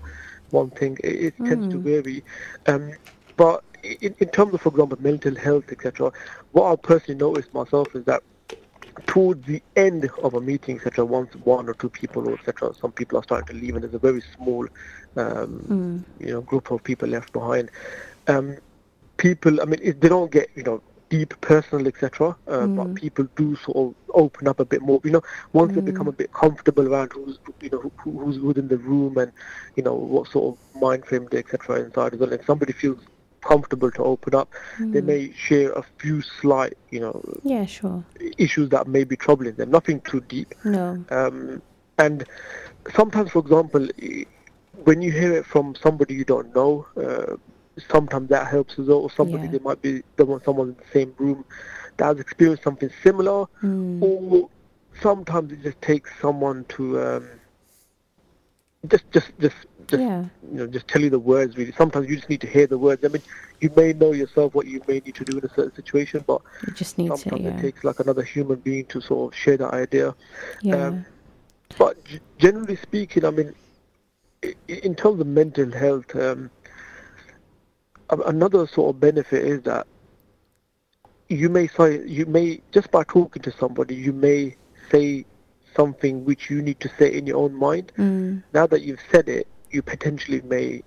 one 0.52 0.70
thing. 0.72 0.98
It, 1.04 1.34
it 1.40 1.46
tends 1.46 1.68
to 1.68 1.80
vary. 1.80 2.24
Um, 2.68 2.92
but 3.36 3.64
in, 4.02 4.16
in 4.20 4.30
terms 4.30 4.54
of, 4.54 4.62
for 4.62 4.70
example, 4.70 4.98
mental 5.02 5.36
health, 5.36 5.72
etc., 5.72 6.12
what 6.52 6.72
I 6.72 6.76
personally 6.76 7.20
noticed 7.20 7.54
myself 7.54 7.96
is 7.96 8.06
that 8.06 8.24
towards 9.06 9.46
the 9.46 9.62
end 9.76 10.10
of 10.24 10.34
a 10.34 10.42
meeting, 10.42 10.78
etc., 10.78 11.06
once 11.06 11.34
one 11.44 11.70
or 11.70 11.74
two 11.76 11.90
people, 11.90 12.28
or 12.28 12.34
etc., 12.34 12.74
some 12.74 12.92
people 12.92 13.18
are 13.18 13.24
starting 13.24 13.56
to 13.56 13.62
leave, 13.62 13.76
and 13.76 13.84
there's 13.84 13.94
a 13.94 14.00
very 14.00 14.24
small, 14.36 14.68
um, 15.16 16.06
you 16.20 16.32
know, 16.32 16.42
group 16.42 16.72
of 16.72 16.84
people 16.84 17.08
left 17.08 17.32
behind. 17.34 17.70
Um, 18.28 18.58
people, 19.18 19.62
I 19.62 19.66
mean, 19.66 19.80
it, 19.84 20.02
they 20.02 20.10
don't 20.10 20.32
get, 20.32 20.50
you 20.56 20.64
know, 20.64 20.82
deep 21.10 21.40
personal, 21.42 21.88
etc., 21.88 22.36
uh, 22.48 22.68
but 22.68 22.96
people 22.96 23.28
do 23.36 23.56
sort 23.58 23.78
of 23.78 23.96
open 24.14 24.48
up 24.48 24.60
a 24.60 24.66
bit 24.66 24.82
more. 24.82 25.00
You 25.04 25.12
know, 25.12 25.22
once 25.54 25.74
they 25.74 25.82
become 25.82 26.08
a 26.08 26.12
bit 26.12 26.34
comfortable 26.34 26.88
around 26.88 27.12
who's, 27.14 27.40
you 27.62 27.70
know, 27.70 27.80
who, 27.80 28.12
who's 28.12 28.40
within 28.40 28.68
the 28.68 28.78
room 28.78 29.18
and, 29.18 29.32
you 29.76 29.84
know, 29.84 29.94
what 29.94 30.30
sort 30.30 30.58
of 30.58 30.82
mind 30.82 31.06
frame 31.06 31.28
they, 31.32 31.38
etc., 31.38 31.84
inside 31.84 32.14
as 32.14 32.20
well. 32.20 32.34
If 32.34 32.46
somebody 32.46 32.74
feels 32.74 33.00
comfortable 33.48 33.92
to 33.92 34.04
open 34.04 34.36
up, 34.36 34.50
they 34.92 35.02
may 35.02 35.32
share 35.34 35.72
a 35.74 35.84
few 36.00 36.22
slight, 36.22 36.74
you 36.90 37.00
know, 37.00 37.22
Yeah, 37.44 37.66
sure. 37.66 38.04
issues 38.38 38.70
that 38.70 38.88
may 38.88 39.04
be 39.04 39.16
troubling 39.16 39.56
them. 39.56 39.72
Nothing 39.72 40.02
too 40.02 40.22
deep. 40.22 40.54
No. 40.64 41.04
Um, 41.10 41.62
and 41.98 42.26
sometimes, 42.96 43.32
for 43.32 43.40
example, 43.40 43.88
when 44.84 45.02
you 45.02 45.12
hear 45.12 45.34
it 45.34 45.46
from 45.46 45.76
somebody 45.76 46.14
you 46.14 46.26
don't 46.26 46.54
know, 46.56 46.86
uh, 46.98 47.36
sometimes 47.90 48.30
that 48.30 48.48
helps 48.48 48.78
as 48.80 48.88
well. 48.88 49.00
Or 49.00 49.12
somebody 49.12 49.46
Yeah. 49.46 49.52
that 49.54 49.64
might 49.64 49.82
be 49.82 50.04
someone, 50.18 50.42
someone 50.44 50.70
in 50.70 50.76
the 50.76 50.92
same 50.94 51.14
room 51.18 51.46
that 51.98 52.06
has 52.06 52.20
experienced 52.20 52.64
something 52.64 52.90
similar, 53.04 53.46
Hmm. 53.62 54.04
or 54.04 54.50
sometimes 55.02 55.52
it 55.52 55.62
just 55.64 55.82
takes 55.82 56.12
someone 56.22 56.66
to 56.70 57.00
um, 57.02 57.28
just, 58.88 59.04
just, 59.12 59.32
just, 59.40 59.56
just, 59.88 60.02
Yeah. 60.02 60.26
you 60.52 60.58
know, 60.60 60.68
just 60.68 60.88
tell 60.88 61.02
you 61.02 61.10
the 61.10 61.20
words. 61.20 61.58
Really, 61.58 61.72
sometimes 61.72 62.10
you 62.10 62.16
just 62.16 62.30
need 62.30 62.42
to 62.42 62.48
hear 62.48 62.68
the 62.68 62.78
words. 62.78 63.04
I 63.06 63.08
mean, 63.08 63.22
you 63.62 63.72
may 63.76 63.94
know 63.94 64.12
yourself 64.12 64.54
what 64.54 64.68
you 64.68 64.82
may 64.88 65.02
need 65.06 65.16
to 65.16 65.24
do 65.26 65.38
in 65.38 65.46
a 65.46 65.50
certain 65.50 65.74
situation, 65.76 66.24
but 66.28 66.42
You 66.68 66.74
just 66.74 66.98
need 66.98 67.10
to, 67.10 67.18
sometimes 67.18 67.46
it 67.46 67.62
takes 67.62 67.84
like 67.84 68.00
another 68.00 68.24
human 68.24 68.60
being 68.60 68.86
to 68.88 69.02
sort 69.02 69.34
of 69.34 69.38
share 69.40 69.58
that 69.58 69.74
idea. 69.74 70.16
Yeah. 70.62 70.88
Um, 70.88 71.06
but 71.78 72.04
g- 72.06 72.20
generally 72.38 72.76
speaking, 72.76 73.26
I 73.26 73.32
mean, 73.32 73.54
in 74.68 74.96
terms 74.96 75.20
of 75.20 75.28
mental 75.28 75.72
health, 75.72 76.16
um, 76.16 76.50
another 78.10 78.68
sort 78.68 78.96
of 78.96 79.00
benefit 79.00 79.44
is 79.44 79.62
that 79.64 79.88
you 81.30 81.50
may 81.50 81.68
say 81.68 82.06
you 82.06 82.26
may 82.26 82.62
just 82.72 82.90
by 82.92 83.04
talking 83.04 83.42
to 83.42 83.52
somebody, 83.52 83.96
you 83.96 84.14
may 84.14 84.56
say 84.90 85.26
something 85.76 86.24
which 86.24 86.50
you 86.50 86.62
need 86.62 86.80
to 86.80 86.90
say 86.98 87.14
in 87.14 87.28
your 87.28 87.38
own 87.38 87.54
mind. 87.54 87.92
Mm. 87.98 88.44
Now 88.54 88.66
that 88.68 88.82
you've 88.82 89.02
said 89.12 89.28
it, 89.28 89.46
you 89.72 89.82
potentially 89.82 90.42
may, 90.42 90.84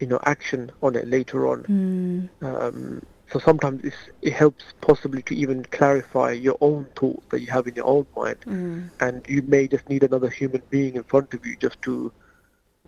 you 0.00 0.06
know, 0.06 0.20
action 0.24 0.70
on 0.82 0.94
it 0.96 1.06
later 1.08 1.46
on. 1.46 1.62
Mm. 1.64 2.28
Um, 2.42 3.02
so 3.32 3.38
sometimes 3.40 3.84
it's, 3.84 3.96
it 4.22 4.32
helps 4.32 4.64
possibly 4.80 5.22
to 5.22 5.34
even 5.34 5.64
clarify 5.64 6.30
your 6.32 6.56
own 6.60 6.86
thoughts 6.94 7.26
that 7.30 7.40
you 7.40 7.48
have 7.48 7.66
in 7.66 7.74
your 7.74 7.86
own 7.86 8.06
mind, 8.16 8.38
Mm. 8.46 8.90
and 9.00 9.24
you 9.28 9.42
may 9.42 9.66
just 9.68 9.88
need 9.88 10.02
another 10.04 10.28
human 10.30 10.62
being 10.70 10.94
in 10.94 11.02
front 11.04 11.34
of 11.34 11.44
you 11.44 11.56
just 11.56 11.80
to, 11.82 12.12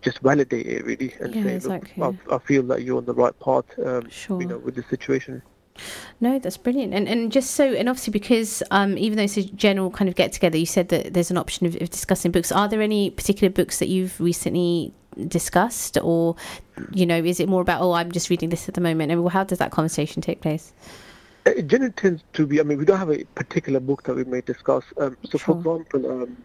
just 0.01 0.19
validate 0.19 0.65
it 0.65 0.85
really 0.85 1.13
and 1.19 1.35
Yeah, 1.35 1.43
say, 1.43 1.55
exactly. 1.55 1.91
look, 1.97 2.15
I, 2.31 2.35
I 2.35 2.39
feel 2.39 2.63
that 2.63 2.83
you're 2.83 2.97
on 2.97 3.05
the 3.05 3.13
right 3.13 3.37
path. 3.41 3.65
Um, 3.85 4.09
Sure. 4.09 4.41
You 4.41 4.47
know, 4.47 4.57
with 4.57 4.75
the 4.75 4.83
situation. 4.83 5.41
No, 6.21 6.39
that's 6.39 6.57
brilliant. 6.57 6.93
And 6.93 7.07
and 7.07 7.31
just 7.31 7.51
so 7.51 7.73
and 7.73 7.87
obviously 7.89 8.11
because 8.11 8.61
um, 8.71 8.97
even 8.97 9.17
though 9.17 9.23
it's 9.23 9.37
a 9.37 9.43
general 9.43 9.89
kind 9.91 10.07
of 10.09 10.15
get 10.15 10.31
together, 10.33 10.57
you 10.57 10.65
said 10.65 10.89
that 10.89 11.13
there's 11.13 11.31
an 11.31 11.37
option 11.37 11.65
of, 11.67 11.75
of 11.81 11.89
discussing 11.89 12.31
books. 12.31 12.51
Are 12.51 12.67
there 12.67 12.81
any 12.81 13.09
particular 13.09 13.49
books 13.49 13.79
that 13.79 13.87
you've 13.87 14.19
recently 14.19 14.93
discussed, 15.27 15.97
or 16.01 16.35
you 16.93 17.05
know, 17.05 17.17
is 17.17 17.39
it 17.39 17.49
more 17.49 17.61
about 17.61 17.81
oh, 17.81 17.93
I'm 17.93 18.11
just 18.11 18.29
reading 18.29 18.49
this 18.49 18.67
at 18.67 18.75
the 18.75 18.81
moment? 18.81 19.11
And 19.11 19.29
how 19.29 19.43
does 19.43 19.57
that 19.59 19.71
conversation 19.71 20.21
take 20.21 20.41
place? 20.41 20.73
Uh, 21.45 21.51
It 21.51 21.67
generally 21.67 21.93
tends 21.93 22.23
to 22.33 22.45
be. 22.45 22.59
I 22.59 22.63
mean, 22.63 22.77
we 22.77 22.85
don't 22.85 22.99
have 22.99 23.11
a 23.11 23.23
particular 23.35 23.79
book 23.79 24.03
that 24.03 24.15
we 24.15 24.23
may 24.23 24.41
discuss. 24.41 24.83
Um, 24.97 25.17
so, 25.23 25.37
Sure. 25.37 25.39
for 25.39 25.57
example, 25.57 26.11
um, 26.11 26.37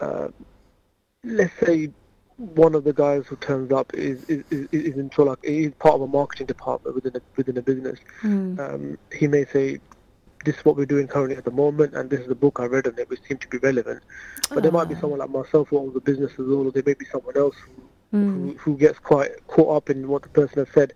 uh, 0.00 0.28
let's 1.24 1.52
say 1.64 1.90
one 2.36 2.74
of 2.74 2.82
the 2.84 2.92
guys 2.92 3.26
who 3.26 3.36
turns 3.36 3.70
up 3.72 3.92
is 3.94 4.24
is, 4.24 4.42
is, 4.50 4.68
is 4.72 4.96
into 4.96 5.22
like 5.22 5.38
is 5.42 5.72
part 5.78 5.94
of 5.94 6.02
a 6.02 6.06
marketing 6.06 6.46
department 6.46 6.94
within 6.94 7.14
a 7.16 7.20
within 7.36 7.56
a 7.58 7.62
business. 7.62 7.98
Um, 8.24 8.98
he 9.12 9.28
may 9.28 9.44
say, 9.44 9.78
"This 10.44 10.56
is 10.56 10.64
what 10.64 10.76
we're 10.76 10.86
doing 10.86 11.08
currently 11.08 11.36
at 11.36 11.44
the 11.44 11.50
moment, 11.50 11.94
and 11.94 12.10
this 12.10 12.20
is 12.20 12.28
the 12.28 12.34
book 12.34 12.58
I 12.60 12.66
read 12.66 12.86
on 12.86 12.98
it, 12.98 13.08
which 13.08 13.20
seemed 13.28 13.40
to 13.42 13.48
be 13.48 13.58
relevant." 13.58 14.02
But 14.50 14.62
there 14.62 14.72
might 14.72 14.88
be 14.88 14.94
someone 14.96 15.20
like 15.20 15.30
myself 15.30 15.68
who 15.68 15.78
owns 15.78 15.96
a 15.96 16.00
business 16.00 16.32
as 16.32 16.46
well, 16.46 16.66
or 16.66 16.70
there 16.70 16.82
may 16.84 16.94
be 16.94 17.06
someone 17.06 17.36
else 17.36 17.56
who, 18.10 18.18
who, 18.18 18.56
who 18.58 18.76
gets 18.76 18.98
quite 18.98 19.46
caught 19.46 19.76
up 19.76 19.90
in 19.90 20.08
what 20.08 20.22
the 20.22 20.28
person 20.28 20.64
has 20.64 20.68
said, 20.74 20.92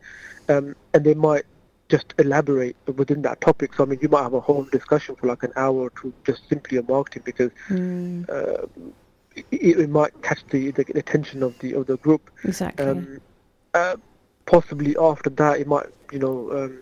um, 0.48 0.76
and 0.92 1.04
they 1.04 1.14
might 1.14 1.44
just 1.88 2.14
elaborate 2.18 2.76
within 2.96 3.22
that 3.22 3.40
topic. 3.40 3.74
So 3.74 3.84
I 3.84 3.86
mean, 3.86 3.98
you 4.02 4.08
might 4.08 4.22
have 4.22 4.34
a 4.34 4.40
whole 4.40 4.64
discussion 4.64 5.14
for 5.16 5.26
like 5.26 5.42
an 5.42 5.52
hour 5.56 5.74
or 5.74 5.90
two 5.90 6.12
just 6.24 6.48
simply 6.48 6.78
on 6.78 6.86
marketing 6.88 7.22
because 7.24 7.50
uh, 7.70 8.66
it, 9.36 9.78
it 9.80 9.90
might 9.90 10.20
catch 10.22 10.44
the, 10.50 10.70
the 10.72 10.84
attention 10.96 11.42
of 11.42 11.58
the 11.60 11.74
of 11.74 11.86
the 11.86 11.96
group. 11.98 12.30
Exactly. 12.44 12.84
Um, 12.84 13.20
uh, 13.74 13.96
possibly 14.46 14.96
after 14.98 15.30
that, 15.30 15.60
it 15.60 15.66
might 15.66 15.86
you 16.12 16.18
know. 16.18 16.52
Um, 16.52 16.78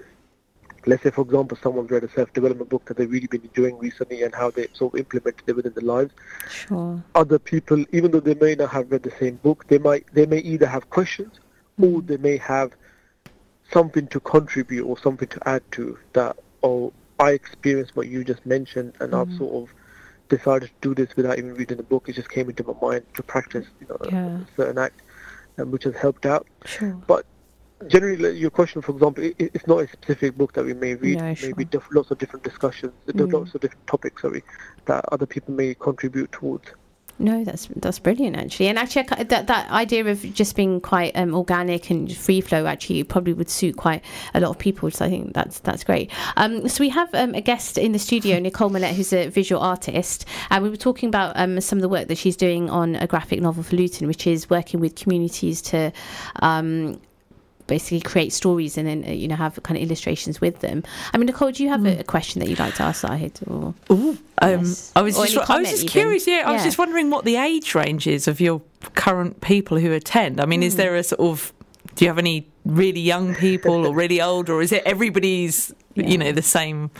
Let's 0.86 1.02
say, 1.02 1.10
for 1.10 1.22
example, 1.22 1.56
someone's 1.62 1.90
read 1.90 2.04
a 2.04 2.10
self-development 2.10 2.68
book 2.68 2.84
that 2.86 2.96
they've 2.96 3.10
really 3.10 3.26
been 3.26 3.42
enjoying 3.42 3.78
recently 3.78 4.22
and 4.22 4.34
how 4.34 4.50
they 4.50 4.68
sort 4.74 4.94
of 4.94 5.00
implemented 5.00 5.42
it 5.46 5.56
within 5.56 5.72
their 5.74 5.84
lives 5.84 6.12
sure. 6.50 7.02
other 7.14 7.38
people, 7.38 7.84
even 7.92 8.10
though 8.10 8.20
they 8.20 8.34
may 8.34 8.54
not 8.54 8.70
have 8.70 8.90
read 8.90 9.02
the 9.02 9.12
same 9.18 9.36
book, 9.36 9.66
they 9.68 9.78
might 9.78 10.06
they 10.12 10.26
may 10.26 10.38
either 10.38 10.66
have 10.66 10.88
questions 10.90 11.40
or 11.80 12.02
they 12.02 12.16
may 12.18 12.36
have 12.36 12.72
something 13.72 14.06
to 14.08 14.20
contribute 14.20 14.84
or 14.86 14.98
something 14.98 15.28
to 15.28 15.48
add 15.48 15.62
to 15.72 15.98
that. 16.12 16.36
Oh, 16.62 16.92
I 17.18 17.30
experienced 17.30 17.96
what 17.96 18.08
you 18.08 18.24
just 18.24 18.44
mentioned, 18.44 18.94
and 19.00 19.14
I've 19.14 19.32
sort 19.34 19.54
of 19.68 19.74
decided 20.28 20.68
to 20.68 20.74
do 20.88 20.94
this 20.94 21.14
without 21.16 21.38
even 21.38 21.54
reading 21.54 21.76
the 21.76 21.82
book. 21.82 22.08
It 22.08 22.14
just 22.14 22.30
came 22.30 22.48
into 22.50 22.64
my 22.64 22.74
mind 22.80 23.04
to 23.14 23.22
practice, 23.22 23.66
you 23.80 23.86
know, 23.88 23.98
Yeah. 24.10 24.38
a 24.38 24.46
certain 24.56 24.78
act, 24.78 25.00
um, 25.58 25.70
which 25.70 25.84
has 25.84 25.94
helped 25.94 26.26
out. 26.26 26.46
Sure. 26.64 26.92
But 27.06 27.24
generally, 27.88 28.38
your 28.38 28.50
question, 28.50 28.82
for 28.82 28.92
example, 28.92 29.24
it, 29.24 29.34
it's 29.38 29.66
not 29.66 29.78
a 29.78 29.88
specific 29.88 30.36
book 30.36 30.52
that 30.54 30.64
we 30.64 30.74
may 30.74 30.94
read. 30.94 31.20
Maybe 31.20 31.34
sure. 31.34 31.50
Mm. 31.52 31.70
diff- 31.70 31.88
lots 31.92 32.10
of 32.10 32.18
different 32.18 32.44
discussions, 32.44 32.92
are 33.08 33.26
lots 33.26 33.54
of 33.54 33.60
different 33.60 33.86
topics, 33.86 34.22
sorry, 34.22 34.42
that 34.86 35.04
other 35.12 35.26
people 35.26 35.54
may 35.54 35.74
contribute 35.74 36.32
towards. 36.32 36.70
No, 37.18 37.44
that's 37.44 37.68
that's 37.76 38.00
brilliant 38.00 38.34
actually, 38.34 38.66
and 38.66 38.76
actually 38.76 39.06
I 39.08 39.22
that 39.22 39.46
that 39.46 39.70
idea 39.70 40.04
of 40.04 40.20
just 40.34 40.56
being 40.56 40.80
quite 40.80 41.16
um, 41.16 41.32
organic 41.32 41.88
and 41.88 42.12
free 42.14 42.40
flow 42.40 42.66
actually 42.66 43.04
probably 43.04 43.34
would 43.34 43.48
suit 43.48 43.76
quite 43.76 44.02
a 44.34 44.40
lot 44.40 44.50
of 44.50 44.58
people. 44.58 44.90
So 44.90 45.04
I 45.04 45.10
think 45.10 45.32
that's 45.32 45.60
that's 45.60 45.84
great. 45.84 46.10
Um, 46.36 46.68
so 46.68 46.82
we 46.82 46.88
have 46.88 47.14
um, 47.14 47.34
a 47.34 47.40
guest 47.40 47.78
in 47.78 47.92
the 47.92 48.00
studio, 48.00 48.40
Nicole 48.40 48.68
Mollett, 48.68 48.96
who's 48.96 49.12
a 49.12 49.28
visual 49.28 49.62
artist, 49.62 50.24
and 50.50 50.64
we 50.64 50.70
were 50.70 50.76
talking 50.76 51.08
about 51.08 51.34
um, 51.36 51.60
some 51.60 51.78
of 51.78 51.82
the 51.82 51.88
work 51.88 52.08
that 52.08 52.18
she's 52.18 52.36
doing 52.36 52.68
on 52.68 52.96
a 52.96 53.06
graphic 53.06 53.40
novel 53.40 53.62
for 53.62 53.76
Luton, 53.76 54.08
which 54.08 54.26
is 54.26 54.50
working 54.50 54.80
with 54.80 54.96
communities 54.96 55.62
to. 55.62 55.92
Basically 57.66 58.00
create 58.00 58.32
stories 58.32 58.76
and 58.76 58.86
then 58.86 59.04
uh, 59.08 59.12
you 59.12 59.26
know 59.26 59.36
have 59.36 59.58
kind 59.62 59.78
of 59.78 59.82
illustrations 59.82 60.38
with 60.38 60.60
them 60.60 60.82
i 61.14 61.16
mean 61.16 61.24
nicole 61.26 61.50
do 61.50 61.62
you 61.62 61.70
have 61.70 61.86
a, 61.86 62.00
a 62.00 62.04
question 62.04 62.40
that 62.40 62.48
you'd 62.50 62.58
like 62.58 62.74
to 62.74 62.82
ask 62.82 63.00
Zahid 63.00 63.40
or 63.46 63.72
Ooh, 63.90 64.18
um, 64.42 64.60
Yes. 64.64 64.92
I 64.94 65.00
was 65.00 65.18
Or 65.18 65.24
just, 65.26 65.48
any 65.50 65.56
I 65.56 65.60
was 65.60 65.70
just 65.70 65.84
even. 65.84 65.88
curious. 65.92 66.26
Yeah, 66.26 66.42
I 66.46 66.52
was 66.52 66.62
just 66.62 66.76
wondering 66.76 67.08
what 67.10 67.24
the 67.24 67.36
age 67.36 67.74
range 67.74 68.06
is 68.06 68.28
of 68.28 68.38
your 68.40 68.60
current 68.94 69.40
people 69.40 69.78
who 69.78 69.92
attend. 69.92 70.40
I 70.42 70.44
mean, 70.46 70.60
Hmm. 70.60 70.66
is 70.66 70.76
there 70.76 70.94
a 70.94 71.02
sort 71.02 71.20
of 71.20 71.52
do 71.94 72.04
you 72.04 72.08
have 72.10 72.18
any 72.18 72.48
really 72.66 73.00
young 73.00 73.34
people 73.34 73.86
or 73.86 73.94
really 73.94 74.20
old, 74.30 74.50
or 74.50 74.60
is 74.60 74.70
it 74.72 74.82
everybody's 74.84 75.72
Yeah. 75.94 76.06
you 76.08 76.18
know 76.18 76.32
the 76.32 76.42
same? 76.42 76.90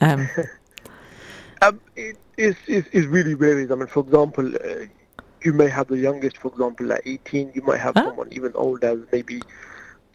Um, 0.00 0.28
Um, 1.62 1.80
it 1.96 2.16
is 2.36 2.56
is 2.66 2.84
is 2.92 3.06
really 3.06 3.34
varies. 3.34 3.70
I 3.70 3.76
mean, 3.76 3.86
for 3.86 4.00
example, 4.00 4.46
uh, 4.56 4.86
you 5.44 5.52
may 5.52 5.68
have 5.68 5.88
the 5.88 5.98
youngest, 5.98 6.38
for 6.38 6.48
example, 6.48 6.92
at 6.92 7.02
18. 7.06 7.52
You 7.54 7.62
might 7.62 7.80
have 7.80 7.94
Huh? 7.96 8.04
someone 8.04 8.28
even 8.32 8.52
older, 8.54 9.06
maybe 9.12 9.42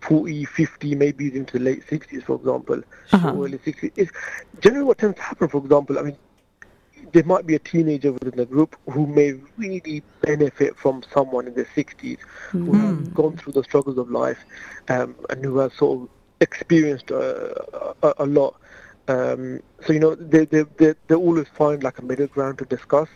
40, 0.01 0.45
50, 0.45 0.95
maybe 0.95 1.35
into 1.35 1.57
the 1.57 1.63
late 1.63 1.83
60s, 1.87 2.23
for 2.23 2.35
example, 2.35 2.81
Uh-huh. 3.13 3.29
early 3.29 3.57
60s. 3.59 3.91
It's 3.95 4.11
generally 4.59 4.85
what 4.85 4.97
tends 4.97 5.17
to 5.17 5.23
happen. 5.23 5.47
For 5.49 5.57
example, 5.63 5.97
I 5.99 6.03
mean, 6.03 6.17
there 7.13 7.23
might 7.23 7.45
be 7.45 7.55
a 7.55 7.59
teenager 7.59 8.11
within 8.11 8.35
the 8.35 8.45
group 8.45 8.75
who 8.89 9.05
may 9.07 9.33
really 9.57 10.03
benefit 10.21 10.75
from 10.77 11.03
someone 11.13 11.47
in 11.47 11.53
their 11.53 11.67
60s 11.75 12.17
who 12.51 12.73
has 12.73 13.07
gone 13.13 13.35
through 13.37 13.53
the 13.53 13.63
struggles 13.63 13.97
of 13.97 14.09
life 14.09 14.39
um, 14.89 15.15
and 15.29 15.43
who 15.45 15.57
has 15.59 15.73
sort 15.73 16.01
of 16.01 16.09
experienced 16.41 17.11
uh, 17.11 17.53
a, 18.03 18.13
a 18.19 18.25
lot. 18.25 18.55
Um, 19.09 19.61
so 19.85 19.93
you 19.93 19.99
know 19.99 20.15
they 20.15 20.45
they 20.45 20.63
they 20.77 20.93
they 21.07 21.15
always 21.15 21.47
find 21.47 21.81
like 21.81 21.97
a 21.99 22.01
middle 22.01 22.27
ground 22.27 22.57
to 22.57 22.65
discuss, 22.65 23.07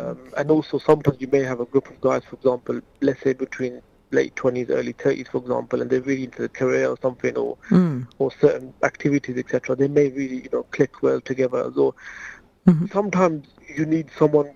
um, 0.00 0.18
and 0.36 0.50
also 0.50 0.78
sometimes 0.78 1.16
you 1.20 1.28
may 1.28 1.42
have 1.42 1.60
a 1.60 1.64
group 1.64 1.90
of 1.90 2.00
guys, 2.00 2.22
for 2.24 2.36
example, 2.36 2.80
let's 3.00 3.20
say 3.22 3.32
between 3.32 3.82
late 4.12 4.36
twenties, 4.36 4.70
early 4.70 4.92
thirties, 4.92 5.26
for 5.28 5.38
example, 5.38 5.82
and 5.82 5.90
they're 5.90 6.02
really 6.02 6.24
into 6.24 6.42
the 6.42 6.48
career 6.48 6.88
or 6.88 6.96
something, 7.02 7.36
or 7.36 7.58
or 8.18 8.30
certain 8.40 8.72
activities, 8.84 9.36
etc. 9.36 9.74
They 9.74 9.88
may 9.88 10.08
really 10.10 10.42
you 10.44 10.50
know 10.52 10.62
click 10.70 11.02
well 11.02 11.20
together. 11.20 11.70
So 11.74 11.94
sometimes 12.92 13.48
you 13.76 13.86
need 13.86 14.10
someone 14.16 14.54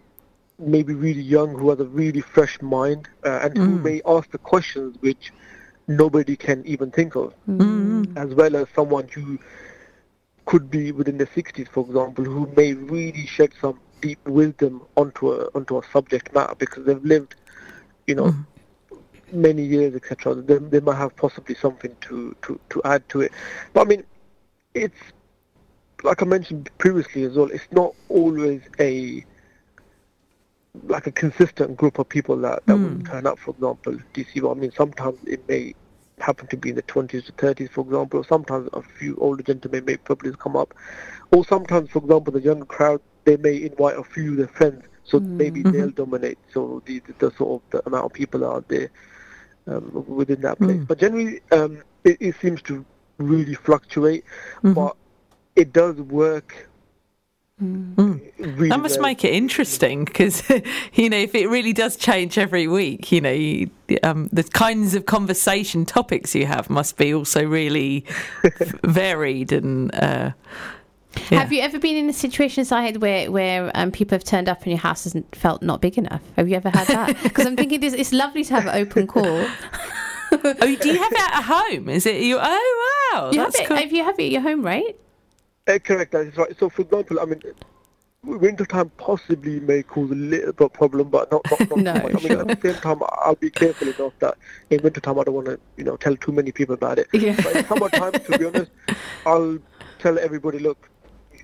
maybe 0.60 0.94
really 0.94 1.22
young 1.22 1.56
who 1.56 1.70
has 1.70 1.80
a 1.80 1.84
really 1.86 2.20
fresh 2.20 2.60
mind 2.62 3.08
uh, 3.24 3.40
and 3.42 3.56
who 3.56 3.78
may 3.78 4.00
ask 4.06 4.30
the 4.30 4.38
questions 4.38 4.96
which 5.00 5.32
nobody 5.88 6.36
can 6.36 6.64
even 6.66 6.90
think 6.90 7.16
of, 7.16 7.32
as 8.16 8.34
well 8.34 8.56
as 8.56 8.66
someone 8.74 9.08
who 9.08 9.38
could 10.48 10.70
be 10.70 10.92
within 10.92 11.18
the 11.18 11.26
60s, 11.26 11.68
for 11.68 11.84
example, 11.84 12.24
who 12.24 12.50
may 12.56 12.72
really 12.72 13.26
shed 13.26 13.52
some 13.60 13.78
deep 14.00 14.18
wisdom 14.26 14.80
onto 14.96 15.30
a 15.30 15.44
onto 15.54 15.76
a 15.76 15.82
subject 15.92 16.32
matter 16.32 16.54
because 16.54 16.86
they've 16.86 17.04
lived, 17.04 17.34
you 18.06 18.14
know, 18.14 18.28
mm-hmm. 18.32 19.42
many 19.42 19.62
years, 19.62 19.94
etc. 19.94 20.34
They, 20.36 20.56
they 20.56 20.80
might 20.80 20.96
have 20.96 21.14
possibly 21.16 21.54
something 21.54 21.94
to, 22.00 22.34
to, 22.42 22.58
to 22.70 22.82
add 22.86 23.06
to 23.10 23.20
it. 23.20 23.32
But 23.74 23.82
I 23.82 23.84
mean, 23.90 24.04
it's 24.72 24.96
like 26.02 26.22
I 26.22 26.24
mentioned 26.24 26.70
previously 26.78 27.24
as 27.24 27.36
well. 27.36 27.50
It's 27.50 27.70
not 27.70 27.92
always 28.08 28.62
a 28.80 29.22
like 30.84 31.06
a 31.06 31.12
consistent 31.12 31.76
group 31.76 31.98
of 31.98 32.08
people 32.08 32.38
that, 32.38 32.64
that 32.64 32.74
will 32.74 32.88
mm. 32.88 33.06
turn 33.06 33.26
up, 33.26 33.38
for 33.38 33.50
example. 33.50 33.98
Do 34.14 34.20
you 34.22 34.26
see 34.32 34.40
what 34.40 34.56
I 34.56 34.60
mean? 34.60 34.72
Sometimes 34.72 35.18
it 35.26 35.46
may 35.46 35.74
happen 36.20 36.46
to 36.48 36.56
be 36.56 36.70
in 36.70 36.76
the 36.76 36.82
20s 36.82 37.26
to 37.26 37.32
30s, 37.32 37.70
for 37.70 37.82
example, 37.82 38.20
or 38.20 38.24
sometimes 38.24 38.68
a 38.72 38.82
few 38.82 39.16
older 39.16 39.42
gentlemen 39.42 39.84
may 39.84 39.96
probably 39.96 40.32
come 40.32 40.56
up. 40.56 40.74
Or 41.32 41.44
sometimes, 41.44 41.90
for 41.90 42.00
example, 42.00 42.32
the 42.32 42.40
younger 42.40 42.64
crowd, 42.64 43.00
they 43.24 43.36
may 43.36 43.62
invite 43.62 43.98
a 43.98 44.04
few 44.04 44.32
of 44.32 44.36
their 44.38 44.48
friends, 44.48 44.84
so 45.04 45.20
maybe 45.20 45.62
they'll 45.72 45.90
dominate. 45.90 46.38
So 46.52 46.82
the, 46.86 47.00
the, 47.00 47.12
the 47.18 47.36
sort 47.36 47.62
of 47.62 47.70
the 47.70 47.86
amount 47.86 48.06
of 48.06 48.12
people 48.12 48.44
are 48.44 48.64
there 48.68 48.90
um, 49.66 50.04
within 50.06 50.40
that 50.42 50.58
place. 50.58 50.82
But 50.86 50.98
generally, 50.98 51.40
um, 51.52 51.82
it, 52.04 52.16
it 52.20 52.36
seems 52.40 52.62
to 52.62 52.84
really 53.18 53.54
fluctuate, 53.54 54.24
but 54.74 54.96
it 55.56 55.72
does 55.72 55.96
work. 55.96 56.67
Really 57.60 58.68
that 58.68 58.80
must 58.80 58.98
well. 58.98 59.08
make 59.08 59.24
it 59.24 59.34
interesting 59.34 60.04
because 60.04 60.48
you 60.94 61.10
know 61.10 61.16
if 61.16 61.34
it 61.34 61.48
really 61.48 61.72
does 61.72 61.96
change 61.96 62.38
every 62.38 62.68
week, 62.68 63.10
you 63.10 63.20
know 63.20 63.32
you, 63.32 63.70
um, 64.04 64.28
the 64.32 64.44
kinds 64.44 64.94
of 64.94 65.06
conversation 65.06 65.84
topics 65.84 66.34
you 66.34 66.46
have 66.46 66.70
must 66.70 66.96
be 66.96 67.12
also 67.12 67.44
really 67.44 68.04
varied 68.84 69.52
and. 69.52 69.94
Uh, 69.94 70.32
yeah. 71.30 71.40
Have 71.40 71.52
you 71.52 71.62
ever 71.62 71.80
been 71.80 71.96
in 71.96 72.08
a 72.08 72.12
situation, 72.12 72.64
Zahid, 72.64 72.98
where 72.98 73.28
where 73.30 73.72
um, 73.74 73.90
people 73.90 74.14
have 74.14 74.22
turned 74.22 74.48
up 74.48 74.58
and 74.62 74.68
your 74.68 74.78
house 74.78 75.02
hasn't 75.04 75.34
felt 75.34 75.62
not 75.62 75.80
big 75.80 75.98
enough? 75.98 76.22
Have 76.36 76.48
you 76.48 76.54
ever 76.54 76.70
had 76.70 76.86
that? 76.86 77.16
Because 77.22 77.44
I'm 77.46 77.56
thinking 77.56 77.80
this, 77.80 77.92
it's 77.92 78.12
lovely 78.12 78.44
to 78.44 78.54
have 78.54 78.66
an 78.66 78.74
open 78.80 79.06
call. 79.08 79.24
oh, 79.26 80.76
do 80.80 80.88
you 80.88 80.98
have 81.02 81.12
it 81.12 81.18
at 81.18 81.42
home? 81.42 81.88
Is 81.88 82.06
it 82.06 82.20
you? 82.22 82.38
Oh 82.40 83.10
wow, 83.12 83.30
You 83.32 83.40
have 83.40 83.52
that's 83.52 83.60
it, 83.64 83.66
cool. 83.68 83.78
if 83.78 83.90
you 83.90 84.04
have 84.04 84.18
it 84.20 84.26
at 84.26 84.30
your 84.30 84.42
home, 84.42 84.62
right? 84.62 84.96
Uh, 85.68 85.78
correct, 85.78 86.12
that 86.12 86.26
is 86.26 86.36
right. 86.36 86.58
So, 86.58 86.68
for 86.70 86.82
example, 86.82 87.20
I 87.20 87.26
mean, 87.26 87.42
winter 88.24 88.64
time 88.64 88.90
possibly 88.96 89.60
may 89.60 89.82
cause 89.82 90.10
a 90.10 90.14
little 90.14 90.52
bit 90.52 90.64
of 90.64 90.72
problem, 90.72 91.08
but 91.10 91.30
not 91.30 91.42
not, 91.50 91.60
not 91.60 91.78
No, 91.78 91.92
much. 91.94 92.24
I 92.24 92.28
mean, 92.28 92.38
at 92.40 92.60
the 92.60 92.72
same 92.72 92.80
time, 92.80 93.02
I'll 93.20 93.34
be 93.34 93.50
careful 93.50 93.88
enough 93.88 94.12
that 94.20 94.36
in 94.70 94.82
winter 94.82 95.00
time 95.00 95.18
I 95.18 95.24
don't 95.24 95.34
want 95.34 95.46
to, 95.48 95.60
you 95.76 95.84
know, 95.84 95.96
tell 95.96 96.16
too 96.16 96.32
many 96.32 96.52
people 96.52 96.74
about 96.74 96.98
it. 96.98 97.08
Yeah. 97.18 97.36
But 97.36 97.56
in 97.56 97.66
summertime, 97.66 98.12
to 98.12 98.38
be 98.38 98.44
honest, 98.46 98.70
I'll 99.26 99.58
tell 99.98 100.18
everybody, 100.18 100.58
look, 100.58 100.88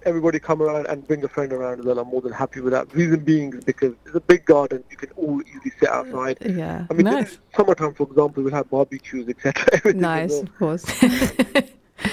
everybody 0.06 0.38
come 0.38 0.62
around 0.62 0.86
and 0.86 1.06
bring 1.06 1.22
a 1.24 1.28
friend 1.28 1.52
around 1.52 1.80
as 1.80 1.84
well. 1.84 1.98
I'm 1.98 2.08
more 2.08 2.20
than 2.22 2.32
happy 2.32 2.60
with 2.60 2.72
that. 2.72 2.94
Reason 2.94 3.20
being 3.20 3.52
is 3.54 3.64
because 3.64 3.94
it's 4.06 4.14
a 4.14 4.20
big 4.20 4.44
garden. 4.44 4.84
You 4.90 4.96
can 4.96 5.10
all 5.16 5.42
easily 5.42 5.72
sit 5.80 5.88
outside. 5.90 6.38
Yeah. 6.40 6.86
I 6.90 6.94
mean, 6.94 7.04
Nice. 7.04 7.38
summertime, 7.56 7.94
for 7.94 8.04
example, 8.06 8.42
we'll 8.42 8.54
have 8.54 8.70
barbecues, 8.70 9.28
etc. 9.28 9.92
Nice, 9.94 10.30
well. 10.30 10.42
of 10.42 10.58
course. 10.58 10.84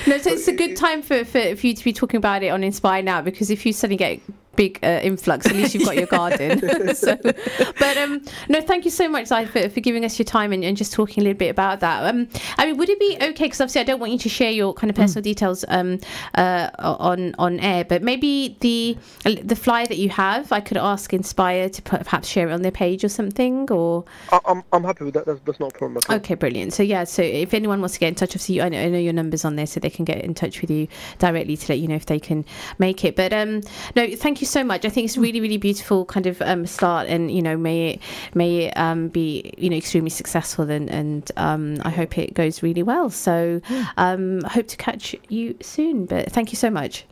No, 0.08 0.18
so 0.18 0.32
it's 0.32 0.48
a 0.48 0.54
good 0.54 0.76
time 0.76 1.02
for, 1.02 1.24
for, 1.26 1.56
for 1.56 1.68
you 1.68 1.74
to 1.74 1.84
be 1.84 1.94
talking 1.94 2.18
about 2.18 2.44
it 2.44 2.50
on 2.50 2.64
Inspire 2.64 3.02
now 3.04 3.22
because 3.22 3.50
if 3.50 3.66
you 3.66 3.74
suddenly 3.74 3.98
get 3.98 4.20
big 4.56 4.80
uh, 4.84 5.00
influx, 5.02 5.46
at 5.46 5.56
least 5.56 5.74
you've 5.74 5.86
got 5.86 5.96
your 5.96 6.08
garden. 6.20 6.60
so, 6.96 7.16
but 7.16 7.98
um, 7.98 8.22
no, 8.50 8.62
thank 8.62 8.86
you 8.86 8.92
so 8.92 9.08
much, 9.08 9.28
Zai, 9.28 9.46
for, 9.46 9.70
for 9.70 9.80
giving 9.80 10.06
us 10.06 10.18
your 10.20 10.26
time 10.26 10.52
and, 10.52 10.64
and 10.64 10.78
just 10.78 10.94
talking 10.94 11.22
a 11.22 11.24
little 11.24 11.38
bit 11.38 11.50
about 11.50 11.80
that. 11.80 12.14
Um, 12.14 12.28
I 12.58 12.66
mean, 12.66 12.78
would 12.78 12.90
it 12.90 13.00
be 13.00 13.18
okay? 13.22 13.46
Because 13.46 13.62
obviously, 13.62 13.82
I 13.82 13.84
don't 13.86 14.00
want 14.00 14.12
you 14.12 14.20
to 14.20 14.30
share 14.30 14.52
your 14.52 14.74
kind 14.74 14.90
of 14.90 14.96
personal 14.96 15.24
details 15.24 15.66
um, 15.68 16.00
uh, 16.36 16.70
on 16.80 17.36
on 17.40 17.60
air, 17.60 17.84
but 17.84 18.02
maybe 18.02 18.58
the 18.60 18.98
the 19.24 19.56
flyer 19.56 19.88
that 19.88 19.98
you 19.98 20.10
have, 20.10 20.52
I 20.52 20.60
could 20.60 20.78
ask 20.78 21.14
Inspire 21.14 21.70
to 21.70 21.82
put, 21.82 22.04
perhaps 22.04 22.28
share 22.28 22.50
it 22.50 22.54
on 22.54 22.62
their 22.62 22.72
page 22.72 23.04
or 23.04 23.10
something, 23.10 23.70
or. 23.72 24.06
I, 24.32 24.40
I'm 24.46 24.64
I'm 24.72 24.84
happy 24.84 25.06
with 25.06 25.14
that. 25.16 25.26
That's 25.26 25.40
that's 25.46 25.60
not 25.60 25.74
a 25.76 25.78
problem. 25.78 26.02
Okay, 26.10 26.36
brilliant. 26.36 26.74
So 26.74 26.84
yeah, 26.84 27.04
so 27.04 27.22
if 27.22 27.54
anyone 27.54 27.80
wants 27.80 27.96
to 27.96 28.00
get 28.00 28.08
in 28.10 28.16
touch, 28.16 28.32
obviously 28.32 28.62
I 28.62 28.70
know, 28.70 28.80
I 28.80 28.90
know 28.90 28.98
your 28.98 29.14
numbers 29.14 29.46
on 29.46 29.56
there, 29.56 29.68
so 29.68 29.80
they 29.80 29.90
can 29.90 30.06
get 30.06 30.24
in 30.24 30.34
touch 30.34 30.62
with 30.62 30.70
you 30.70 30.88
directly 31.20 31.58
to 31.58 31.72
let 31.72 31.80
you 31.80 31.88
know 31.88 31.96
if 31.96 32.06
they 32.06 32.20
can 32.20 32.46
make 32.80 33.06
it. 33.06 33.16
But 33.16 33.34
um, 33.34 33.62
no, 33.96 34.16
thank 34.16 34.41
you 34.41 34.41
so 34.46 34.64
much. 34.64 34.86
I 34.86 34.90
think 34.90 35.06
it's 35.06 35.18
really, 35.18 35.42
really 35.42 35.58
beautiful 35.58 36.06
kind 36.06 36.26
of 36.28 36.42
um 36.42 36.66
start, 36.66 37.08
and 37.08 37.32
you 37.32 37.42
know, 37.42 37.58
may 37.58 37.90
it 37.92 38.00
may 38.34 38.66
it 38.66 38.78
um 38.78 39.08
be 39.10 39.54
you 39.58 39.70
know 39.70 39.76
extremely 39.78 40.10
successful, 40.10 40.70
and 40.70 40.90
and 40.90 41.32
um 41.38 41.78
I 41.84 41.90
hope 41.90 42.18
it 42.18 42.34
goes 42.34 42.62
really 42.64 42.84
well. 42.84 43.10
So 43.10 43.62
um, 43.98 44.42
I 44.46 44.50
hope 44.50 44.68
to 44.68 44.78
catch 44.78 45.16
you 45.30 45.56
soon. 45.62 46.06
But 46.06 46.32
thank 46.32 46.52
you 46.52 46.58
so 46.58 46.70
much. 46.70 47.06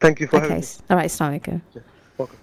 Thank 0.00 0.20
you 0.20 0.26
for 0.26 0.36
Okay, 0.36 0.48
having 0.48 0.60
me. 0.60 0.66
all 0.90 0.96
right, 0.96 1.06
Assalamu 1.10 1.40
alaikum. 1.40 1.60
Welcome. 2.18 2.38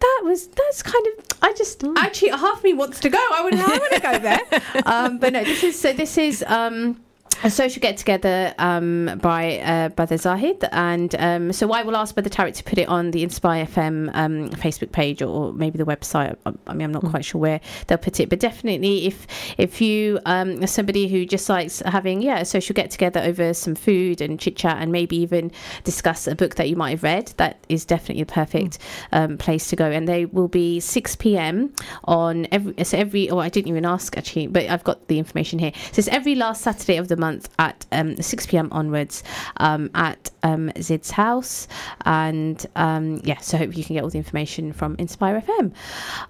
that 0.00 0.20
was 0.24 0.48
that's 0.48 0.82
kind 0.82 1.06
of 1.06 1.24
I 1.42 1.52
just 1.52 1.84
actually 1.96 2.30
half 2.30 2.62
me 2.64 2.72
wants 2.74 3.00
to 3.00 3.10
go. 3.10 3.18
I 3.18 3.42
would 3.44 3.54
I 3.54 3.66
want 3.78 3.92
to 3.92 4.00
go 4.00 4.18
there. 4.18 4.40
Um, 4.86 5.18
but 5.18 5.32
no, 5.32 5.44
this 5.44 5.62
is 5.62 5.78
so 5.78 5.92
this 5.92 6.18
is 6.18 6.42
um 6.46 7.00
a 7.42 7.50
social 7.50 7.80
get 7.80 7.96
together 7.96 8.54
um, 8.58 9.18
by 9.20 9.58
uh, 9.58 9.88
Brother 9.90 10.16
Zahid, 10.16 10.64
and 10.72 11.14
um, 11.16 11.52
so 11.52 11.72
I 11.72 11.82
will 11.82 11.96
ask 11.96 12.14
Brother 12.14 12.30
Tarek 12.30 12.54
to 12.54 12.64
put 12.64 12.78
it 12.78 12.88
on 12.88 13.10
the 13.10 13.22
Inspire 13.22 13.66
FM 13.66 14.10
um, 14.14 14.50
Facebook 14.50 14.92
page 14.92 15.22
or 15.22 15.52
maybe 15.52 15.76
the 15.76 15.84
website. 15.84 16.36
I, 16.46 16.52
I 16.66 16.74
mean, 16.74 16.84
I'm 16.86 16.92
not 16.92 17.04
quite 17.04 17.24
sure 17.24 17.40
where 17.40 17.60
they'll 17.86 17.98
put 17.98 18.20
it, 18.20 18.28
but 18.28 18.40
definitely 18.40 19.06
if 19.06 19.26
if 19.58 19.80
you 19.80 20.20
um, 20.26 20.62
are 20.62 20.66
somebody 20.66 21.08
who 21.08 21.26
just 21.26 21.48
likes 21.48 21.80
having 21.80 22.22
yeah 22.22 22.38
a 22.38 22.44
social 22.44 22.74
get 22.74 22.90
together 22.90 23.20
over 23.20 23.52
some 23.52 23.74
food 23.74 24.20
and 24.20 24.38
chit 24.38 24.56
chat 24.56 24.78
and 24.78 24.92
maybe 24.92 25.16
even 25.16 25.50
discuss 25.82 26.26
a 26.26 26.34
book 26.34 26.54
that 26.54 26.68
you 26.68 26.76
might 26.76 26.90
have 26.90 27.02
read, 27.02 27.32
that 27.36 27.64
is 27.68 27.84
definitely 27.84 28.22
the 28.22 28.32
perfect 28.32 28.78
um, 29.12 29.36
place 29.36 29.68
to 29.70 29.76
go. 29.76 29.90
And 29.90 30.06
they 30.08 30.26
will 30.26 30.48
be 30.48 30.80
6 30.80 31.16
p.m. 31.16 31.72
on 32.04 32.46
every 32.52 32.84
so 32.84 32.96
every. 32.96 33.28
Oh, 33.30 33.38
I 33.38 33.48
didn't 33.48 33.68
even 33.68 33.84
ask 33.84 34.16
actually, 34.16 34.46
but 34.46 34.66
I've 34.66 34.84
got 34.84 35.08
the 35.08 35.18
information 35.18 35.58
here. 35.58 35.72
So 35.92 35.98
it's 35.98 36.08
every 36.08 36.34
last 36.34 36.62
Saturday 36.62 36.96
of 36.96 37.08
the 37.08 37.16
month 37.16 37.23
at 37.58 37.86
um, 37.92 38.16
6 38.20 38.46
p.m. 38.46 38.68
onwards 38.72 39.22
um, 39.58 39.90
at 39.94 40.30
um, 40.42 40.70
Zid's 40.80 41.10
house. 41.10 41.68
And 42.04 42.64
um, 42.76 43.20
yeah, 43.24 43.38
so 43.38 43.56
I 43.56 43.60
hope 43.60 43.76
you 43.76 43.84
can 43.84 43.94
get 43.94 44.02
all 44.04 44.10
the 44.10 44.18
information 44.18 44.72
from 44.72 44.96
Inspire 44.98 45.40
FM. 45.40 45.72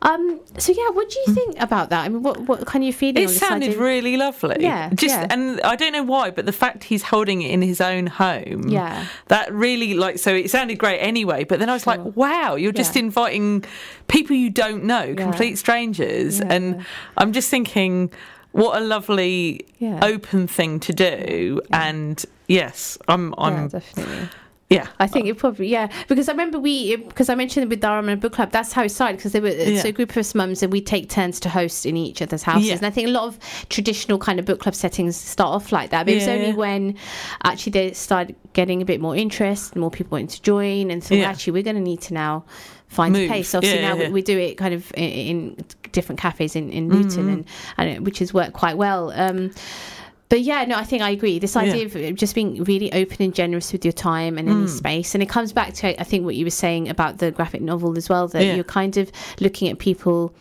Um, 0.03 0.41
so 0.59 0.73
yeah, 0.73 0.89
what 0.91 1.09
do 1.11 1.19
you 1.27 1.35
think 1.35 1.61
about 1.61 1.91
that? 1.91 2.05
I 2.05 2.09
mean, 2.09 2.23
what 2.23 2.41
what 2.41 2.67
kind 2.67 2.85
of 2.87 2.95
feeling? 2.95 3.23
It 3.25 3.29
sounded 3.31 3.77
really 3.77 4.17
lovely. 4.17 4.57
Yeah, 4.61 4.91
Just 4.95 5.15
yeah. 5.15 5.27
and 5.31 5.61
I 5.63 5.77
don't 5.77 5.93
know 5.93 6.03
why, 6.03 6.31
but 6.31 6.47
the 6.47 6.53
fact 6.53 6.85
he's 6.85 7.03
holding 7.03 7.43
it 7.43 7.51
in 7.51 7.63
his 7.63 7.81
own 7.81 8.07
home. 8.07 8.69
Yeah. 8.69 9.07
That 9.29 9.53
really 9.53 9.95
like 9.95 10.19
so 10.19 10.35
it 10.35 10.51
sounded 10.51 10.79
great 10.79 10.99
anyway, 10.99 11.45
but 11.45 11.59
then 11.59 11.69
I 11.69 11.75
was 11.75 11.83
Sure. 11.85 11.97
like, 11.97 12.17
wow, 12.17 12.55
you're 12.55 12.73
just 12.73 12.97
inviting 12.97 13.65
people 14.09 14.37
you 14.37 14.51
don't 14.51 14.85
know, 14.85 15.15
complete 15.15 15.57
strangers. 15.59 16.39
Yeah. 16.39 16.47
And 16.51 16.87
I'm 17.17 17.33
just 17.33 17.51
thinking 17.51 18.11
what 18.55 18.81
a 18.81 18.85
lovely 18.85 19.67
Yeah. 19.79 19.99
open 20.03 20.47
thing 20.47 20.79
to 20.81 20.93
do. 20.93 21.61
And 21.73 22.25
yes, 22.49 22.97
I'm 23.09 23.35
yeah, 23.37 23.45
I'm 23.45 23.69
definitely. 23.69 24.29
yeah. 24.71 24.87
I 25.01 25.07
think 25.09 25.27
it 25.27 25.37
probably 25.39 25.67
yeah 25.69 25.89
because 26.09 26.29
I 26.29 26.33
remember 26.33 26.59
we 26.61 26.95
because 26.97 27.29
I 27.29 27.35
mentioned 27.35 27.65
it 27.65 27.69
with 27.69 27.81
Dharma 27.81 28.17
Book 28.17 28.33
Club 28.33 28.51
that's 28.53 28.73
how 28.73 28.83
it 28.85 28.91
started 28.91 29.17
because 29.17 29.33
they 29.33 29.41
were 29.41 29.49
it's 29.49 29.83
Yeah. 29.85 29.91
a 29.91 29.93
group 29.93 30.11
of 30.11 30.19
us 30.19 30.35
mums 30.37 30.63
and 30.63 30.73
we 30.73 30.81
take 30.81 31.11
turns 31.11 31.39
to 31.41 31.49
host 31.49 31.85
in 31.85 31.97
each 31.97 32.23
other's 32.23 32.45
houses 32.45 32.69
Yeah. 32.69 32.77
and 32.77 32.87
I 32.87 32.91
think 32.91 33.09
a 33.09 33.11
lot 33.11 33.25
of 33.27 33.39
traditional 33.71 34.19
kind 34.19 34.39
of 34.39 34.47
book 34.47 34.61
club 34.61 34.75
settings 34.77 35.17
start 35.17 35.51
off 35.57 35.73
like 35.73 35.91
that 35.91 36.05
but 36.07 36.13
it 36.13 36.17
was 36.17 36.29
only 36.29 36.53
when 36.55 36.97
actually 37.43 37.73
they 37.73 37.93
started 37.93 38.37
getting 38.53 38.81
a 38.83 38.85
bit 38.85 39.01
more 39.01 39.17
interest 39.17 39.75
more 39.77 39.91
people 39.91 40.13
wanting 40.13 40.29
to 40.29 40.43
join 40.43 40.91
and 40.93 41.03
so 41.05 41.15
Yeah. 41.15 41.29
actually 41.31 41.53
we're 41.55 41.63
going 41.71 41.77
to 41.77 41.83
need 41.93 42.01
to 42.03 42.15
now 42.15 42.45
find 42.89 43.15
a 43.17 43.19
Move. 43.21 43.29
place 43.29 43.55
obviously 43.55 43.81
Yeah, 43.81 43.89
now 43.95 43.97
yeah, 44.01 44.07
we, 44.09 44.15
we 44.15 44.23
do 44.23 44.39
it 44.39 44.57
kind 44.57 44.73
of 44.75 44.93
in, 44.95 45.11
in 45.57 45.65
different 45.93 46.21
cafes 46.21 46.55
in, 46.57 46.71
in 46.71 46.89
Luton 46.91 47.25
Mm-hmm. 47.27 47.29
and, 47.79 47.91
and 47.91 48.07
which 48.07 48.19
has 48.21 48.33
worked 48.35 48.53
quite 48.53 48.77
well 48.77 49.11
um 49.15 49.51
but 50.31 50.41
yeah, 50.41 50.65
no, 50.65 50.77
I 50.77 50.85
think 50.85 51.03
I 51.03 51.11
agree. 51.11 51.39
This 51.39 51.55
idea 51.55 51.85
of 51.85 52.17
just 52.17 52.35
being 52.35 52.65
really 52.65 52.91
open 52.95 53.19
and 53.21 53.35
generous 53.35 53.73
with 53.73 53.85
your 53.85 53.93
time 53.93 54.39
and 54.39 54.49
Mm. 54.49 54.53
any 54.53 54.67
space, 54.69 55.15
and 55.15 55.23
it 55.23 55.29
comes 55.29 55.53
back 55.53 55.75
to 55.75 56.01
I 56.01 56.03
think 56.03 56.25
what 56.25 56.35
you 56.35 56.45
were 56.47 56.51
saying 56.51 56.89
about 56.89 57.19
the 57.19 57.31
graphic 57.31 57.61
novel 57.61 57.97
as 57.99 58.09
well. 58.09 58.27
That 58.29 58.43
Yeah. 58.43 58.55
you're 58.55 58.65
kind 58.65 58.97
of 58.97 59.13
looking 59.39 59.69
at 59.69 59.79
people, 59.79 60.35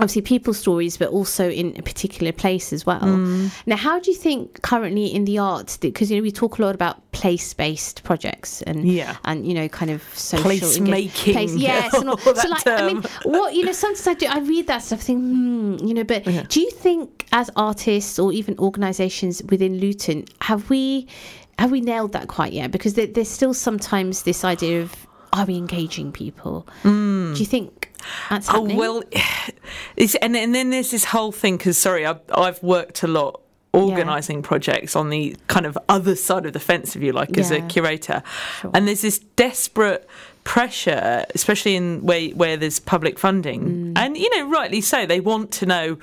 obviously 0.00 0.22
people 0.22 0.54
stories, 0.54 0.96
but 0.96 1.08
also 1.10 1.48
in 1.50 1.76
a 1.78 1.82
particular 1.82 2.32
place 2.32 2.72
as 2.72 2.84
well. 2.86 3.00
Mm. 3.00 3.50
Now, 3.66 3.76
how 3.76 3.98
do 4.00 4.10
you 4.10 4.16
think 4.16 4.62
currently 4.62 5.06
in 5.06 5.24
the 5.24 5.38
arts? 5.38 5.76
Because 5.76 6.10
you 6.10 6.16
know 6.16 6.22
we 6.22 6.32
talk 6.32 6.58
a 6.58 6.62
lot 6.62 6.74
about 6.74 6.96
place-based 7.12 8.02
projects 8.02 8.62
and 8.62 8.86
Yeah. 8.90 9.16
and 9.24 9.46
you 9.46 9.54
know 9.54 9.68
kind 9.68 9.90
of 9.90 10.02
social 10.16 10.42
Place 10.44 10.80
making, 10.80 11.34
Place, 11.34 11.54
yes, 11.54 11.94
and 11.94 12.08
all. 12.10 12.20
all 12.26 12.34
so 12.34 12.48
like 12.48 12.66
I 12.66 12.86
mean, 12.86 13.02
what 13.24 13.54
you 13.54 13.64
know 13.64 13.72
sometimes 13.72 14.06
I 14.06 14.14
do 14.14 14.26
I 14.26 14.38
read 14.40 14.66
that 14.68 14.82
stuff, 14.82 15.00
I 15.00 15.02
think 15.02 15.20
hmm, 15.20 15.76
you 15.86 15.94
know, 15.94 16.04
but 16.04 16.26
Yeah. 16.26 16.44
do 16.48 16.60
you 16.60 16.70
think 16.70 17.26
as 17.32 17.50
artists 17.56 18.18
or 18.18 18.32
even 18.32 18.58
organisations 18.58 19.42
within 19.48 19.78
Luton 19.78 20.24
have 20.40 20.68
we 20.70 21.06
have 21.58 21.70
we 21.70 21.80
nailed 21.80 22.12
that 22.12 22.26
quite 22.28 22.52
yet? 22.54 22.70
Because 22.70 22.94
there, 22.94 23.06
there's 23.06 23.28
still 23.28 23.52
sometimes 23.54 24.22
this 24.22 24.44
idea 24.44 24.80
of 24.82 24.94
are 25.32 25.44
we 25.46 25.56
engaging 25.56 26.10
people? 26.10 26.66
Do 26.82 27.34
you 27.36 27.46
think 27.46 27.79
that's 28.28 28.48
Oh 28.50 28.62
well, 28.62 29.02
it's, 29.96 30.14
and 30.16 30.36
and 30.36 30.54
then 30.54 30.70
there's 30.70 30.90
this 30.90 31.04
whole 31.04 31.32
thing 31.32 31.56
because 31.56 31.78
sorry, 31.78 32.06
I've, 32.06 32.20
I've 32.34 32.62
worked 32.62 33.02
a 33.02 33.06
lot 33.08 33.40
organising 33.72 34.42
projects 34.42 34.96
on 34.96 35.10
the 35.10 35.36
kind 35.46 35.64
of 35.64 35.78
other 35.88 36.16
side 36.16 36.44
of 36.44 36.52
the 36.52 36.58
fence, 36.60 36.96
if 36.96 37.02
you 37.02 37.12
like, 37.12 37.38
as 37.38 37.52
a 37.52 37.60
curator, 37.62 38.20
Sure. 38.60 38.70
and 38.74 38.88
there's 38.88 39.02
this 39.02 39.20
desperate 39.36 40.08
pressure, 40.42 41.24
especially 41.36 41.76
in 41.76 42.00
where 42.02 42.30
where 42.30 42.56
there's 42.56 42.80
public 42.80 43.16
funding, 43.18 43.60
Mm. 43.62 43.92
and 43.98 44.16
you 44.16 44.28
know, 44.36 44.48
rightly 44.50 44.80
so, 44.80 45.06
they 45.06 45.20
want 45.20 45.52
to 45.52 45.66
know, 45.66 45.98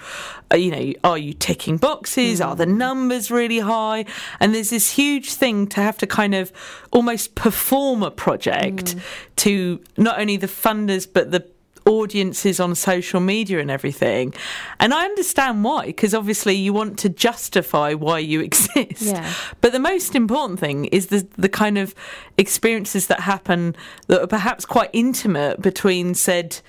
uh, 0.53 0.55
you 0.55 0.71
know, 0.71 0.93
are 1.03 1.17
you 1.17 1.33
ticking 1.33 1.75
boxes? 1.75 2.39
Are 2.39 2.55
the 2.55 2.65
Mm. 2.65 2.77
numbers 2.77 3.29
really 3.31 3.59
high? 3.59 4.05
And 4.39 4.55
there's 4.55 4.69
this 4.69 4.91
huge 4.91 5.33
thing 5.33 5.67
to 5.67 5.81
have 5.81 5.97
to 5.97 6.07
kind 6.07 6.35
of 6.35 6.53
almost 6.93 7.35
perform 7.35 8.01
a 8.01 8.11
project 8.11 8.95
Mm. 8.95 8.99
to 9.37 9.79
not 9.97 10.19
only 10.21 10.37
the 10.37 10.47
funders 10.47 11.05
but 11.11 11.31
the 11.31 11.43
audiences 11.87 12.59
on 12.59 12.75
social 12.75 13.19
media 13.19 13.59
and 13.59 13.71
everything. 13.71 14.33
And 14.79 14.93
I 14.93 15.05
understand 15.05 15.63
why, 15.63 15.87
because 15.87 16.13
obviously 16.13 16.53
you 16.53 16.73
want 16.73 16.99
to 16.99 17.09
justify 17.09 17.93
why 17.93 18.19
you 18.19 18.41
exist. 18.49 19.01
Yeah. 19.01 19.33
But 19.61 19.71
the 19.71 19.79
most 19.79 20.15
important 20.15 20.59
thing 20.59 20.85
is 20.85 21.07
the 21.07 21.27
the 21.37 21.49
kind 21.49 21.77
of 21.77 21.95
experiences 22.37 23.07
that 23.07 23.21
happen 23.21 23.75
that 24.07 24.21
are 24.21 24.27
perhaps 24.27 24.65
quite 24.65 24.89
intimate 24.93 25.61
between 25.61 26.13
said 26.13 26.59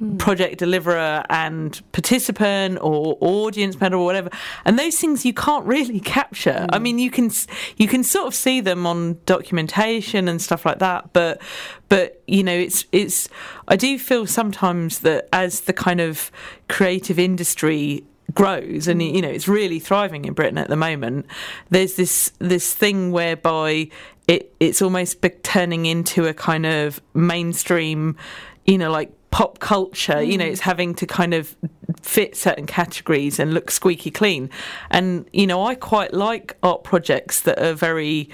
Mm. 0.00 0.18
project 0.18 0.58
deliverer 0.58 1.22
and 1.28 1.80
participant 1.92 2.78
or 2.80 3.18
audience 3.20 3.78
member 3.78 3.98
or 3.98 4.06
whatever. 4.06 4.30
And 4.64 4.78
those 4.78 4.98
things 4.98 5.26
you 5.26 5.34
can't 5.34 5.66
really 5.66 6.00
capture. 6.18 6.66
I 6.70 6.78
mm. 6.78 6.82
mean 6.82 6.98
you 6.98 7.10
can 7.10 7.30
you 7.76 7.86
can 7.86 8.02
sort 8.02 8.26
of 8.26 8.34
see 8.34 8.62
them 8.62 8.86
on 8.86 9.18
documentation 9.26 10.28
and 10.28 10.40
stuff 10.40 10.64
like 10.64 10.78
that 10.78 11.12
but 11.12 11.40
but 11.88 12.22
you 12.26 12.42
know 12.42 12.54
it's 12.54 12.84
it's 12.92 13.28
i 13.68 13.76
do 13.76 13.98
feel 13.98 14.26
sometimes 14.26 15.00
that 15.00 15.28
as 15.32 15.62
the 15.62 15.72
kind 15.72 16.00
of 16.00 16.30
creative 16.68 17.18
industry 17.18 18.02
grows 18.34 18.88
and 18.88 19.00
mm. 19.00 19.14
you 19.14 19.20
know 19.22 19.28
it's 19.28 19.48
really 19.48 19.78
thriving 19.78 20.24
in 20.24 20.32
Britain 20.32 20.56
at 20.56 20.68
the 20.68 20.76
moment 20.76 21.26
there's 21.70 21.94
this 21.96 22.32
this 22.38 22.72
thing 22.74 23.12
whereby 23.12 23.88
it 24.26 24.54
it's 24.58 24.80
almost 24.80 25.18
turning 25.42 25.86
into 25.86 26.26
a 26.26 26.32
kind 26.32 26.64
of 26.64 27.00
mainstream 27.14 28.16
you 28.64 28.78
know 28.78 28.90
like 28.90 29.12
pop 29.32 29.58
culture 29.58 30.22
you 30.22 30.36
know 30.38 30.44
it's 30.44 30.60
having 30.60 30.94
to 30.94 31.06
kind 31.06 31.32
of 31.34 31.56
fit 32.02 32.36
certain 32.36 32.66
categories 32.66 33.40
and 33.40 33.52
look 33.54 33.70
squeaky 33.70 34.10
clean 34.10 34.48
and 34.90 35.26
you 35.32 35.46
know 35.46 35.64
I 35.64 35.74
quite 35.74 36.12
like 36.12 36.56
art 36.62 36.84
projects 36.84 37.40
that 37.40 37.58
are 37.58 37.72
very 37.74 38.28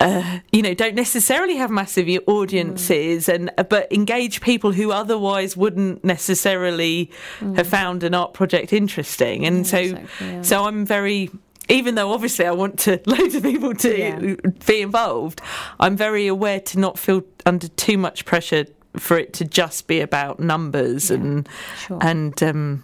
uh, 0.00 0.38
you 0.50 0.62
know, 0.62 0.74
don't 0.74 0.94
necessarily 0.96 1.56
have 1.56 1.70
massive 1.70 2.08
audiences, 2.26 3.28
and 3.28 3.50
uh, 3.58 3.62
but 3.62 3.92
engage 3.92 4.40
people 4.40 4.72
who 4.72 4.90
otherwise 4.90 5.56
wouldn't 5.56 6.02
necessarily 6.02 7.10
have 7.56 7.68
found 7.68 8.02
an 8.02 8.12
art 8.14 8.32
project 8.32 8.72
interesting. 8.72 9.46
And 9.46 9.64
so, 9.66 9.78
exactly, 9.78 10.26
yeah. 10.26 10.42
so 10.42 10.64
I'm 10.64 10.84
very. 10.86 11.30
even 11.68 11.94
though 11.94 12.10
obviously 12.10 12.46
I 12.46 12.52
want 12.52 12.78
to 12.80 13.00
loads 13.06 13.34
of 13.36 13.42
people 13.44 13.74
to 13.74 13.96
Yeah. 13.98 14.34
be 14.66 14.80
involved, 14.80 15.40
I'm 15.78 15.96
very 15.96 16.26
aware 16.26 16.58
to 16.60 16.78
not 16.80 16.98
feel 16.98 17.22
under 17.46 17.68
too 17.68 17.98
much 17.98 18.24
pressure 18.24 18.64
for 18.96 19.18
it 19.18 19.32
to 19.34 19.44
just 19.44 19.86
be 19.86 20.00
about 20.00 20.38
numbers 20.40 21.10
and 21.10 21.48
Sure. 21.86 21.98
and 22.02 22.40
um, 22.42 22.82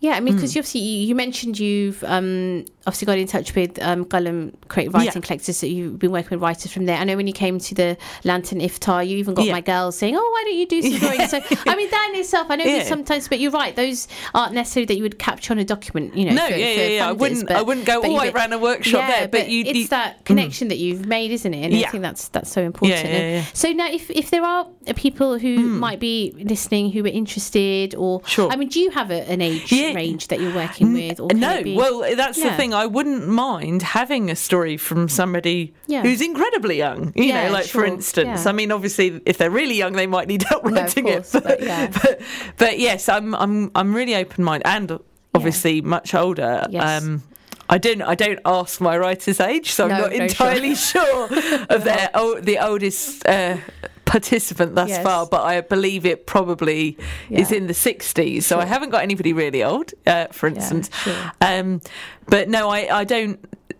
Yeah, 0.00 0.12
I 0.12 0.20
mean, 0.20 0.34
because 0.34 0.54
you 0.54 0.60
obviously 0.60 0.80
you 0.80 1.06
you 1.08 1.14
mentioned 1.14 1.58
you've 1.58 2.02
um, 2.04 2.64
obviously 2.86 3.06
got 3.06 3.18
in 3.18 3.26
touch 3.26 3.54
with 3.54 3.80
um, 3.82 4.04
Creative 4.04 4.92
Writing 4.94 5.12
Yeah. 5.14 5.20
Collectors. 5.20 5.56
So 5.56 5.66
you've 5.66 5.98
been 5.98 6.10
working 6.12 6.30
with 6.30 6.42
writers 6.42 6.72
from 6.72 6.84
there. 6.86 6.96
I 6.98 7.04
know 7.04 7.16
when 7.16 7.26
you 7.26 7.32
came 7.32 7.58
to 7.58 7.74
the 7.74 7.96
Lantern 8.24 8.60
Iftar, 8.60 9.06
you 9.06 9.16
even 9.18 9.34
got 9.34 9.46
Yeah. 9.46 9.52
my 9.52 9.60
girls 9.60 9.96
saying, 9.96 10.14
"Oh, 10.16 10.20
why 10.20 10.42
don't 10.44 10.56
you 10.58 10.66
do 10.66 10.82
some 10.82 10.98
drawings?" 10.98 11.30
So 11.30 11.40
I 11.66 11.76
mean, 11.76 11.90
that 11.90 12.10
in 12.12 12.20
itself, 12.20 12.46
I 12.50 12.56
know 12.56 12.64
Yeah. 12.64 12.78
that 12.78 12.86
sometimes, 12.86 13.28
but 13.28 13.40
you're 13.40 13.50
right; 13.52 13.74
those 13.74 14.06
aren't 14.34 14.52
necessarily 14.54 14.86
that 14.86 14.96
you 14.96 15.02
would 15.02 15.18
capture 15.18 15.52
on 15.52 15.58
a 15.58 15.64
document. 15.64 16.16
You 16.16 16.26
know, 16.26 16.34
no, 16.34 16.46
for, 16.48 16.56
yeah, 16.56 16.74
for 16.74 16.80
yeah, 16.80 16.86
yeah. 16.88 17.08
I 17.08 17.12
wouldn't, 17.12 17.48
but- 17.48 17.56
I 17.56 17.62
wouldn't 17.62 17.86
go. 17.86 18.02
but 18.02 18.10
Oh, 18.10 18.16
I 18.16 18.30
ran 18.30 18.52
a 18.52 18.58
workshop 18.58 19.08
yeah, 19.08 19.20
there, 19.20 19.28
but, 19.28 19.48
you, 19.48 19.64
it's 19.66 19.78
you- 19.78 19.88
that 19.88 20.24
connection 20.24 20.68
that 20.68 20.78
you've 20.78 21.06
made, 21.06 21.30
isn't 21.30 21.54
it? 21.54 21.64
And 21.72 21.74
I 21.84 21.88
think 21.90 22.02
that's 22.02 22.28
that's 22.28 22.50
so 22.50 22.62
important. 22.62 23.00
Yeah, 23.04 23.10
yeah, 23.10 23.16
And 23.16 23.34
yeah. 23.36 23.44
So 23.54 23.72
now, 23.72 23.90
if 23.90 24.10
if 24.10 24.30
there 24.30 24.44
are 24.44 24.66
people 24.96 25.38
who 25.38 25.58
might 25.58 26.00
be 26.00 26.32
listening 26.36 26.92
who 26.92 27.04
are 27.04 27.08
interested, 27.08 27.94
or 27.94 28.20
Sure. 28.26 28.50
I 28.50 28.56
mean, 28.56 28.68
do 28.68 28.80
you 28.80 28.90
have 28.90 29.10
a, 29.10 29.28
an 29.30 29.40
age 29.40 29.70
range 29.72 30.28
that 30.28 30.40
you're 30.40 30.54
working 30.54 30.92
with? 30.92 31.20
Or 31.20 31.28
no, 31.32 31.62
well, 31.76 32.14
that's 32.16 32.40
the 32.42 32.50
thing. 32.52 32.73
I 32.74 32.86
wouldn't 32.86 33.26
mind 33.28 33.82
having 33.82 34.30
a 34.30 34.36
story 34.36 34.76
from 34.76 35.08
somebody 35.08 35.72
Yeah. 35.86 36.02
who's 36.02 36.20
incredibly 36.20 36.76
young. 36.78 37.12
You 37.14 37.24
Yeah, 37.24 37.46
know, 37.46 37.52
like 37.52 37.66
for 37.66 37.84
instance, 37.84 38.44
Yeah. 38.44 38.50
I 38.50 38.52
mean, 38.52 38.70
obviously, 38.72 39.20
if 39.26 39.38
they're 39.38 39.50
really 39.50 39.74
young, 39.76 39.92
they 39.94 40.06
might 40.06 40.28
need 40.28 40.42
help 40.42 40.64
No, 40.64 40.72
writing 40.72 41.04
course, 41.04 41.34
it. 41.34 41.44
but 41.44 41.62
yeah. 41.62 41.86
but, 42.02 42.20
but 42.58 42.78
yes, 42.78 43.08
I'm 43.08 43.34
I'm 43.34 43.70
I'm 43.74 43.94
really 43.94 44.14
open 44.14 44.44
minded, 44.44 44.66
and 44.66 44.98
obviously 45.34 45.80
much 45.80 46.14
older. 46.14 46.66
Yes. 46.70 47.02
Um, 47.02 47.22
I 47.68 47.78
don't. 47.78 48.02
I 48.02 48.14
don't 48.14 48.40
ask 48.44 48.80
my 48.80 48.96
writer's 48.98 49.40
age, 49.40 49.72
so 49.72 49.84
I'm 49.84 49.90
not 50.02 50.12
entirely 50.12 50.74
sure 50.90 51.24
of 51.70 51.84
their 51.84 52.10
oh, 52.14 52.38
the 52.40 52.58
oldest 52.58 53.26
uh, 53.26 53.56
participant 54.06 54.74
thus 54.74 54.88
Yes. 54.90 55.02
far. 55.02 55.26
But 55.26 55.42
I 55.42 55.60
believe 55.60 56.04
it 56.06 56.26
probably 56.26 56.96
is 57.30 57.50
in 57.52 57.66
the 57.66 57.72
60s. 57.72 58.42
So 58.42 58.58
I 58.58 58.64
haven't 58.64 58.90
got 58.90 59.02
anybody 59.02 59.32
really 59.32 59.62
old, 59.62 59.92
uh, 60.06 60.26
for 60.32 60.46
instance. 60.48 60.90
sure. 61.02 61.32
Um, 61.40 61.80
but 62.26 62.48
no, 62.48 62.68
I, 62.70 63.00
I 63.00 63.04
don't 63.04 63.38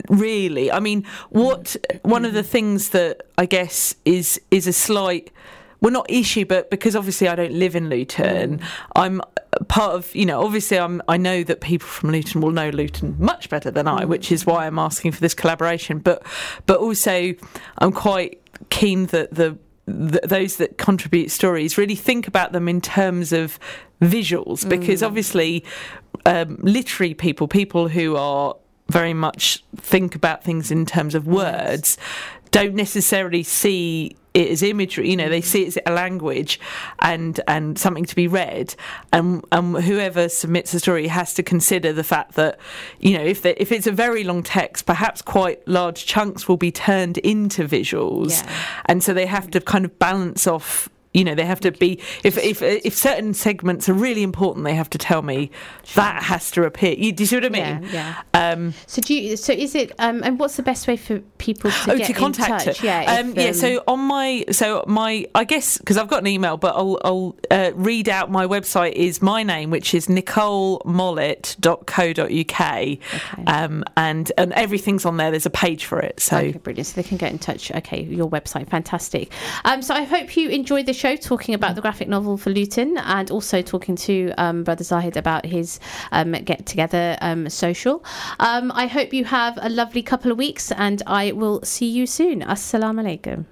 really. 0.09 0.71
I 0.73 0.81
mean, 0.81 1.05
what 1.31 1.77
one 2.03 2.25
of 2.25 2.33
the 2.33 2.43
things 2.43 2.91
that 2.91 3.23
I 3.39 3.47
guess 3.47 3.95
is 4.05 4.41
is 4.51 4.67
a 4.67 4.73
slight. 4.73 5.31
Well, 5.81 5.93
not 5.93 6.11
issue, 6.11 6.47
but 6.47 6.71
because 6.71 6.97
obviously 6.97 7.29
I 7.29 7.35
don't 7.35 7.53
live 7.53 7.77
in 7.77 7.91
Luton, 7.91 8.61
I'm 8.97 9.21
part 9.69 9.93
of. 9.95 10.15
You 10.17 10.25
know, 10.25 10.43
obviously 10.43 10.79
I'm. 10.79 11.03
I 11.09 11.19
know 11.19 11.43
that 11.43 11.61
people 11.61 11.87
from 11.87 12.11
Luton 12.11 12.41
will 12.41 12.53
know 12.53 12.71
Luton 12.71 13.17
much 13.19 13.51
better 13.51 13.71
than 13.71 13.87
I, 13.87 14.07
which 14.07 14.33
is 14.33 14.47
why 14.47 14.67
I'm 14.67 14.79
asking 14.79 15.13
for 15.13 15.21
this 15.21 15.35
collaboration. 15.35 15.99
But, 15.99 16.23
but 16.65 16.79
also, 16.79 17.35
I'm 17.79 17.93
quite 17.93 18.41
keen 18.71 19.07
that 19.07 19.35
the 19.35 19.59
th- 19.87 20.23
those 20.25 20.57
that 20.57 20.79
contribute 20.79 21.31
stories 21.31 21.77
really 21.79 21.95
think 21.95 22.27
about 22.27 22.53
them 22.53 22.69
in 22.69 22.81
terms 22.81 23.33
of 23.33 23.59
visuals 24.01 24.69
because 24.69 25.03
obviously 25.03 25.65
um, 26.27 26.59
literary 26.63 27.15
people 27.15 27.49
people 27.49 27.89
who 27.89 28.17
are 28.17 28.55
very 28.89 29.15
much 29.15 29.65
think 29.77 30.15
about 30.15 30.45
things 30.45 30.71
in 30.71 30.85
terms 30.85 31.15
of 31.15 31.27
words 31.27 31.97
don't 32.51 32.75
necessarily 32.75 33.43
see 33.43 34.17
it 34.35 34.49
as 34.51 34.63
imagery 34.63 35.09
you 35.09 35.17
know 35.17 35.29
they 35.29 35.41
see 35.41 35.63
it 35.63 35.69
as 35.69 35.79
a 35.87 35.93
language 35.93 36.59
and 37.01 37.41
and 37.47 37.79
something 37.79 38.05
to 38.05 38.17
be 38.17 38.27
read 38.27 38.75
and 39.13 39.45
and 39.53 39.77
whoever 39.85 40.29
submits 40.29 40.75
a 40.75 40.81
story 40.81 41.07
has 41.07 41.33
to 41.35 41.43
consider 41.43 41.93
the 41.93 42.03
fact 42.05 42.35
that 42.35 42.59
you 42.99 43.17
know 43.17 43.25
if 43.25 43.43
they, 43.43 43.55
if 43.55 43.71
it's 43.71 43.87
a 43.87 43.93
very 43.93 44.25
long 44.25 44.43
text 44.43 44.87
perhaps 44.87 45.23
quite 45.23 45.67
large 45.69 46.05
chunks 46.05 46.49
will 46.49 46.57
be 46.57 46.73
turned 46.73 47.19
into 47.19 47.65
visuals 47.65 48.43
Yeah. 48.45 48.53
and 48.87 49.03
so 49.03 49.15
they 49.15 49.27
have 49.27 49.51
to 49.53 49.61
kind 49.61 49.85
of 49.85 49.99
balance 49.99 50.47
off 50.47 50.89
you 51.15 51.25
know 51.25 51.35
they 51.35 51.47
have 51.47 51.61
to 51.61 51.73
be 51.73 51.99
if 52.23 52.37
if 52.39 52.61
if 52.63 52.95
certain 52.95 53.33
segments 53.33 53.89
are 53.89 53.95
really 53.95 54.23
important 54.23 54.65
they 54.65 54.75
have 54.75 54.91
to 54.91 54.99
tell 54.99 55.23
me 55.23 55.51
that 55.95 56.23
has 56.23 56.51
to 56.51 56.65
appear 56.65 56.93
you, 56.95 57.13
do 57.13 57.23
you 57.23 57.27
see 57.27 57.37
what 57.37 57.47
i 57.47 57.49
mean 57.49 57.89
Yeah, 57.91 58.21
um 58.35 58.75
So 58.87 59.01
do 59.03 59.15
you? 59.15 59.37
So 59.37 59.53
is 59.53 59.75
it? 59.75 59.93
Um, 59.99 60.23
and 60.25 60.39
what's 60.39 60.57
the 60.57 60.63
best 60.63 60.87
way 60.89 60.97
for 60.97 61.19
people 61.39 61.71
to 61.71 61.93
oh, 61.93 61.99
get 61.99 62.07
to 62.07 62.13
contact 62.13 62.67
in 62.67 62.75
touch? 62.75 62.79
her. 62.79 62.87
Yeah, 62.87 63.17
um, 63.19 63.31
if, 63.31 63.37
yeah. 63.37 63.53
So 63.53 63.83
on 63.87 64.01
my, 64.01 64.45
so 64.51 64.85
my, 64.87 65.27
I 65.35 65.45
guess 65.45 65.77
because 65.79 65.97
I've 65.99 66.09
got 66.09 66.21
an 66.21 66.27
email, 66.29 66.57
but 66.57 66.75
I'll, 66.75 66.99
I'll 67.05 67.37
uh, 67.51 67.73
read 67.75 68.09
out 68.09 68.31
my 68.31 68.47
website 68.47 68.93
is 68.93 69.21
my 69.21 69.43
name, 69.43 69.71
which 69.71 69.93
is 69.95 70.07
nicolemollett.co.uk, 70.07 72.99
um, 73.47 73.85
and 73.97 74.33
and 74.39 74.53
everything's 74.53 75.05
on 75.05 75.17
there. 75.17 75.31
There's 75.31 75.47
a 75.47 75.51
page 75.51 75.85
for 75.87 76.01
it. 76.01 76.21
So 76.21 76.37
Okay, 76.39 76.53
brilliant. 76.53 76.87
So 76.87 77.01
they 77.01 77.09
can 77.09 77.17
get 77.19 77.33
in 77.33 77.39
touch. 77.39 77.71
Okay, 77.73 78.03
your 78.03 78.29
website, 78.31 78.69
fantastic. 78.69 79.33
Um, 79.65 79.83
so 79.83 79.95
I 79.95 80.05
hope 80.05 80.37
you 80.37 80.49
enjoyed 80.49 80.87
the 80.87 80.93
show 80.93 81.04
talking 81.13 81.55
about 81.55 81.75
the 81.75 81.81
graphic 81.81 82.09
novel 82.09 82.37
for 82.37 82.51
Luton 82.51 82.97
and 82.97 83.31
also 83.31 83.61
talking 83.61 83.95
to 83.97 84.33
um, 84.39 84.65
Brother 84.65 84.85
Zahid 84.85 85.17
about 85.17 85.45
his 85.45 85.79
um, 86.13 86.33
get 86.33 86.65
together 86.65 87.19
um, 87.21 87.49
social. 87.51 88.05
Um, 88.41 88.73
I 88.73 88.87
hope 88.87 89.13
you 89.13 89.25
have 89.27 89.59
a 89.61 89.69
lovely 89.69 90.03
couple 90.03 90.33
of 90.33 90.39
weeks 90.39 90.73
and 90.73 91.03
I 91.07 91.33
will 91.33 91.63
see 91.63 91.87
you 91.87 92.07
soon. 92.07 92.41
Assalamu 92.41 93.03
alaikum. 93.05 93.45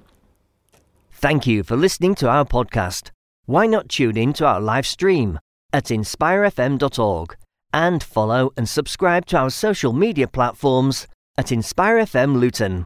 Thank 1.10 1.46
you 1.46 1.62
for 1.62 1.76
listening 1.76 2.14
to 2.16 2.28
our 2.28 2.44
podcast. 2.44 3.10
Why 3.44 3.66
not 3.66 3.88
tune 3.88 4.16
in 4.16 4.32
to 4.34 4.46
our 4.46 4.60
live 4.60 4.86
stream 4.86 5.38
at 5.72 5.84
inspirefm.org 5.84 7.36
and 7.72 8.02
follow 8.02 8.52
and 8.56 8.68
subscribe 8.68 9.26
to 9.26 9.38
our 9.38 9.50
social 9.50 9.92
media 9.92 10.28
platforms 10.28 11.06
at 11.36 11.46
InspireFM 11.46 12.38
Luton. 12.38 12.84